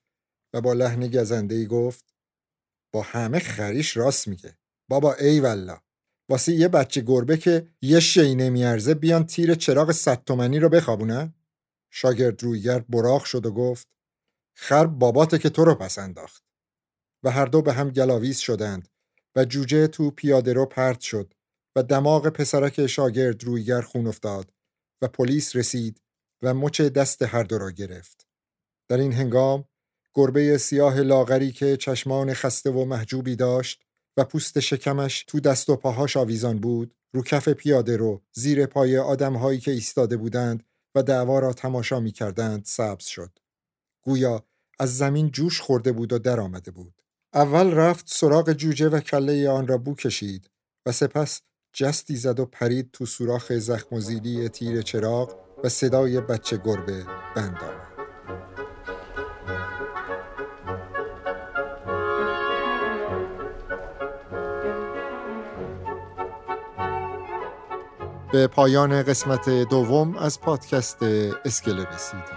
با 0.61 0.72
لحن 0.72 1.09
گزنده‌ای 1.09 1.66
گفت 1.66 2.04
با 2.92 3.02
همه 3.02 3.38
خریش 3.38 3.96
راست 3.96 4.28
میگه. 4.28 4.59
بابا 4.88 5.14
ای 5.14 5.40
والله. 5.40 5.80
واسه 6.28 6.52
یه 6.52 6.68
بچه 6.68 7.00
گربه 7.00 7.36
که 7.36 7.68
یه 7.82 8.00
شی 8.00 8.34
نمیارزه 8.34 8.94
بیان 8.94 9.26
تیر 9.26 9.54
چراغ 9.54 9.92
صد 9.92 10.24
تومنی 10.24 10.59
رو 10.59 10.68
بخوابونن. 10.68 11.34
شاگرد 11.90 12.42
رویگر 12.42 12.78
براخ 12.78 13.26
شد 13.26 13.46
و 13.46 13.50
گفت 13.50 13.88
خر 14.57 14.86
باباته 14.86 15.38
که 15.38 15.50
تو 15.50 15.64
رو 15.64 15.74
پس 15.74 15.98
انداخت. 15.98 16.44
و 17.22 17.30
هر 17.30 17.46
دو 17.46 17.62
به 17.62 17.72
هم 17.72 17.90
گلاویز 17.90 18.38
شدند 18.38 18.88
و 19.36 19.44
جوجه 19.44 19.86
تو 19.86 20.11
پیاده 20.11 20.52
رو 20.52 20.66
پرت 20.66 21.00
شد 21.00 21.34
و 21.76 21.82
دماغ 21.82 22.28
پسرک 22.28 22.86
شاگرد 22.86 23.44
رویگر 23.44 23.80
خون 23.80 24.07
افتاد 24.07 24.52
و 25.02 25.09
پلیس 25.09 25.57
رسید 25.57 26.00
و 26.42 26.54
مچ 26.54 26.80
دست 26.80 27.22
هر 27.22 27.42
دو 27.42 27.59
را 27.59 27.70
گرفت. 27.70 28.26
در 28.88 28.98
این 28.98 29.12
هنگام 29.12 29.68
گربه 30.17 30.59
سیاه 30.59 31.01
لاغری 31.01 31.53
که 31.53 31.77
چشمان 31.77 32.35
خسته 32.35 32.71
و 32.71 32.85
محجوبی 32.85 33.37
داشت 33.37 33.83
و 34.17 34.25
پوست 34.25 34.61
شکمش 34.61 35.25
تو 35.27 35.41
دست 35.41 35.71
و 35.71 35.77
پاهاش 35.77 36.17
آویزان 36.17 36.59
بود 36.59 36.95
رو 37.14 37.23
کف 37.23 37.49
پیاده 37.49 37.97
رو 37.97 38.23
زیر 38.33 38.67
پای 38.67 38.99
آدمهایی 38.99 39.61
که 39.61 39.71
ایستاده 39.71 40.17
بودند 40.17 40.62
و 40.95 41.03
دعوا 41.03 41.39
را 41.39 41.53
تماشا 41.53 42.01
می 42.01 42.12
کردند 42.12 42.64
سبز 42.64 43.05
شد. 43.05 43.39
گویا 44.03 44.45
از 44.79 44.97
زمین 44.97 45.31
جوش 45.31 45.61
خورده 45.61 45.93
بود 45.93 46.12
و 46.12 46.19
در 46.19 46.41
آمده 46.41 46.71
بود. 46.71 47.03
اول 47.35 47.71
رفت 47.75 48.05
سراغ 48.09 48.53
جوجه 48.53 48.89
و 48.89 49.01
کله 49.01 49.51
آن 49.51 49.67
را 49.67 49.79
بو 49.79 49.95
کشید 49.95 50.51
و 50.87 50.93
سپس 50.93 51.41
جستی 51.73 52.17
زد 52.17 52.41
و 52.41 52.47
پرید 52.47 52.91
تو 52.93 53.07
سوراخ 53.07 53.53
زخم 53.53 53.97
و 53.97 54.01
زیلی 54.01 54.49
تیر 54.49 54.83
چراغ 54.83 55.35
و 55.64 55.69
صدای 55.69 56.21
بچه 56.21 56.57
گربه 56.57 57.05
بند 57.37 57.86
به 68.37 68.47
پایان 68.47 69.03
قسمت 69.03 69.51
دوم 69.51 70.16
از 70.16 70.41
پادکست 70.41 71.03
اسکله 71.45 71.87
رسیدیم. 71.95 72.37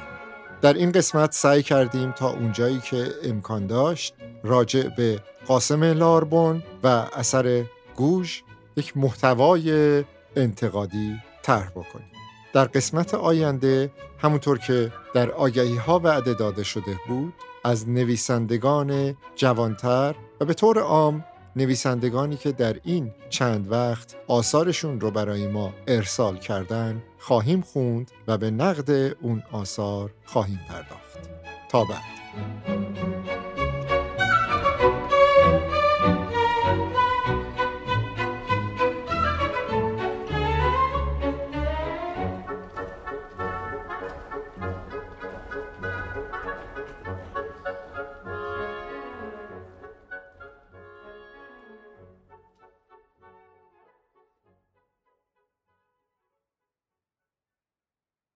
در 0.62 0.74
این 0.74 0.92
قسمت 0.92 1.32
سعی 1.32 1.64
کردیم 1.64 2.12
تا 2.12 2.30
اونجایی 2.30 2.80
که 2.80 3.08
امکان 3.24 3.68
داشت 3.68 4.16
راجع 4.44 4.88
به 4.98 5.20
قاسم 5.48 5.84
لاربون 5.84 6.64
و 6.84 6.88
اثر 7.14 7.64
گوش 7.96 8.44
یک 8.78 8.98
محتوای 8.98 10.04
انتقادی 10.36 11.16
طرح 11.42 11.70
بکنیم 11.70 12.12
در 12.54 12.66
قسمت 12.66 13.14
آینده 13.14 13.92
همونطور 14.20 14.58
که 14.58 14.92
در 15.14 15.32
آگهی 15.32 15.76
ها 15.76 16.00
وعده 16.00 16.34
داده 16.34 16.64
شده 16.64 17.00
بود 17.08 17.34
از 17.64 17.90
نویسندگان 17.90 19.18
جوانتر 19.36 20.16
و 20.42 20.46
به 20.46 20.54
طور 20.54 20.80
عام 20.80 21.24
نویسندگانی 21.60 22.38
که 22.38 22.52
در 22.52 22.76
این 22.84 23.12
چند 23.30 23.72
وقت 23.72 24.16
آثارشون 24.28 25.00
رو 25.00 25.12
برای 25.12 25.48
ما 25.48 25.74
ارسال 25.88 26.38
کردن 26.38 27.04
خواهیم 27.18 27.62
خوند 27.62 28.12
و 28.28 28.38
به 28.38 28.52
نقد 28.52 29.16
اون 29.22 29.44
آثار 29.52 30.12
خواهیم 30.26 30.60
پرداخت. 30.70 31.30
تا 31.70 31.84
بعد. 31.84 32.79